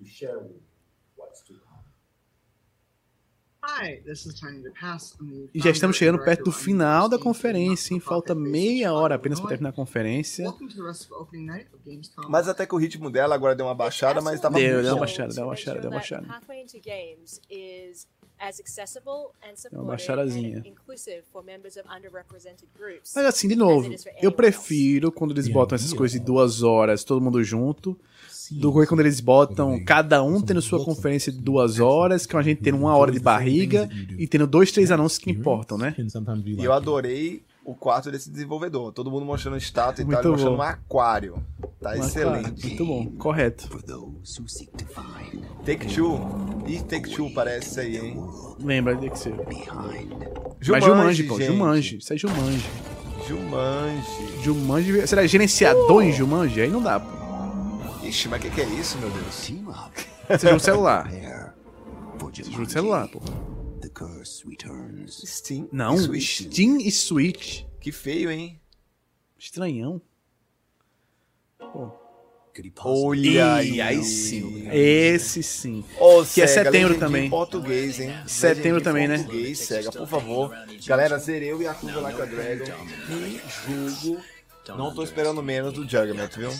[0.00, 1.84] is Tiny the Pass.
[3.57, 3.57] I'm the
[5.54, 8.00] E já estamos chegando perto do final da conferência, hein?
[8.00, 10.52] Falta meia hora apenas pra terminar a conferência.
[12.28, 14.94] Mas até que o ritmo dela agora deu uma baixada, mas tava Deu, muito deu
[14.94, 16.26] uma baixada, deu uma baixada, deu uma baixada.
[19.42, 20.64] and supportive baixadazinha.
[23.14, 23.90] Mas assim, de novo,
[24.22, 27.98] eu prefiro quando eles botam essas coisas de duas horas, todo mundo junto,
[28.50, 32.42] do que quando eles botam cada um tendo sua conferência de duas horas, que a
[32.42, 33.88] gente tendo uma hora de barriga
[34.18, 35.94] e tendo dois, três anúncios que importam, né?
[36.58, 38.92] E eu adorei o quarto desse desenvolvedor.
[38.92, 41.34] Todo mundo mostrando estátua e Muito tal, mostrando um aquário.
[41.80, 42.42] Tá Mas, excelente.
[42.42, 43.68] claro, Muito bom, correto.
[45.66, 46.18] Take Two.
[46.66, 48.16] Ih, Take Two parece isso aí, hein?
[48.58, 49.34] Lembra de que ser.
[50.60, 51.38] Jumanji, Mas Jumanji, pô.
[51.38, 51.46] gente.
[51.46, 51.98] Jumanji.
[51.98, 52.66] Isso é Jumanji.
[53.28, 54.42] Jumanji.
[54.42, 55.06] Jumanji.
[55.06, 56.62] Será gerenciador em Jumanji?
[56.62, 57.27] Aí não dá, pô.
[58.08, 59.34] Ixi, mas o que, que é isso, meu Deus?
[59.34, 61.10] Você joga no celular.
[62.18, 63.20] Você joga no celular, pô.
[65.06, 66.40] Steam Não, e Switch.
[66.42, 67.64] Steam e Switch.
[67.80, 68.60] Que feio, hein?
[69.38, 70.00] Estranhão.
[71.58, 71.90] Pô.
[72.78, 74.68] Olha aí, aí sim.
[74.72, 75.84] Esse sim.
[76.00, 77.26] Ô, que é setembro também.
[77.26, 78.12] Em português, hein?
[78.26, 79.18] Setembro também, né?
[79.18, 80.50] Português, Sega, por favor.
[80.86, 82.64] Galera, zerei o Yakuza Like a Dragon.
[83.06, 83.40] Que
[84.02, 84.20] jogo.
[84.76, 86.50] Não tô esperando menos do Juggernaut, viu?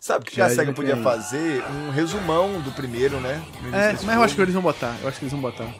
[0.00, 1.02] Sabe o que a Já SEGA podia tem.
[1.04, 1.62] fazer?
[1.62, 3.40] Um resumão do primeiro, né?
[3.72, 4.42] É, mas eu acho que jogo.
[4.42, 4.98] eles vão botar.
[5.02, 5.72] Eu acho que eles vão botar.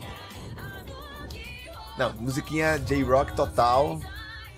[1.96, 3.98] Não, musiquinha J-Rock total.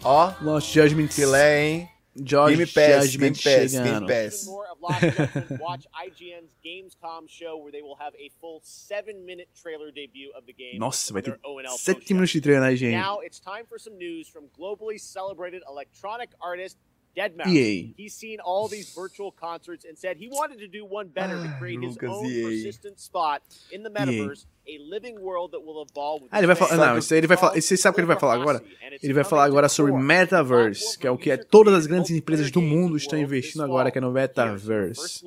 [0.03, 0.33] Ó.
[0.43, 1.09] Launch Judgment.
[1.09, 1.89] Filé, hein?
[2.15, 4.07] George Game Pass, Judgment Game Pass, chegando.
[4.07, 4.45] Game Pass.
[4.45, 9.49] more of Lost Judgment, watch IGN's Gamescom show where they will have a full seven-minute
[9.55, 10.79] trailer debut of the game.
[10.79, 12.15] Nossa, vai ter their ONL 7 post-show.
[12.15, 12.97] minutos de treino aí, gente.
[13.01, 16.77] Now it's time for some news from globally celebrated electronic artist
[17.15, 17.93] Deadmau EA.
[17.97, 21.49] He's seen all these virtual concerts and said he wanted to do one better to
[21.59, 22.43] create his Lucas, own EA.
[22.43, 26.55] persistent spot in the metaverse, a living world that will evolve with Ah, ele vai
[26.57, 26.87] his falar.
[26.93, 27.55] Não, isso aí ele vai falar.
[27.61, 28.63] Você sabe o que ele vai falar agora?
[29.03, 32.51] Ele vai falar agora sobre Metaverse, que é o que é, todas as grandes empresas
[32.51, 35.23] do mundo estão investindo agora, que é no Metaverse.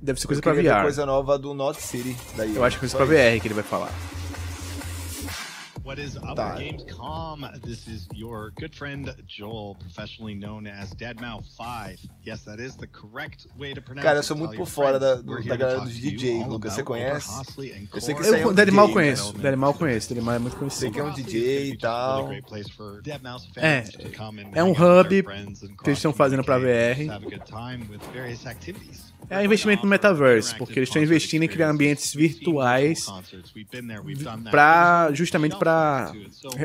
[0.00, 0.82] Deve ser coisa ver VR.
[0.82, 2.14] coisa nova do North City.
[2.36, 3.06] Daí, Eu acho que é coisa isso.
[3.36, 3.90] VR que ele vai falar.
[5.88, 6.54] What is up, Tá.
[6.58, 7.50] Gamescom?
[7.62, 11.96] This is your good friend Joel, professionally known as Deadmau5.
[12.22, 14.26] Yes, that is the correct way to pronounce Cara, eu it.
[14.26, 16.74] sou muito por fora da, da galera dos DJ, Lucas.
[16.74, 17.30] Você conhece?
[17.90, 19.32] Eu sei que você é um Eu, Deadmau DJ, conheço.
[19.32, 20.08] Deadmau conheço.
[20.12, 20.92] Deadmau é muito Sei conhecido.
[20.92, 22.30] que é um DJ e tal.
[23.56, 23.84] É,
[24.56, 27.08] é um hub que eles estão fazendo pra VR.
[29.30, 33.06] É um investimento no metaverse, porque eles estão investindo em criar ambientes virtuais
[34.50, 36.12] para justamente para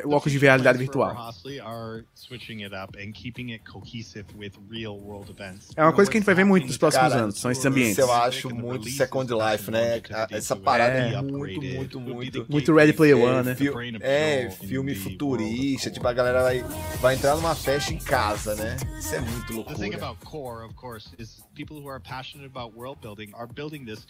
[0.05, 1.33] o óculos de realidade virtual.
[5.75, 7.65] É uma coisa que a gente vai ver muito nos próximos Cara, anos, são esses
[7.65, 7.93] ambientes.
[7.97, 10.01] Isso eu acho muito Second Life, né?
[10.29, 11.13] Essa parada É.
[11.13, 12.45] é muito, muito, muito.
[12.49, 13.55] Muito Ready Player é, One, né?
[14.01, 15.89] É, filme futurista.
[15.91, 16.63] Tipo, a galera vai,
[17.01, 18.77] vai entrar numa festa em casa, né?
[18.97, 19.77] Isso é muito loucura.
[21.53, 24.05] People who are passionate about world building are building this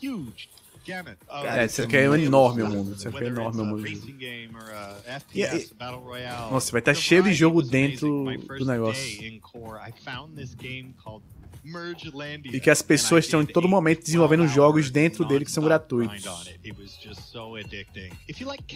[0.00, 0.48] huge
[0.86, 2.94] gamut of É, isso aqui é enorme o mundo.
[2.94, 3.82] Isso aqui é enorme o mundo.
[3.82, 6.50] racing game or a FPS, Battle Royale.
[6.52, 8.24] Nossa, vai estar The cheio de jogo dentro
[8.58, 9.20] do negócio.
[9.20, 11.22] day in core, I found this game called
[11.62, 15.62] Mergelandia, E que as pessoas estão em todo momento desenvolvendo jogos dentro dele que são
[15.62, 16.24] gratuitos.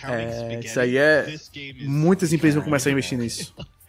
[0.02, 1.34] É, isso aí é.
[1.82, 3.54] Muitas empresas vão começar a investir nisso.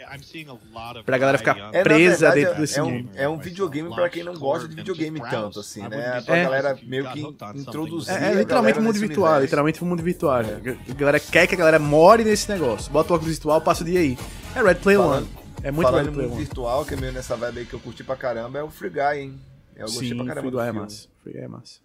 [1.06, 3.10] Pra galera ficar É, presa verdade, dentro é- desse é um, mundo.
[3.16, 6.22] é um videogame pra quem não gosta de videogame tanto, assim, né?
[6.22, 6.44] Pra É.
[6.44, 7.20] galera meio que
[7.60, 8.14] introduzir.
[8.14, 9.46] É, é literalmente o mundo virtual, universo.
[9.46, 10.40] literalmente o mundo virtual.
[10.40, 12.92] A galera quer que a galera more nesse negócio.
[12.92, 14.18] Bota o óculos virtual, passa o dia aí.
[14.56, 15.30] É Red Falando- One.
[15.64, 16.44] É muito Falando Red mundo One.
[16.44, 18.90] virtual, que é meio nessa vibe aí que eu curti pra caramba, é o Free
[18.90, 19.42] Guy, hein?
[19.76, 21.08] Eu gostei Sim, pra caramba Free Guy é massa.
[21.24, 21.80] Free Guy é massa.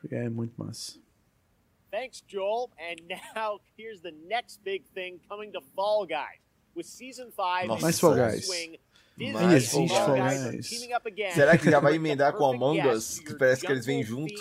[0.00, 0.98] Free Guy é muito massa.
[1.90, 2.70] Thanks, Joel.
[2.78, 2.96] And
[3.34, 6.38] now here's the next big thing coming to Fall Guys.
[6.76, 7.82] With season 5 Nossa.
[7.82, 8.48] Mais Fall Guys.
[9.20, 10.80] And existe Fall Guys
[11.34, 13.18] Será que já vai emendar com Among Us?
[13.18, 14.32] Que parece que eles vêm junto.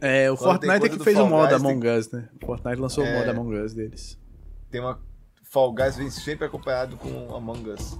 [0.00, 2.28] É, o Quando Fortnite é que fez o Fall mod Guys, Among Us, né?
[2.42, 3.18] O Fortnite lançou o É.
[3.18, 4.18] mod Among Us deles.
[4.70, 5.00] Tem uma.
[5.42, 7.98] Fall Guys vem sempre acompanhado com Among Us.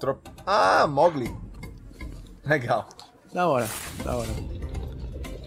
[0.00, 0.20] Trop...
[0.46, 1.30] Ah, Mogli.
[2.44, 2.88] Legal.
[3.32, 3.68] Da hora,
[4.02, 4.28] da hora.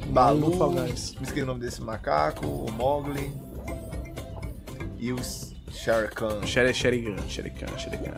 [0.08, 1.16] Balu, do Fall Guys.
[1.16, 3.32] me esqueci o nome desse macaco, o Mogli.
[4.98, 8.14] E os Shere- Sherigan, Sherigan, Sherigan.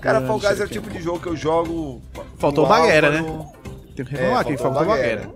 [0.00, 2.02] Cara, Ah, Fall Guys é o tipo de jogo que eu jogo.
[2.38, 3.22] Faltou Baguera, né?
[3.94, 5.34] Tem que reclamar aqui, faltou o Baguera.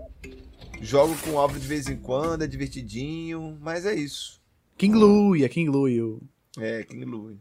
[0.80, 4.40] Jogo com o Álvaro de vez em quando, é divertidinho, mas é isso.
[4.78, 6.00] King Louie, é King Louie.
[6.00, 6.20] O...
[6.58, 7.38] É, King Louie.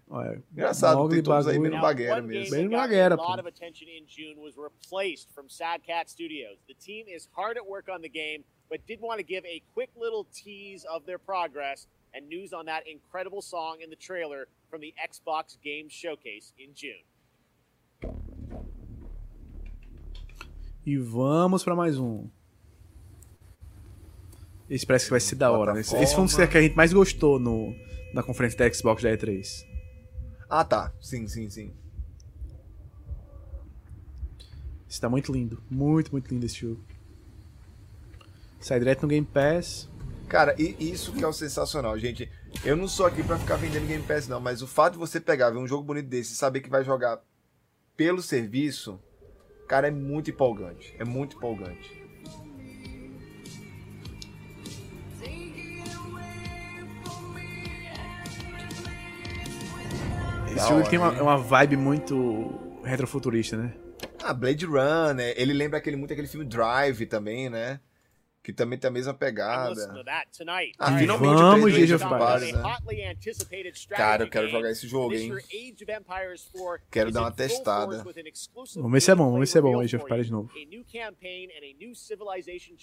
[0.52, 2.52] Engraçado, Mogli, tem todos aí menos Baguera mesmo.
[2.56, 3.24] Bem got Baguera, a pô.
[3.24, 6.58] lot of attention in June was replaced from Sad Cat Studios.
[6.68, 9.62] The team is hard at work on the game, but did want to give a
[9.74, 14.48] quick little tease of their progress and news on that incredible song in the trailer
[14.70, 17.06] from the Xbox Games Showcase in June.
[20.86, 22.30] E vamos pra mais um.
[24.70, 25.82] Esse parece que vai ser da hora, né?
[25.82, 27.76] Esse esse foi um dos que a gente mais gostou no,
[28.14, 29.66] na conferência da Xbox da E3.
[30.50, 30.94] Ah, tá.
[31.02, 31.74] Sim, sim, sim.
[34.90, 35.62] Esse tá muito lindo.
[35.70, 36.84] Muito, muito lindo esse jogo.
[38.60, 39.90] Sai direto no Game Pass.
[40.30, 42.32] Cara, e isso que é o sensacional, gente.
[42.64, 45.20] Eu não sou aqui pra ficar vendendo Game Pass, não, mas o fato de você
[45.20, 47.20] pegar, ver um jogo bonito desse e saber que vai jogar
[47.98, 49.00] pelo serviço
[49.70, 50.96] Cara, é muito empolgante.
[50.98, 51.96] É muito empolgante.
[60.48, 63.76] Esse jogo tem uma, uma vibe muito retrofuturista, né?
[64.24, 65.36] Ah, Blade Runner.
[65.38, 67.80] Ele lembra aquele, muito aquele filme Drive também, né?
[68.42, 69.74] Que também tem a mesma pegada.
[70.80, 72.62] Ah, finalmente Vamos, o 3 Age of Empires, né?
[73.98, 75.30] Cara, eu quero jogar esse jogo, hein?
[76.90, 77.98] Quero dar uma testada.
[78.82, 80.50] Vamos ver se é bom, vamos ver se é bom Age of Empires de novo.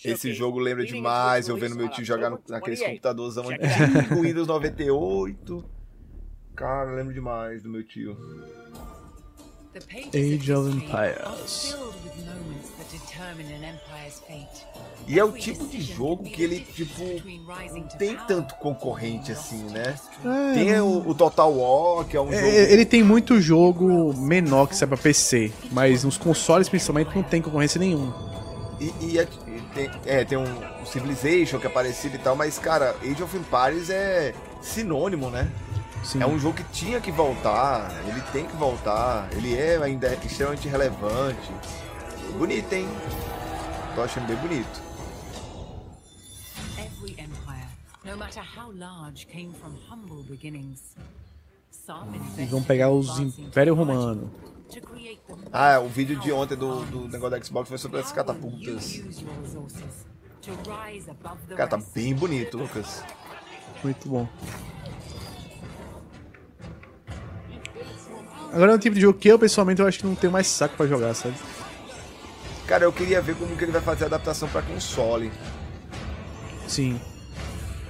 [0.04, 5.64] Esse jogo lembra demais eu vendo meu tio jogar no, naqueles computadorzão antigo, Windows 98.
[6.54, 8.16] Cara, eu lembro demais do meu tio.
[10.14, 11.76] Age of Empires.
[15.08, 17.02] E é o tipo de jogo que ele, tipo,
[17.72, 19.94] não tem tanto concorrente assim, né?
[20.24, 22.72] É, tem o, o Total War, que é um É, jogo...
[22.72, 27.40] Ele tem muito jogo menor que sai pra PC, mas nos consoles principalmente não tem
[27.40, 28.14] concorrência nenhuma.
[28.80, 30.46] E, e é, e tem, é, tem um
[30.84, 35.50] Civilization que é parecido e tal, mas, cara, Age of Empires é sinônimo, né?
[36.06, 36.22] Sim.
[36.22, 40.68] É um jogo que tinha que voltar, ele tem que voltar, ele é ainda extremamente
[40.68, 41.50] relevante.
[42.38, 42.86] Bonito, hein?
[43.92, 44.80] Tô achando bem bonito.
[46.78, 47.66] Every empire,
[48.04, 50.94] no matter how large, came from humble beginnings.
[51.72, 54.30] Some E vão pegar os Império Romano.
[55.52, 59.02] Ah, o vídeo de ontem do, do negócio da Xbox foi sobre as catapultas.
[61.48, 63.02] Cara, tá bem bonito, Lucas.
[63.82, 64.28] Muito bom.
[68.56, 70.46] Agora é um tipo de jogo que eu, pessoalmente, eu acho que não tenho mais
[70.46, 71.34] saco pra jogar, sabe?
[72.66, 75.30] Cara, eu queria ver como que ele vai fazer a adaptação pra console.
[76.66, 76.98] Sim.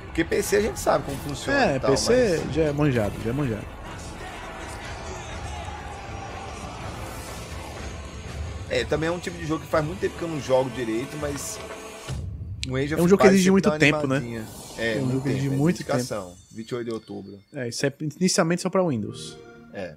[0.06, 3.30] Porque PC a gente sabe como funciona É, tal, PC mas- já é manjado, já
[3.30, 3.64] é manjado.
[8.68, 10.68] É, também é um tipo de jogo que faz muito tempo que eu não jogo
[10.70, 11.60] direito, mas.
[12.68, 14.44] O Age of É um jogo que exige muito tempo, né?
[14.76, 16.34] É, É um jogo que exige tempo, é muito dedicação.
[16.50, 17.38] 28 de outubro.
[17.54, 19.38] É, isso é inicialmente só pra Windows.
[19.72, 19.94] É.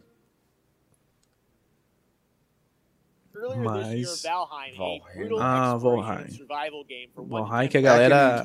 [3.51, 6.25] Earlier this year, Mas- Valheim, Ah, Valheim.
[6.25, 8.43] and survival game for one Valheim que a galera.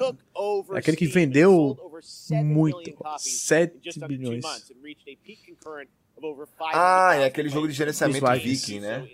[0.75, 2.77] É aquele que vendeu sold over 7 muito.
[2.79, 4.45] million copies in 7 just under two bilhões.
[6.73, 9.07] Ah, 500,000 é aquele jogo de gerenciamento viking, né?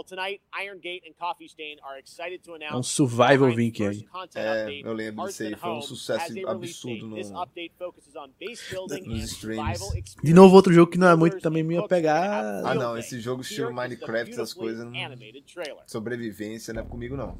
[0.00, 0.04] In Steam history.
[0.04, 4.06] Well, tonight, Iron Gate and Coffee Stain are excited to announce É um survival viking
[4.34, 7.16] É, eu lembro disso aí, foi um sucesso absurdo no-
[9.06, 9.78] nos streams.
[9.78, 12.68] survival De novo, outro jogo que não é muito também minha pegada.
[12.68, 14.92] Ah, não, esse jogo estilo Minecraft, essas coisas, não...
[15.86, 17.38] sobrevivência não é comigo, não.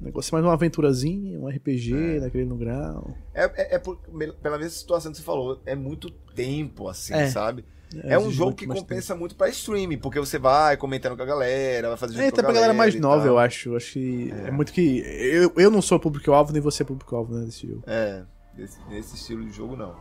[0.00, 3.16] O negócio é mais uma aventurazinha, um RPG daquele no grau.
[3.32, 3.96] É, é, é por-
[4.42, 7.30] pela mesma situação que você falou, é muito tempo, assim, É.
[7.30, 7.64] sabe?
[8.02, 11.26] É, É, um jogo que compensa muito pra streaming, porque você vai comentando com a
[11.26, 13.76] galera, vai fazer É, até pra galera mais nova, eu acho.
[13.76, 14.98] Acho que é, muito que.
[14.98, 17.82] Eu, eu não sou público-alvo, nem você é público-alvo, né, desse jogo.
[17.86, 18.22] É,
[18.54, 19.94] desse, nesse estilo de jogo não.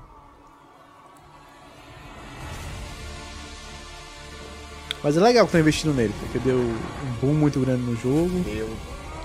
[5.04, 8.40] Mas é legal que tá investindo nele, porque deu um boom muito grande no jogo.
[8.44, 8.68] Deu,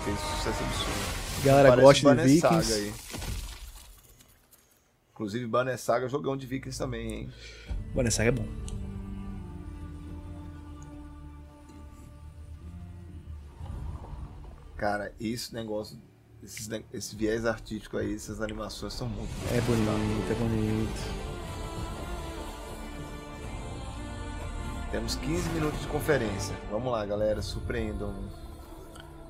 [0.05, 1.21] fez sucesso absurdo.
[1.41, 2.73] A galera Parece gosta de Vikings.
[2.75, 2.93] Aí.
[5.21, 7.31] Inclusive, Banner Saga, jogão de Vikings também, hein?
[7.95, 8.47] Banner Saga é bom.
[14.79, 15.99] Cara, esse negócio,
[16.43, 21.31] esses esse viés artístico aí, essas animações são muito É bonito, é bonito.
[24.91, 26.57] Temos 15 minutos de conferência.
[26.71, 28.15] Vamos lá, galera, surpreendam.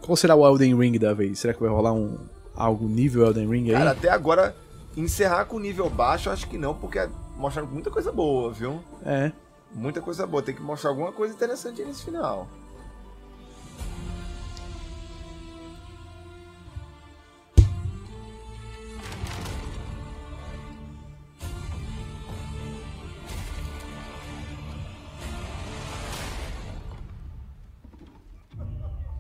[0.01, 1.41] Qual será o Elden Ring da vez?
[1.41, 2.17] Será que vai rolar um
[2.55, 3.73] algo nível Elden Ring aí?
[3.73, 4.55] Cara, até agora,
[4.97, 6.99] encerrar com nível baixo, acho que não, porque
[7.37, 8.83] mostraram muita coisa boa, viu?
[9.05, 9.33] É.
[9.73, 10.43] Muita coisa boa.
[10.43, 12.49] Tem que mostrar alguma coisa interessante nesse final.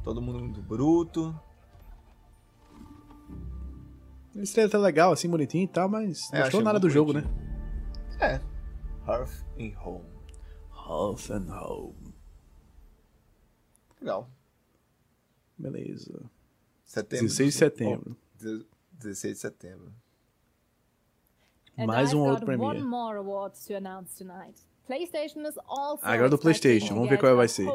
[0.02, 1.32] Todo mundo muito bruto.
[4.36, 7.12] Esse trailer tá legal, assim, bonitinho e tal, mas não É, achei nada do jogo,
[7.12, 7.22] né?
[7.22, 7.50] bonitinho.
[8.20, 8.40] É.
[9.06, 10.04] Hearth and Home.
[10.72, 12.14] Hearth and Home.
[14.00, 14.30] Legal.
[15.58, 16.22] Beleza.
[16.84, 17.26] Setembro.
[17.26, 18.16] 16 de setembro.
[18.44, 19.92] Oh, 16 de setembro.
[21.78, 22.78] Mais um outro premiere.
[22.78, 24.60] one more awards to announce tonight.
[24.90, 27.68] PlayStation is also Agora do PlayStation, vamos ver qual a vai ser.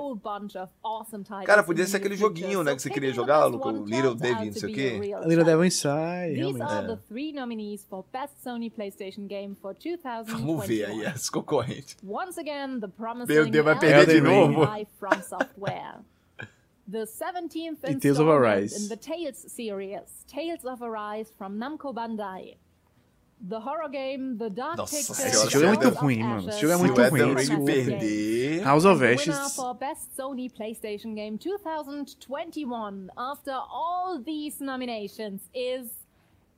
[1.46, 4.16] Cara, podia ser aquele joguinho, né, que você queria jogar, best Luca, one o Little
[4.16, 5.00] Devil, não sei o quê.
[5.26, 5.64] Little Devil.
[5.64, 6.74] Inside, realmente.
[6.74, 6.88] É.
[6.88, 10.26] the three nominees for Best Sony PlayStation Game for 2021.
[10.46, 11.96] Vamos ver aí as concorrentes.
[12.04, 14.66] Once again, the promising Meu Deus, vai perder de novo?
[14.66, 16.00] by From Software.
[16.88, 21.94] The 17th E Tales of installment in the Tales series, Tales of Arise from Namco
[21.94, 22.58] Bandai.
[23.48, 25.20] The horror game The Dark Nossa Pictures.
[25.20, 26.50] Esse jogo é muito House of ruim, mano.
[26.50, 27.34] Esse Ashes jogo é Se muito o Elden ruim.
[27.34, 27.72] Ring desculpa.
[27.72, 28.64] perder.
[28.64, 29.28] House of Ashes.
[29.28, 35.92] winner for Best Sony PlayStation Game 2021 after all these nominations is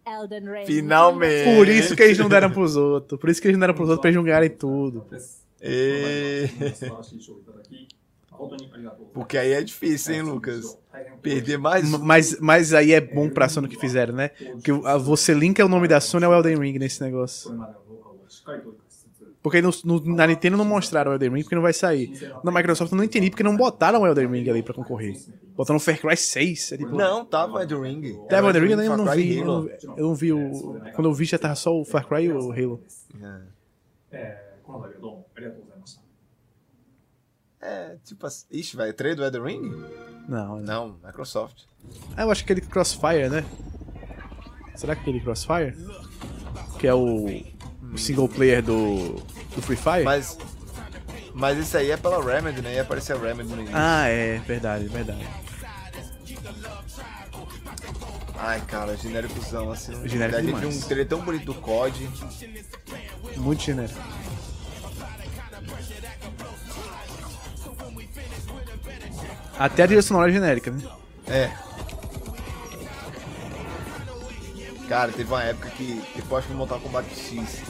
[0.05, 0.65] Elden Ring.
[0.65, 1.55] Finalmente.
[1.55, 3.19] Por isso que eles não deram pros outros.
[3.19, 5.05] Por isso que eles não deram pros outros pra eles não ganharem tudo.
[5.61, 6.47] E...
[9.13, 10.77] Porque aí é difícil, hein, Lucas?
[11.21, 11.89] Perder mais.
[11.99, 14.29] Mas, mas aí é bom pra Sony que fizeram, né?
[14.53, 17.51] Porque a- você linka o nome da Sony ao Elden Ring nesse negócio.
[19.41, 22.11] Porque no, no- na Nintendo não mostraram o Elden Ring porque não vai sair.
[22.43, 25.15] Na Microsoft eu não entendi porque não botaram o Elden Ring ali pra concorrer.
[25.55, 26.71] Botaram o Far Cry 6.
[26.73, 26.95] É tipo...
[26.95, 28.19] Não, tava Elden Ring.
[28.27, 29.37] Tava o Elden Ring, eu Far não vi.
[29.37, 30.81] Eu não, eu não vi o.
[30.93, 32.81] Quando eu vi já tava só o Far Cry e o Halo.
[34.11, 34.37] É,
[38.03, 38.45] tipo assim.
[38.51, 39.83] Ixi, vai trade do Elden Ring?
[40.27, 41.63] Não, Não, Microsoft.
[42.15, 43.45] Ah, eu acho que aquele Crossfire, né?
[44.75, 45.75] Será que aquele Crossfire?
[46.79, 47.25] Que é o,
[47.93, 49.15] o single player do,
[49.55, 50.03] do Free Fire?
[50.03, 50.37] Mas.
[51.33, 52.75] Mas isso aí é pela Remedy, né?
[52.75, 53.75] Ia aparecer a Remedy no início.
[53.75, 55.27] Ah, é, verdade, verdade.
[58.39, 59.93] Ai, cara, genéricozão, assim.
[60.07, 60.67] Genérico a gente demais.
[60.67, 62.09] viu um trailer tão bonito do COD.
[63.37, 63.99] Muito genérico.
[69.59, 70.81] Até a trilha sonora é genérica, né?
[71.27, 71.51] É.
[74.87, 77.61] Cara, teve uma época que, depois que Mortal Kombat X,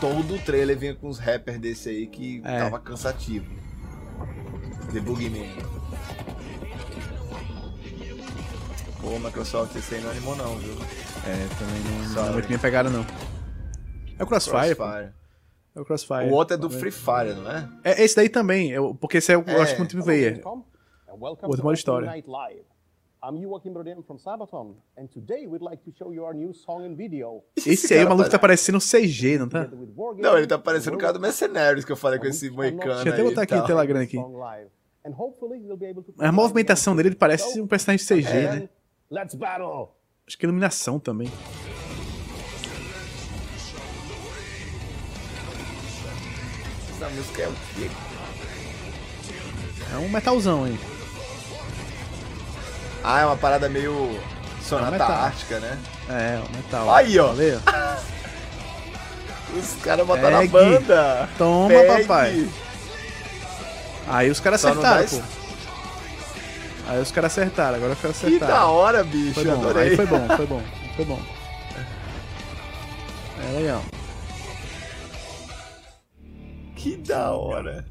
[0.00, 2.58] todo o trailer vinha com uns rappers desse aí que É.
[2.58, 3.46] tava cansativo.
[4.92, 5.48] The Boogeyman.
[9.00, 10.74] Pô, Microsoft, esse aí não animou não, viu?
[10.74, 12.32] É, também não, não é Sorry.
[12.32, 13.06] muito minha pegada, não.
[14.18, 14.74] É o Crossfire.
[14.74, 15.12] Crossfire.
[15.74, 16.24] É o Crossfire.
[16.30, 17.68] O outro é do Free Fire, não é?
[17.84, 20.42] É esse daí também, eu- porque esse é o eu acho que é um multiplayer.
[21.18, 22.06] Welcome Outro to modo Open história.
[22.06, 22.64] Night Live.
[23.22, 26.94] I'm Brodin from Sabaton, and today we'd like to show you our new song and
[26.94, 27.42] video.
[27.56, 29.68] Esse aí, o maluco tá parecendo CG, não tá?
[30.18, 33.08] Não, ele tá parecendo o cara do Mercenários que eu falei com esse moicano Deixa
[33.08, 34.18] eu até botar aqui a tela grande aqui.
[36.18, 38.68] A movimentação dele ele parece um personagem CG, né?
[39.10, 39.88] Let's battle!
[40.26, 41.28] Acho que a iluminação também.
[46.90, 47.90] Essa música é o quê?
[49.92, 50.95] É um metalzão aí.
[53.04, 54.18] Ah, é uma parada meio É
[54.58, 55.10] um sonata metal.
[55.12, 55.78] ártica, né?
[56.08, 56.90] É, um metal.
[56.94, 57.28] Aí, ó.
[57.28, 57.60] Valeu.
[59.56, 61.28] Os caras botaram a banda.
[61.38, 62.02] Toma, Pegue.
[62.02, 62.48] papai.
[64.08, 65.22] Aí os caras acertaram, pô.
[66.88, 68.52] Aí os caras acertaram, agora os caras Que acertaram.
[68.54, 69.34] da hora, bicho.
[69.34, 69.88] Foi bom, adorei.
[69.90, 70.62] aí foi bom, foi bom,
[70.96, 71.20] foi bom.
[73.42, 73.82] É legal.
[76.76, 77.84] Que da hora.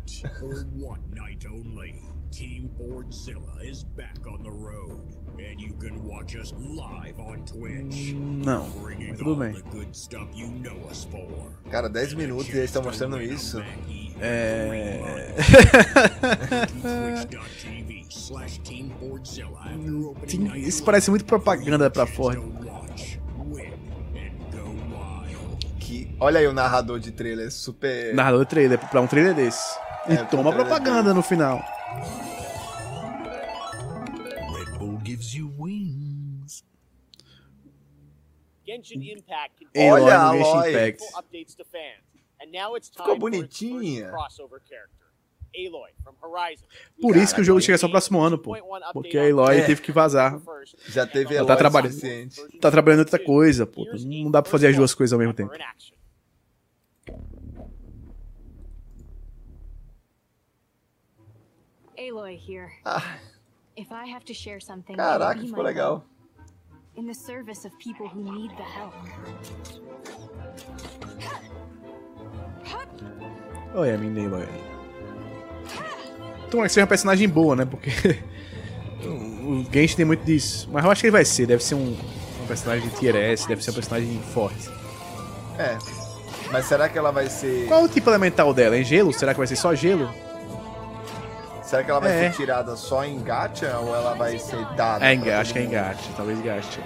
[2.35, 4.99] Team Boardzilla is back on the road,
[5.39, 8.13] and you can watch us live on Twitch.
[8.13, 9.53] Não, Bringing mas tudo all bem.
[9.53, 11.53] the good stuff you know us for.
[11.71, 13.61] Cara, 10 minutos e eles estão mostrando isso.
[14.19, 15.33] É.
[20.27, 22.37] Sim, Isso parece muito propaganda pra Ford.
[25.79, 26.13] Que...
[26.19, 28.13] Olha aí o narrador de trailer, super.
[28.13, 29.77] Narrador de trailer, pra um trailer desse.
[30.09, 31.63] E É, toma propaganda no final.
[42.51, 44.09] Now it's time Ficou bonitinha.
[44.11, 45.07] crossover character,
[45.55, 46.65] Aloy from Horizon.
[47.01, 48.55] Por isso que o jogo chega só próximo ano, pô.
[48.93, 49.65] Porque a Eloy É.
[49.65, 50.39] teve que vazar.
[50.87, 52.59] Já teve Ela Eloy tá trabalhando, suficiente.
[52.59, 53.85] tá trabalhando em outra coisa, pô.
[54.05, 55.53] Não dá pra fazer as duas coisas ao mesmo tempo.
[61.97, 62.71] Aloy here.
[62.85, 63.17] Ah.
[63.75, 66.03] If I have to share something, Caraca, ficou legal.
[66.97, 68.93] In the service of people who need the help.
[73.73, 74.47] Olha a minha Eloy.
[76.49, 77.65] Tomara que seja uma personagem boa, né?
[77.65, 77.89] Porque
[79.03, 80.69] o Genshin tem muito disso.
[80.71, 81.45] Mas eu acho que ele vai ser.
[81.45, 81.97] Deve ser um,
[82.41, 84.69] um personagem de tier S, deve ser um personagem forte.
[85.59, 85.77] É.
[86.51, 87.67] Mas será que ela vai ser.
[87.67, 88.77] Qual o tipo elemental dela?
[88.77, 89.11] É gelo?
[89.11, 90.09] Será que vai ser só gelo?
[91.75, 92.31] Será que ela vai É.
[92.31, 95.05] ser tirada só em gacha ou ela vai ser dada?
[95.05, 95.71] É engaste, acho que é mundo?
[95.73, 96.13] engaste.
[96.15, 96.79] Talvez gaste.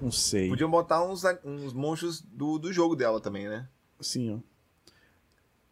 [0.00, 0.48] Não sei.
[0.48, 3.68] Podiam botar uns, uns monstros do, do jogo dela também, né?
[4.00, 4.40] Sim,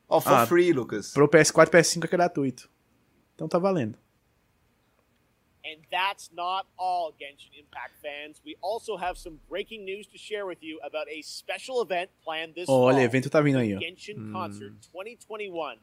[0.09, 0.17] ó.
[0.17, 1.13] Ó, for Ah, free, Lucas.
[1.13, 2.69] Pro PS4 e PS5 é gratuito.
[3.35, 3.97] Então tá valendo.
[5.65, 8.41] And that's not all, Genshin Impact fans.
[8.45, 12.55] We also have some breaking news to share with you about a special event planned
[12.55, 13.05] this Olha, fall.
[13.05, 13.79] evento tá vindo aí, ó.
[13.79, 14.33] Genshin Hum.
[14.33, 15.77] Concert 2021.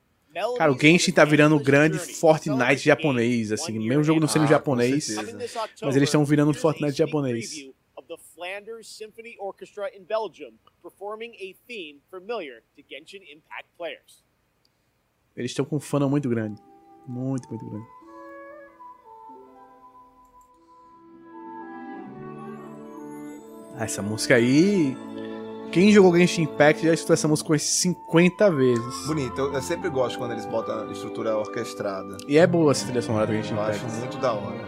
[0.58, 4.44] Cara, o Genshin tá virando o grande Fortnite japonês, assim, mesmo o jogo não sendo
[4.46, 5.16] Ah, japonês,
[5.82, 7.52] mas eles estão virando o Fortnite japonês.
[8.08, 10.54] the Flanders Symphony Orchestra in Belgium
[10.84, 14.24] performing a theme familiar to Genshin Impact players.
[15.36, 16.62] Eles estão com um fã muito grande.
[17.08, 17.88] Muito, muito grande.
[23.78, 24.96] Ah, essa música aí.
[25.72, 29.08] Quem jogou Genshin Impact já escutou essa música umas 50 vezes.
[29.08, 32.18] Bonito, eu, eu sempre gosto quando eles botam a estrutura orquestrada.
[32.28, 33.86] E é boa essa trilha sonora do Genshin Eu Impact.
[33.86, 34.66] acho muito da hora.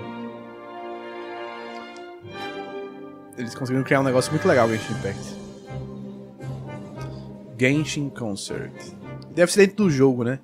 [3.38, 5.36] Eles conseguiram criar um negócio muito legal, Genshin Impact.
[7.58, 8.74] Genshin Concert.
[9.32, 10.40] Deve ser dentro do jogo, né?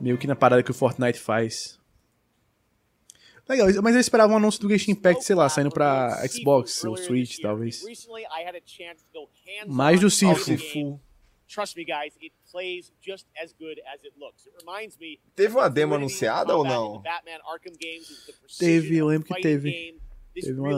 [0.00, 1.77] Meio que na parada que o Fortnite faz.
[3.48, 6.96] Legal, mas eu esperava um anúncio do Genshin Impact, sei lá, saindo pra Xbox ou
[6.96, 7.82] Switch, talvez.
[7.84, 10.44] Recently, I had a chance to go hands-on Mais do on Sifu.
[10.44, 11.00] the game.
[11.48, 14.44] Trust me, guys, it plays just as good as it looks.
[14.46, 17.02] It reminds me Teve uma of demo anunciada ou não?
[18.58, 19.98] Teve, eu lembro que teve.
[20.34, 20.70] Teve uma-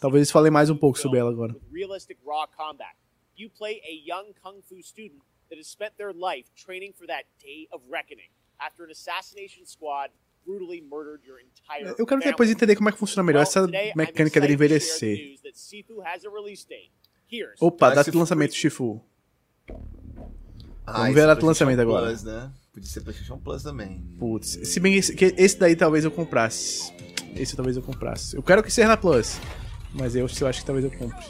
[0.00, 1.54] Talvez eles falem mais um pouco sobre ela agora.
[1.54, 2.96] with realistic raw combat.
[3.36, 7.24] You play a young kung fu student that has spent their life training for that
[7.40, 10.10] day of reckoning after an assassination squad
[10.44, 13.66] brutally murdered your entire Eu quero depois entender como é que funciona melhor essa
[13.96, 15.36] mecânica dele envelhecer.
[16.04, 19.00] a Opa, data de lançamento, Shifu.
[20.86, 22.06] Ah, Vamos ver a é data de lançamento agora.
[22.06, 22.52] Plus, né?
[22.72, 24.04] Podia ser PlayStation Plus também.
[24.18, 26.92] Putz, se bem que esse, que esse daí talvez eu comprasse.
[27.34, 28.36] Esse talvez eu comprasse.
[28.36, 29.40] Eu quero que seja na Plus.
[29.92, 31.24] Mas eu, eu acho que talvez eu compre.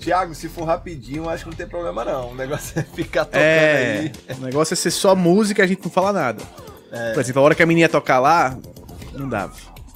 [0.00, 2.32] Thiago, se for rapidinho, acho que não tem problema não.
[2.32, 4.34] O negócio é ficar tocando É, aí.
[4.36, 6.42] o negócio é ser só música e a gente não fala nada.
[6.92, 7.12] É.
[7.12, 8.56] Por exemplo, a hora que a menina ia tocar lá,
[9.12, 9.52] não dava.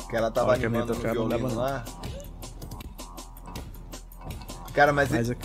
[0.09, 1.63] Que ela A tava a animando no tocar, não dava violino não.
[1.63, 1.85] lá.
[4.73, 5.39] Cara, mas, Mas ele-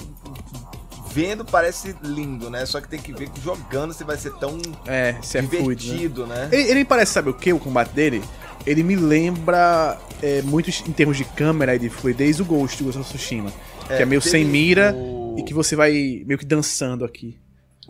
[1.11, 2.65] vendo parece lindo, né?
[2.65, 5.47] Só que tem que ver que jogando você vai ser tão É, se é né?
[5.47, 6.49] divertido, né?
[6.51, 7.51] Ele, ele me parece, sabe o que?
[7.53, 8.23] O combate dele?
[8.65, 12.85] Ele me lembra é, muito em termos de câmera e de fluidez o Ghost do
[12.85, 13.51] Ghost of Tsushima.
[13.89, 17.37] É, que é meio sem mira o- e que você vai meio que dançando aqui.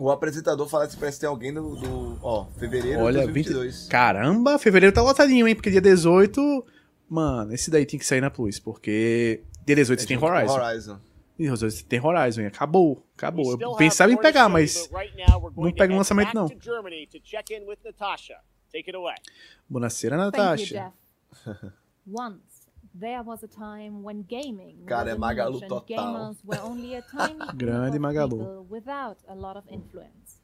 [0.00, 3.52] O apresentador fala que parece que tem alguém do, do ó, fevereiro Olha, de 20...
[3.52, 3.88] 2022.
[3.88, 5.54] Caramba, fevereiro tá lotadinho, hein?
[5.54, 6.64] Porque dia 18.
[7.06, 10.54] Mano, esse daí tem que sair na Plus, porque dia 18 É tem Horizon.
[10.54, 11.00] Horizon.
[11.38, 13.06] E dia 18 tem Horizon, e acabou.
[13.14, 13.60] Acabou.
[13.60, 14.88] Eu pensava em pegar, mas
[15.54, 16.48] não pega um head lançamento, não.
[16.48, 18.38] to Germany to check in with Natasha.
[22.10, 22.49] Once
[22.98, 25.82] there was a time when gaming Cara, é Magalu total.
[25.86, 28.66] gamers were only a tiny group Grande Magalu.
[28.68, 30.40] without a lot of influence.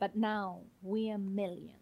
[0.00, 1.74] But now we are millions.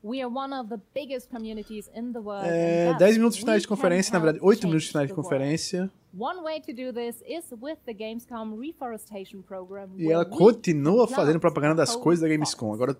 [0.00, 2.46] We are one of the biggest communities in the world.
[2.46, 5.08] É, and thus 10 minutos de finais de conferência, na verdade, 8 change minutos finais
[5.08, 5.90] de conferência.
[6.16, 9.90] One way to do this is with the Gamescom reforestation program.
[9.98, 12.72] E ela continua fazendo propaganda das coisas da Gamescom.
[12.72, 12.96] Agora,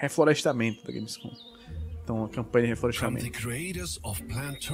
[0.00, 1.30] reflorestamento da Gamescom.
[2.04, 3.26] Então, a campanha de reflorestamento.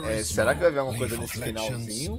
[0.09, 2.19] É, será que vai haver alguma coisa nesse finalzinho?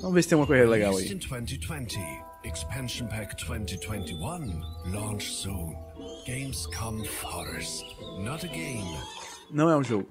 [0.00, 1.12] Vamos ver se tem uma coisa legal aí.
[1.12, 1.98] in 2020,
[2.44, 4.62] Expansion Pack 2021,
[4.92, 5.74] launch soon.
[6.28, 7.84] Gamescom Forest.
[8.20, 8.96] Not a game,
[9.50, 10.08] Não é um jogo.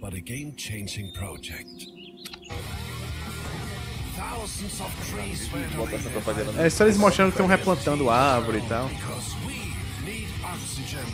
[0.00, 1.86] but a game-changing project.
[4.16, 8.88] Thousands of trees were É só eles mostrando que estão replantando árvore e tal.
[8.88, 9.54] Because we
[10.04, 11.04] need oxygen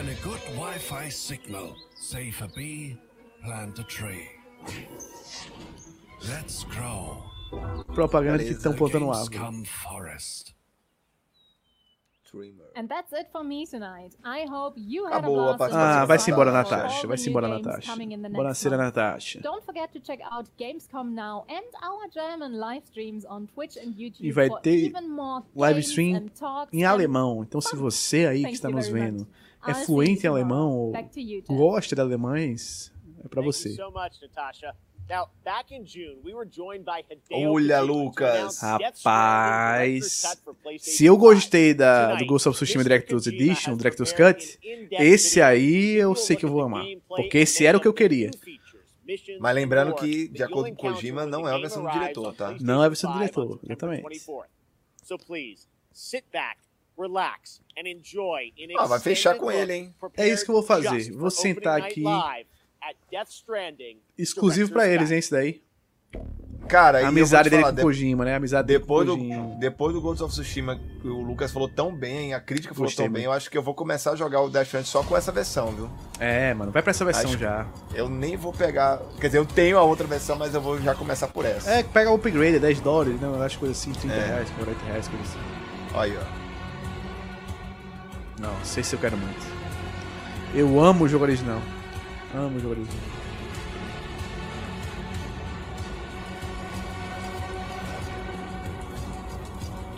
[0.00, 1.76] even a good Wi-Fi signal.
[1.94, 2.96] Save a bee,
[3.44, 4.28] plant a tree.
[6.28, 7.22] Let's grow.
[7.94, 9.38] Propaganda que estão plantando árvore.
[12.76, 14.16] And that's it for me tonight.
[14.24, 15.74] I hope you had Acabou a blast.
[15.74, 17.06] Ah, vai-se embora, Natasha.
[17.08, 17.96] Vai-se embora, Natasha.
[17.96, 18.64] month.
[18.64, 19.40] Natasha.
[19.40, 23.96] Don't forget to check out Gamescom Now and our German live streams on Twitch and
[23.98, 27.42] YouTube E vai ter even more live games stream and talks em and alemão.
[27.42, 29.49] Então, se você aí que Thank está you nos very vendo much.
[29.66, 30.92] É fluente em alemão ou
[31.48, 32.92] gosta de alemães,
[33.24, 33.70] é you você.
[33.70, 34.74] so much, Natasha.
[35.08, 38.60] Now, back in June, we were joined by Hideo Olha, Lucas.
[38.60, 40.22] Rapaz,
[40.78, 41.18] se eu 5.
[41.18, 42.84] gostei da, do Ghost of Tsushima.
[42.84, 44.58] Director's Edition, Director's Cut,
[44.92, 46.84] esse aí eu sei que eu vou amar.
[47.08, 48.30] Porque esse era o que eu queria.
[49.40, 52.56] Mas and lembrando que, de acordo com Kojima, não é a versão do diretor, tá?
[52.60, 54.02] Não é a versão do 5 on diretor, exatamente.
[54.04, 54.44] 24th.
[55.02, 56.60] So please, sit back,
[57.00, 59.94] relax, and enjoy Ah, vai fechar com ele, hein?
[60.16, 61.10] É isso que eu vou fazer.
[61.12, 62.04] Vou for sentar aqui,
[64.16, 65.62] exclusivo pra eles, hein, isso daí.
[66.68, 68.34] Cara, e A eu amizade dele falar, com de- o Kojima, né?
[68.34, 69.56] A amizade dele com Depois o do, Kojima.
[69.58, 73.06] depois do Ghost of Tsushima, que o Lucas falou tão bem, a crítica falou Gostei
[73.06, 75.16] tão bem, eu acho que eu vou começar a jogar o Death Stranding só com
[75.16, 75.90] essa versão, viu?
[76.20, 77.66] É, mano, vai pra essa versão Acho- já.
[77.92, 79.00] Eu nem vou pegar.
[79.20, 81.68] Quer dizer, eu tenho a outra versão, mas eu vou já começar por essa.
[81.72, 84.26] É, pega o upgrade, 10 dólares, não, eu acho coisa assim, 30 É.
[84.26, 85.38] reais, 40 reais, coisa assim.
[85.94, 86.39] Aí, ó.
[88.40, 89.46] Nossa, esse eu quero muito.
[90.54, 91.60] Eu amo o jogo original.
[92.34, 93.04] Amo o jogo original.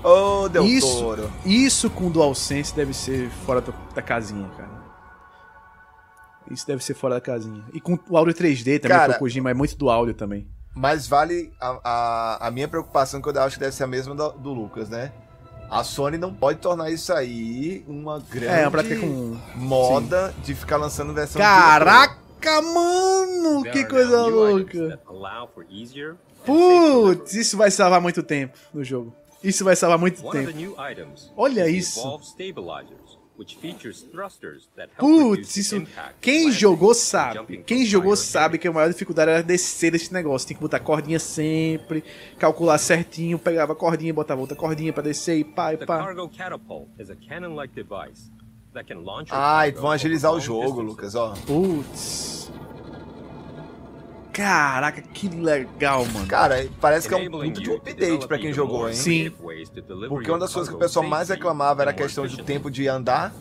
[0.02, 1.30] Ô, Del isso, Toro.
[1.46, 4.82] isso com DualSense deve ser fora da, da casinha, cara.
[6.50, 7.64] Isso deve ser fora da casinha.
[7.72, 10.48] E com o áudio 3D também, Cara, que o Kojima é muito do áudio também.
[10.74, 14.14] Mas vale a, a, a minha preocupação, que eu acho que deve ser a mesma
[14.14, 15.12] do, do Lucas, né?
[15.72, 20.54] A Sony não pode tornar isso aí uma grande É, uma prática com- moda de
[20.54, 23.62] ficar lançando versão Caraca, mano!
[23.72, 25.00] Que coisa louca!
[26.44, 29.14] Putz, isso vai salvar muito tempo no jogo.
[29.42, 30.52] Isso vai salvar muito tempo.
[31.36, 32.00] Olha isso.
[33.38, 35.76] Evolve Stabilizers, which features thrusters that help Putz, reduce isso.
[35.76, 37.58] impact Quem jogou sabe.
[37.58, 40.46] Quem jogou sabe que a maior dificuldade era descer desse negócio.
[40.48, 42.04] Tem que botar cordinha sempre,
[42.38, 45.98] calcular certinho, pegava a cordinha, botava outra cordinha pra descer e pá e The pá.
[45.98, 48.30] Cargo Catapult is a cannon-like device
[48.74, 50.80] that can launch your Ah, e cargo vão agilizar o jogo.
[50.80, 51.34] Lucas, ó.
[51.46, 52.50] Putz.
[54.32, 56.26] Caraca, que legal, mano.
[56.26, 58.94] Cara, parece que é um puto de um update pra quem jogou, hein?
[58.94, 59.30] Sim.
[60.08, 62.88] Porque uma das coisas que o pessoal mais reclamava era a questão do tempo de
[62.88, 63.34] andar.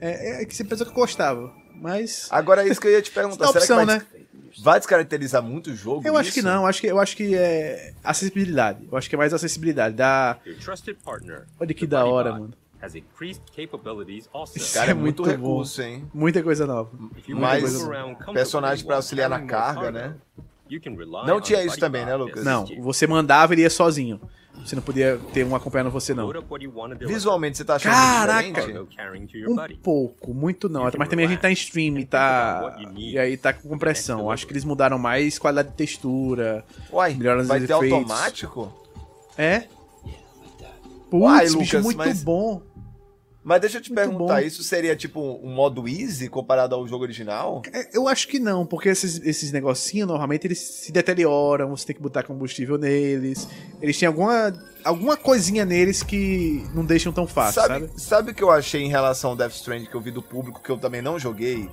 [0.00, 2.26] É, é que você pensou que eu gostava, mas.
[2.30, 3.46] Agora é isso que eu ia te perguntar.
[3.52, 4.06] Dá Será opção, que vai, né?
[4.62, 6.06] vai descaracterizar muito o jogo?
[6.06, 6.48] Eu acho que isso?
[6.48, 8.88] não, eu acho que, eu acho que é acessibilidade.
[8.90, 9.96] Eu acho que é mais acessibilidade.
[11.04, 12.54] Partner, Olha que da hora, mano.
[12.84, 14.56] Has increased capabilities also.
[14.58, 15.88] Isso Cara, é é muito muito recurso, bom.
[15.88, 16.04] hein?
[16.12, 16.90] Muita coisa nova.
[17.28, 17.62] Mais
[18.32, 20.14] personagem pra while auxiliar na carga, né?
[20.68, 22.44] you can rely Não on tinha isso também, né, Lucas?
[22.44, 24.20] Não, você mandava e ele ia sozinho.
[24.64, 26.32] Você não podia ter um acompanhando você, não.
[27.06, 28.62] Visualmente, você tá achando Caraca!
[28.84, 29.46] diferente?
[29.48, 30.88] Um pouco, muito não.
[30.96, 32.78] Mas também a gente tá em stream tá.
[32.96, 34.30] E aí tá com compressão.
[34.30, 36.64] Acho que eles mudaram mais qualidade de textura.
[36.90, 37.98] Uai, melhoraram vai os ter efeitos.
[37.98, 38.72] automático?
[39.36, 39.64] É?
[41.12, 42.62] Uai, Putz, bicho, Lucas, muito mas- bom.
[43.44, 44.46] Mas deixa eu te Muito perguntar, bom.
[44.46, 47.60] isso seria tipo um modo easy comparado ao jogo original?
[47.70, 51.96] É, Eu acho que não, porque esses, esses negocinhos, normalmente, eles se deterioram, você tem
[51.96, 53.46] que botar combustível neles.
[53.82, 57.86] Eles têm alguma, alguma coisinha neles que não deixam tão fácil, sabe?
[57.88, 60.22] sabe, sabe o que eu achei em relação ao Death Stranding que eu vi do
[60.22, 61.68] público, que eu também não joguei?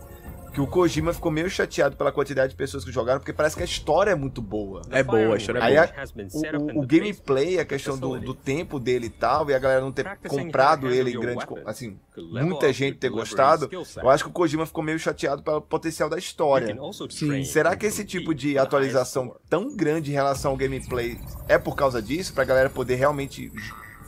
[0.54, 3.62] Que o Kojima ficou meio chateado pela quantidade de pessoas que jogaram, porque parece que
[3.62, 4.82] a história é muito boa.
[4.92, 5.86] É boa, a história é Aí boa.
[5.86, 9.60] a- o, o- o gameplay, a questão do, do tempo dele e tal, e a
[9.60, 11.46] galera não ter comprado ele em grande.
[11.66, 11.98] Assim,
[12.44, 13.70] muita gente ter gostado.
[14.04, 16.78] Eu acho que o Kojima ficou meio chateado pelo potencial da história.
[17.10, 17.44] Sim.
[17.46, 21.18] Será que esse tipo de atualização tão grande em relação ao gameplay
[21.48, 22.34] é por causa disso?
[22.34, 23.50] Pra galera poder realmente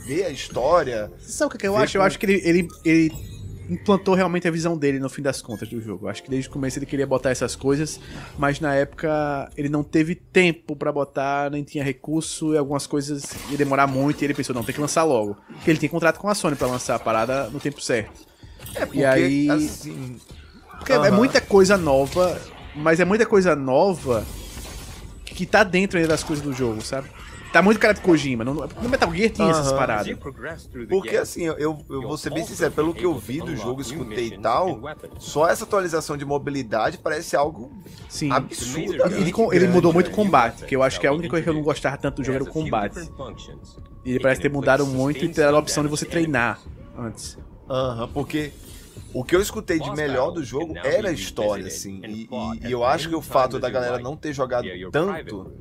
[0.06, 1.10] ver a história?
[1.20, 1.96] Sabe o que, eu acho?
[1.96, 3.33] Eu como- acho que ele, ele, ele
[3.70, 6.08] implantou realmente a visão dele no fim das contas do jogo.
[6.08, 8.00] Acho que desde o começo ele queria botar essas coisas,
[8.38, 13.24] mas na época ele não teve tempo pra botar, nem tinha recurso e algumas coisas
[13.50, 15.38] ia demorar muito e ele pensou, não, tem que lançar logo.
[15.48, 18.22] Porque ele tem contrato com a Sony pra lançar a parada no tempo certo.
[18.76, 19.50] É porque, e aí.
[19.50, 20.20] assim...
[20.78, 21.12] Porque é Aham.
[21.12, 22.42] muita coisa nova,
[22.76, 24.26] mas é muita coisa nova
[25.24, 27.10] que tá dentro ainda das coisas do jogo, sabe?
[27.54, 28.44] Tá muito cara de Kojima.
[28.44, 29.76] No, no Metal Gear tinha essas Aham.
[29.76, 30.18] paradas.
[30.90, 34.30] Porque assim, eu, eu, vou ser bem sincero, pelo que eu vi do jogo, escutei
[34.30, 34.82] e tal,
[35.20, 37.72] só essa atualização de mobilidade parece algo
[38.10, 38.32] Sim.
[38.32, 39.06] absurdo.
[39.16, 41.54] Ele, ele mudou muito o combate, que eu acho que a única coisa que eu
[41.54, 43.08] não gostava tanto do jogo era o combate.
[44.04, 46.60] E ele parece ter mudado muito e ter a opção de você treinar
[46.98, 47.38] antes.
[47.70, 48.52] Aham, porque
[49.14, 52.02] o que eu escutei de melhor do jogo era a história, assim.
[52.04, 55.54] E, e- e eu acho que o fato da galera não ter jogado tanto,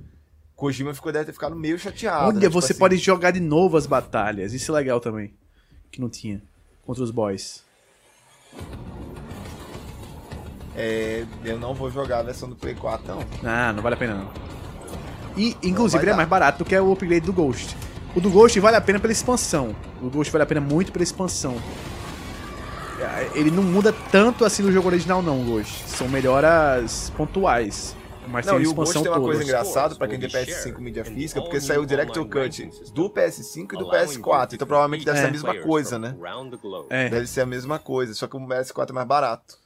[0.57, 2.27] Kojima ficou, deve ter ficado meio chateado.
[2.27, 2.41] Olha, né?
[2.41, 4.53] Tipo você assim, pode jogar de novo as batalhas.
[4.53, 5.35] Isso é legal também.
[5.91, 6.43] Que não tinha.
[6.85, 7.65] Contra os boys.
[10.75, 13.25] É, eu não vou jogar a versão do Play 4, não.
[13.45, 14.31] Ah, não vale a pena não.
[15.37, 17.77] E, inclusive, vai ele é mais barato do que o upgrade do Ghost.
[18.15, 19.75] O do Ghost vale a pena pela expansão.
[20.01, 21.57] O Ghost vale a pena muito pela expansão.
[23.01, 25.89] É, Ele não muda tanto assim no jogo original, não, Ghost.
[25.89, 27.97] São melhoras pontuais.
[28.29, 31.41] Mas não, e o Ghost tem uma coisa engraçada pra quem tem PS5 mídia física,
[31.41, 34.55] porque saiu o Director Cut do PS5 e do PS4.
[34.55, 35.29] Então provavelmente deve ser É.
[35.29, 36.17] a mesma coisa, né?
[36.89, 37.09] É.
[37.09, 39.59] Deve ser a mesma coisa, só que o PS4 é mais barato.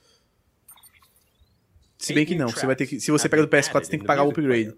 [1.99, 3.01] Se bem que não, você vai ter que.
[3.01, 4.75] Se você pega do PS4, você tem que pagar o upgrade.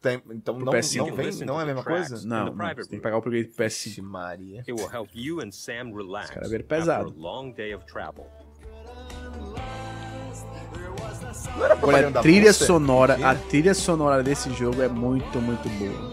[0.00, 0.96] Tem- então não, PS5.
[1.06, 2.26] não vem, não é a mesma coisa?
[2.26, 4.02] Não, não, você tem que pagar o upgrade pro PS5.
[4.02, 4.64] Maria.
[4.66, 7.14] Relax caras vieram after
[11.82, 16.12] Olha, a trilha sonora, a trilha sonora desse jogo é muito, muito boa.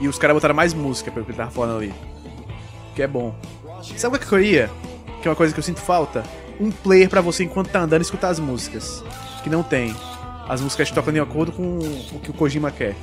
[0.00, 1.94] E os caras botaram mais música pelo que ele tava falando ali.
[2.94, 3.34] Que é bom.
[3.96, 4.70] Sabe o que eu queria?
[5.20, 6.22] Que é uma coisa que eu sinto falta?
[6.58, 9.04] Um player pra você enquanto tá andando escutar as músicas.
[9.42, 9.94] Que não tem.
[10.48, 12.96] As músicas tocam de acordo com o que o Kojima quer.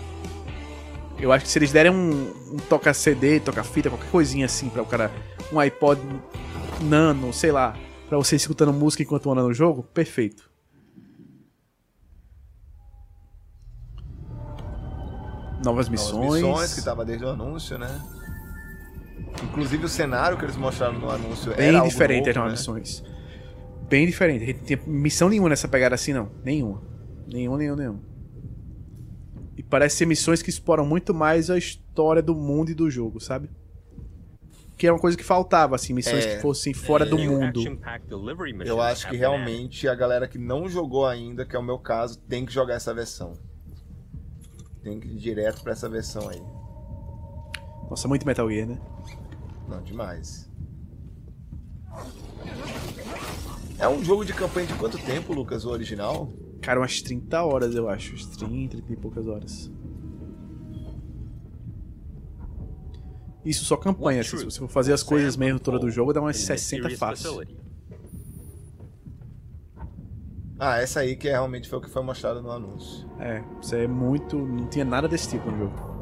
[1.19, 4.69] Eu acho que se eles derem um, um toca CD, toca fita, qualquer coisinha assim
[4.69, 5.11] pra o cara.
[5.51, 6.01] Um iPod
[6.81, 7.75] Nano, sei lá.
[8.09, 10.46] Pra você escutando música enquanto anda no jogo, perfeito.
[15.63, 16.41] Novas missões.
[16.41, 18.01] Novas missões, que tava desde o anúncio, né?
[19.43, 22.79] Inclusive o cenário que eles mostraram no anúncio Bem era diferente novo, as novas né?
[22.79, 23.03] missões.
[23.89, 24.43] Bem diferente.
[24.43, 26.29] A gente não tem missão nenhuma nessa pegada assim, não.
[26.43, 26.81] Nenhuma.
[27.27, 27.99] Nenhuma, nenhuma, nenhuma.
[29.55, 33.19] E parece ser missões que exploram muito mais a história do mundo e do jogo,
[33.19, 33.49] sabe?
[34.77, 36.35] Que é uma coisa que faltava, assim, missões É.
[36.35, 37.63] que fossem fora do mundo.
[38.65, 42.19] Eu acho que realmente a galera que não jogou ainda, que é o meu caso,
[42.19, 43.33] tem que jogar essa versão.
[44.87, 46.41] Tem que ir direto pra essa versão aí.
[47.89, 48.79] Nossa, muito Metal Gear, né?
[49.67, 50.49] Não, demais.
[53.77, 56.31] É um jogo de campanha de quanto tempo, Lucas, o original?
[56.61, 58.15] Cara, umas 30 horas, eu acho.
[58.15, 59.69] Uns 30, 30 e poucas horas.
[63.43, 66.21] Isso só campanha, assim, se você for fazer as coisas mesmo toda do jogo, dá
[66.21, 67.45] umas 60 fácil.
[70.59, 73.07] Ah, essa aí que é, realmente foi o que foi mostrado no anúncio.
[73.19, 74.37] É, isso é muito.
[74.37, 75.97] Não tinha nada desse tipo no jogo.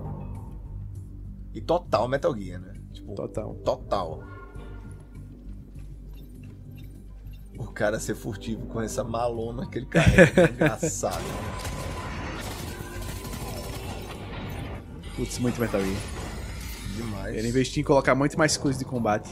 [1.54, 2.74] E total Metal Gear, né?
[2.94, 3.56] Tipo, total.
[3.56, 4.24] Total.
[7.58, 10.42] O cara ser furtivo com essa malona que ele carrega.
[10.42, 11.24] é engraçado.
[15.16, 16.02] Putz, muito Metal Gear.
[16.96, 17.36] Demais.
[17.36, 19.30] Ele investiu em colocar muito mais coisas de combate.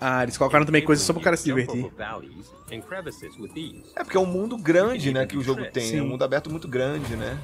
[0.00, 1.90] Ah, eles colocaram também coisas só pro cara se divertir.
[3.96, 5.86] É porque é um mundo grande, né, que o jogo tem.
[5.86, 5.98] Sim.
[5.98, 7.38] É um mundo aberto muito grande, né?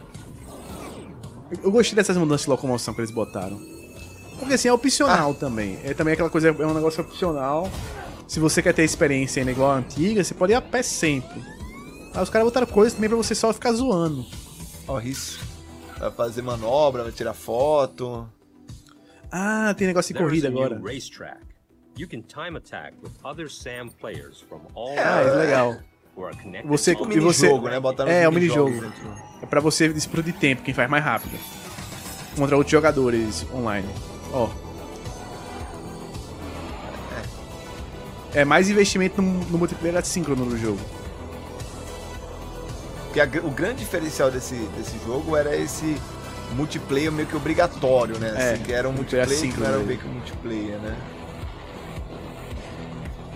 [1.62, 3.58] Eu gostei dessas mudanças de locomoção que eles botaram.
[4.38, 5.78] Porque assim, é opcional também.
[5.82, 7.68] É também aquela coisa, é um negócio opcional.
[8.26, 11.42] Se você quer ter experiência ainda igual a antiga, você pode ir a pé sempre.
[12.14, 14.24] Aí os caras botaram coisas também pra você só ficar zoando.
[14.86, 15.40] Ó, isso.
[15.98, 18.28] Vai fazer manobra, vai tirar foto.
[19.30, 20.80] Ah, tem negócio de corrida agora.
[20.82, 21.40] racetrack.
[21.96, 25.78] You can time attack with other SAM players from all Ah, é legal.
[26.64, 27.78] Você, to e você, né?
[27.78, 28.92] Botaram é, é o minijogo.
[29.40, 31.38] É pra você disputa de tempo, quem faz mais rápido.
[32.36, 33.88] Contra outros jogadores online.
[34.32, 34.48] Ó.
[38.34, 40.80] É mais investimento no, no multiplayer assíncrono do jogo.
[43.04, 45.96] Porque a o grande diferencial desse, desse jogo era esse
[46.54, 48.28] multiplayer meio que obrigatório, né?
[48.36, 50.96] É, Assim, era um multiplayer multiplayer que não era meio que um multiplayer, né?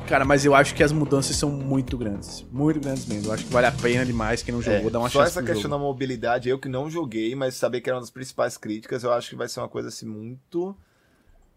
[0.07, 2.45] Cara, mas eu acho que as mudanças são muito grandes.
[2.51, 3.29] Muito grandes mesmo.
[3.29, 5.31] Eu acho que vale a pena demais quem não jogou, É, dar uma só chance
[5.31, 5.75] essa pro questão jogo.
[5.75, 9.13] da mobilidade, eu que não joguei, mas saber que era uma das principais críticas, eu
[9.13, 10.77] acho que vai ser uma coisa assim muito,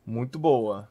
[0.05, 0.87] muito boa.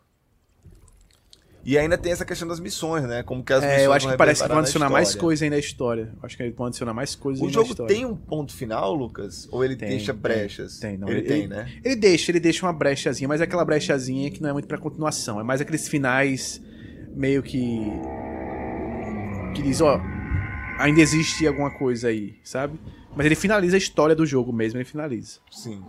[1.65, 3.23] E ainda tem essa questão das missões, né?
[3.23, 5.45] Como que as missões É, eu acho que parece que vão na adicionar mais coisa
[5.45, 6.13] ainda à história.
[6.13, 7.95] Eu acho que eles vão adicionar mais coisas O ainda à jogo história.
[7.95, 9.49] tem um ponto final, Lucas?
[9.51, 10.79] Ou ele Tem, deixa tem, brechas?
[10.79, 11.09] Tem, não.
[11.09, 11.73] Ele, tem, né?
[11.83, 14.77] Ele deixa, ele deixa uma brechazinha, mas é aquela brechazinha que não é muito pra
[14.77, 15.41] continuação.
[15.41, 16.61] É mais aqueles finais
[17.15, 17.81] meio que.
[19.55, 20.01] que diz, ó.
[20.79, 22.79] Ainda existe alguma coisa aí, sabe?
[23.17, 25.39] Mas ele finaliza a história do jogo mesmo, ele finaliza.
[25.51, 25.83] Sim.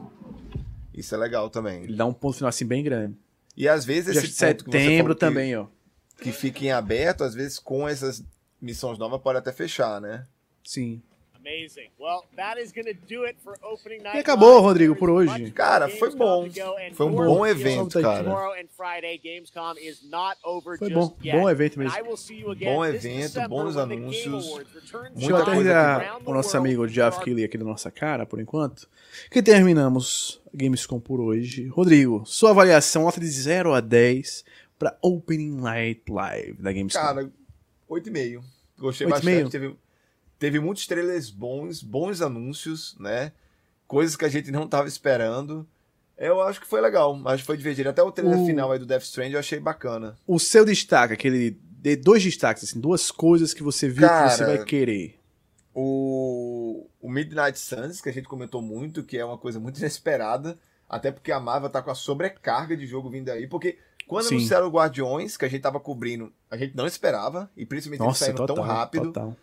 [0.94, 1.84] Isso é legal também.
[1.84, 3.16] Ele dá um ponto final assim bem grande.
[3.58, 5.68] E às vezes esse setembro falou que- também, ó.
[6.22, 8.24] Que fica em aberto, às vezes com essas
[8.62, 10.26] missões novas pode até fechar, né?
[10.64, 11.02] Sim.
[11.46, 11.92] Amazing.
[12.00, 14.18] Well, that is going to do it for opening night.
[14.18, 15.52] E acabou, Rodrigo, por hoje.
[15.52, 16.48] Cara, foi bom.
[16.94, 18.24] Foi um bom evento, cara.
[20.80, 21.94] Foi bom, bom evento mesmo.
[22.64, 24.60] Bom evento, bons anúncios.
[25.14, 28.90] Deixa eu até virar o nosso amigo our Keighley aqui na nossa cara, por enquanto.
[29.30, 31.68] Que terminamos a Gamescom por hoje.
[31.68, 34.44] Rodrigo, sua avaliação, nota de 0 a 10
[34.80, 37.00] pra Opening Night Live da Gamescom.
[37.00, 37.32] Cara,
[37.88, 38.42] 8,5.
[38.80, 39.10] Gostei 8,5?
[39.10, 39.52] bastante.
[39.52, 39.76] Teve,
[40.40, 43.32] teve muitos trailers bons, bons anúncios, né?
[43.88, 45.68] Coisas que a gente não tava esperando.
[46.18, 47.90] Eu acho que foi legal, acho que foi divertido.
[47.90, 50.18] Até o trailer O- final aí do Death Strand eu achei bacana.
[50.26, 51.52] O seu destaque, aquele.
[51.82, 55.20] De dois destaques, assim, duas coisas que você viu que você Cara, vai querer.
[55.74, 60.58] O, o Midnight Suns, que a gente comentou muito, que é uma coisa muito inesperada,
[60.90, 64.38] até porque a Marvel tá com a sobrecarga de jogo vindo aí, porque quando Sim.
[64.38, 68.08] anunciaram o Guardiões, que a gente tava cobrindo, a gente não esperava, e principalmente eles
[68.08, 69.06] Nossa, saíram total, tão rápido.
[69.08, 69.38] total.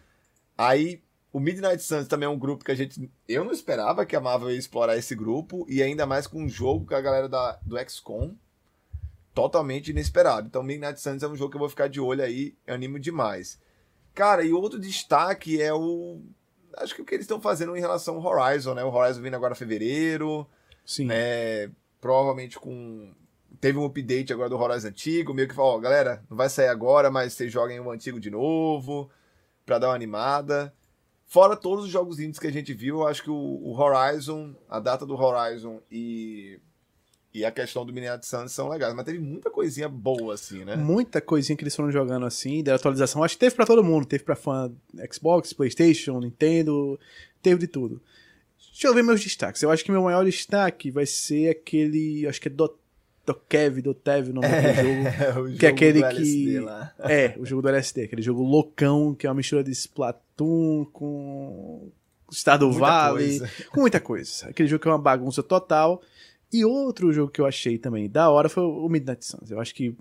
[0.62, 1.02] Aí
[1.32, 3.10] o Midnight Suns também é um grupo que a gente.
[3.28, 6.48] Eu não esperava que a Marvel ia explorar esse grupo, e ainda mais com um
[6.48, 8.36] jogo com a galera da, do XCOM.
[9.34, 10.46] Totalmente inesperado.
[10.46, 13.00] Então, Midnight Suns é um jogo que eu vou ficar de olho aí, eu animo
[13.00, 13.58] demais.
[14.14, 16.20] Cara, e outro destaque é o.
[16.76, 18.84] Acho que o que eles estão fazendo em relação ao Horizon, né?
[18.84, 20.46] O Horizon vindo agora em fevereiro.
[20.84, 21.06] Sim.
[21.06, 21.70] Né?
[22.00, 23.12] Provavelmente com
[23.60, 26.68] teve um update agora do Horizon antigo, meio que falou, ó, galera, não vai sair
[26.68, 29.08] agora, mas vocês joguem o antigo de novo,
[29.64, 30.72] pra dar uma animada.
[31.26, 34.54] Fora todos os jogos indies que a gente viu, eu acho que o, o Horizon,
[34.68, 36.60] a data do Horizon e,
[37.32, 40.76] e a questão do Midnight Suns são legais, mas teve muita coisinha boa, assim, né?
[40.76, 43.24] Muita coisinha que eles foram jogando assim, da atualização.
[43.24, 44.04] Acho que teve pra todo mundo.
[44.04, 44.70] Teve pra fã
[45.10, 47.00] Xbox, Playstation, Nintendo,
[47.40, 48.02] teve de tudo.
[48.72, 49.62] Deixa eu ver meus destaques.
[49.62, 52.26] Eu acho que meu maior destaque vai ser aquele.
[52.26, 52.74] Acho que é do,
[53.24, 55.58] do Kev, do Tev, o nome É, do o jogo.
[55.58, 56.16] que é jogo aquele do que.
[56.16, 56.92] LSD lá.
[56.98, 61.92] É, o jogo do LSD, aquele jogo loucão, que é uma mistura de Splatoon com
[62.30, 63.52] Muita Valley, coisa.
[63.70, 64.48] com muita coisa.
[64.48, 66.02] Aquele jogo que é uma bagunça total.
[66.52, 69.50] E outro jogo que eu achei também da hora foi o Midnight Suns.
[69.50, 69.96] Eu acho que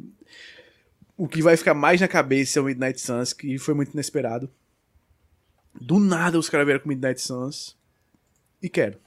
[1.15, 4.49] o que vai ficar mais na cabeça é o Midnight Suns, que foi muito inesperado.
[5.79, 7.77] Do nada os caras vieram com Midnight Suns.
[8.61, 8.97] E quero.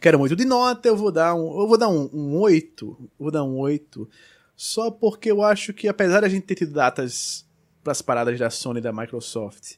[0.00, 0.36] Quero muito.
[0.36, 1.60] De nota, eu vou dar um.
[1.60, 2.86] Eu vou dar um, um 8.
[3.00, 4.08] Eu vou dar um 8.
[4.54, 7.46] Só porque eu acho que, apesar da gente ter tido datas
[7.82, 9.74] pras paradas da Sony e da Microsoft,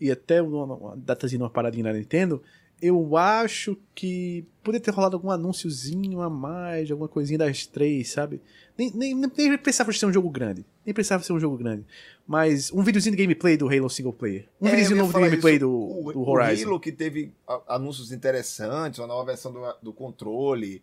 [0.00, 2.42] e até uma, uma datazinha uma paradinha da Nintendo,
[2.82, 8.40] eu acho que poderia ter rolado algum anúnciozinho a mais, alguma coisinha das três, sabe?
[8.76, 10.66] Nem, nem, nem precisava ser um jogo grande.
[10.84, 11.84] Nem precisava ser um jogo grande.
[12.26, 14.48] Mas um videozinho de gameplay do Halo Single Player.
[14.60, 16.66] Um É, videozinho novo de gameplay do, o, do o Horizon.
[16.66, 17.32] Halo que teve
[17.68, 20.82] anúncios interessantes, uma nova versão do, do controle,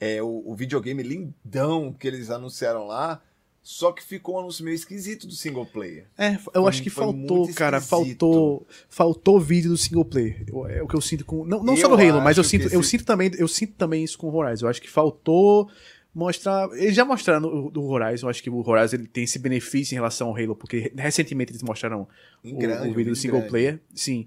[0.00, 3.20] é, o, o videogame lindão que eles anunciaram lá,
[3.66, 6.06] só que ficou um anúncio meio esquisito do single player.
[6.18, 10.44] É, eu Foi- acho que faltou, cara, faltou, faltou vídeo do single player.
[10.68, 12.76] É o que eu sinto com, não, não só do Halo, mas eu sinto, que
[12.76, 14.66] eu esse- sinto também, eu sinto também isso com o Horizon.
[14.66, 15.68] Eu acho que faltou
[16.14, 19.38] mostrar, eles já mostraram no- do Horizon, eu acho que o Horizon ele tem esse
[19.38, 22.06] benefício em relação ao Halo, porque recentemente eles mostraram
[22.44, 23.50] o, grande, o vídeo do single grande.
[23.50, 23.80] player.
[23.94, 24.26] Sim.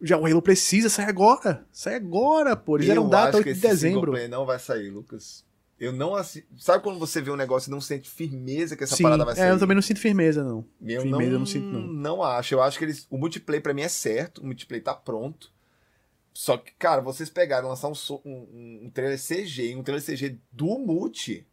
[0.00, 1.64] Já o Halo precisa sair agora.
[1.70, 2.76] Sai agora, pô.
[2.76, 4.10] Eles deram Eu data acho que 8 de esse single dezembro.
[4.12, 5.44] player não vai sair, Lucas.
[5.80, 6.44] Eu não assi...
[6.58, 9.36] Sabe quando você vê um negócio e não sente firmeza que essa Sim, parada vai
[9.36, 9.48] sair?
[9.48, 10.64] é, eu também não sinto firmeza, não.
[10.82, 11.80] Eu firmeza não, eu não sinto, não.
[11.86, 12.54] não acho.
[12.54, 13.06] Eu acho que eles.
[13.08, 14.38] O multiplayer pra mim é certo.
[14.42, 15.52] O multiplayer tá pronto.
[16.34, 17.92] Só que, cara, vocês pegaram lançar um,
[18.24, 21.46] um, um- um trailer CG, um trailer CG do multi.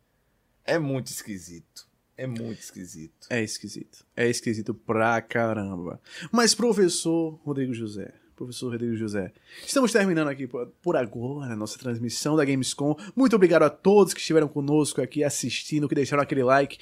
[0.64, 1.88] É muito esquisito.
[2.18, 3.28] É muito esquisito.
[3.30, 4.06] É esquisito.
[4.16, 6.00] É esquisito pra caramba.
[6.32, 9.32] Mas, professor Rodrigo José, professor Rodrigo José,
[9.66, 12.95] estamos terminando aqui por, agora a nossa transmissão da Gamescom.
[13.16, 16.80] Muito obrigado a todos que estiveram conosco aqui assistindo, que deixaram aquele like.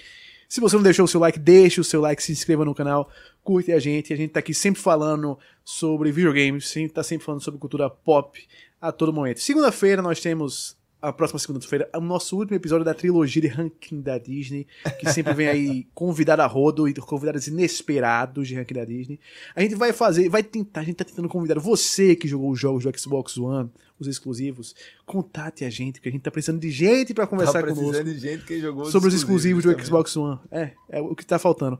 [0.49, 3.09] Se você não deixou o seu like, deixe o seu like, se inscreva no canal,
[3.43, 4.13] curte a gente.
[4.13, 8.45] A gente tá aqui sempre falando sobre videogames, sempre, tá sempre falando sobre cultura pop
[8.81, 9.39] a todo momento.
[9.39, 14.17] Segunda-feira nós temos a próxima segunda-feira, o nosso último episódio da trilogia de ranking da
[14.17, 14.65] Disney,
[14.97, 19.19] que sempre vem aí convidado a rodo e convidados inesperados de ranking da Disney.
[19.53, 22.59] A gente vai fazer, vai tentar, a gente tá tentando convidar você que jogou os
[22.59, 23.69] jogos do Xbox One,
[23.99, 24.73] os exclusivos,
[25.05, 28.05] contate a gente, porque a gente tá precisando de gente pra conversar tá precisando conosco
[28.05, 29.85] de gente que jogou sobre os exclusivos do também.
[29.85, 30.39] Xbox One.
[30.49, 31.77] É, é o que tá faltando.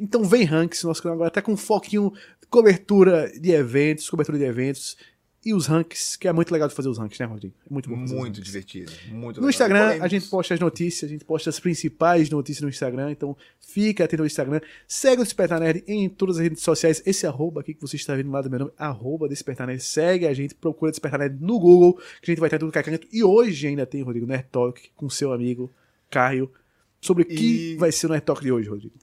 [0.00, 2.10] Então vem ranks, nosso canal agora tá com um foquinho
[2.48, 4.96] cobertura de eventos, cobertura de eventos
[5.44, 7.54] e os ranks, que é muito legal de fazer os ranks, né, Rodrigo?
[7.68, 8.92] É muito bom Muito divertido.
[9.08, 9.50] Muito No legal.
[9.50, 13.36] Instagram, a gente posta as notícias, a gente posta as principais notícias no Instagram, então
[13.58, 14.60] fica atento ao Instagram.
[14.86, 17.02] Segue o Despertar Nerd em todas as redes sociais.
[17.04, 19.82] Esse arroba aqui que você está vendo lá do meu nome, arroba Despertar Nerd.
[19.82, 22.78] Segue a gente, procura Despertar Nerd no Google, que a gente vai estar tudo que
[22.78, 23.06] é canto.
[23.12, 25.72] E hoje ainda tem, Rodrigo, Nerd Talk com seu amigo
[26.10, 26.50] Caio.
[27.00, 28.94] Sobre o que E- vai ser o Nerd Talk de hoje, Rodrigo.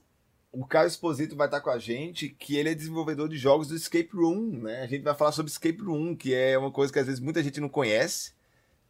[0.52, 3.76] O Caio Esposito vai estar com a gente, que ele é desenvolvedor de jogos do
[3.76, 4.82] Escape Room, né?
[4.82, 7.42] A gente vai falar sobre Escape Room, que é uma coisa que às vezes muita
[7.42, 8.32] gente não conhece.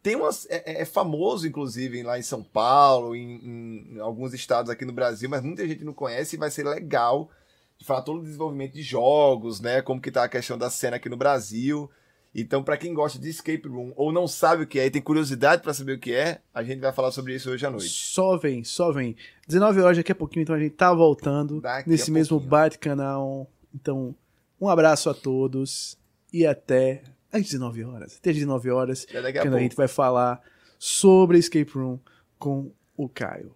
[0.01, 4.71] Tem umas, é, é- é famoso, inclusive, lá em São Paulo, em, em alguns estados
[4.71, 7.29] aqui no Brasil, mas muita gente não conhece e vai ser legal
[7.77, 9.81] de falar todo o desenvolvimento de jogos, né?
[9.83, 11.89] Como que tá a questão da cena aqui no Brasil.
[12.33, 15.01] Então, para quem gosta de Escape Room ou não sabe o que é e tem
[15.01, 17.89] curiosidade para saber o que é, a gente vai falar sobre isso hoje à noite.
[17.89, 19.17] Só vem, só vem.
[19.47, 23.49] 19 horas daqui a pouquinho, então a gente tá voltando Daqui nesse mesmo bate-canal.
[23.75, 24.15] Então,
[24.59, 25.97] um abraço a todos
[26.31, 28.17] e até às 19 horas.
[28.17, 30.41] Até às 19 horas, daqui a quando a, gente vai falar
[30.79, 31.99] sobre Escape Room
[32.39, 33.53] com o Caio.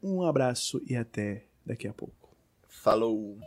[0.00, 2.30] Um abraço e até daqui a pouco.
[2.68, 3.38] Falou!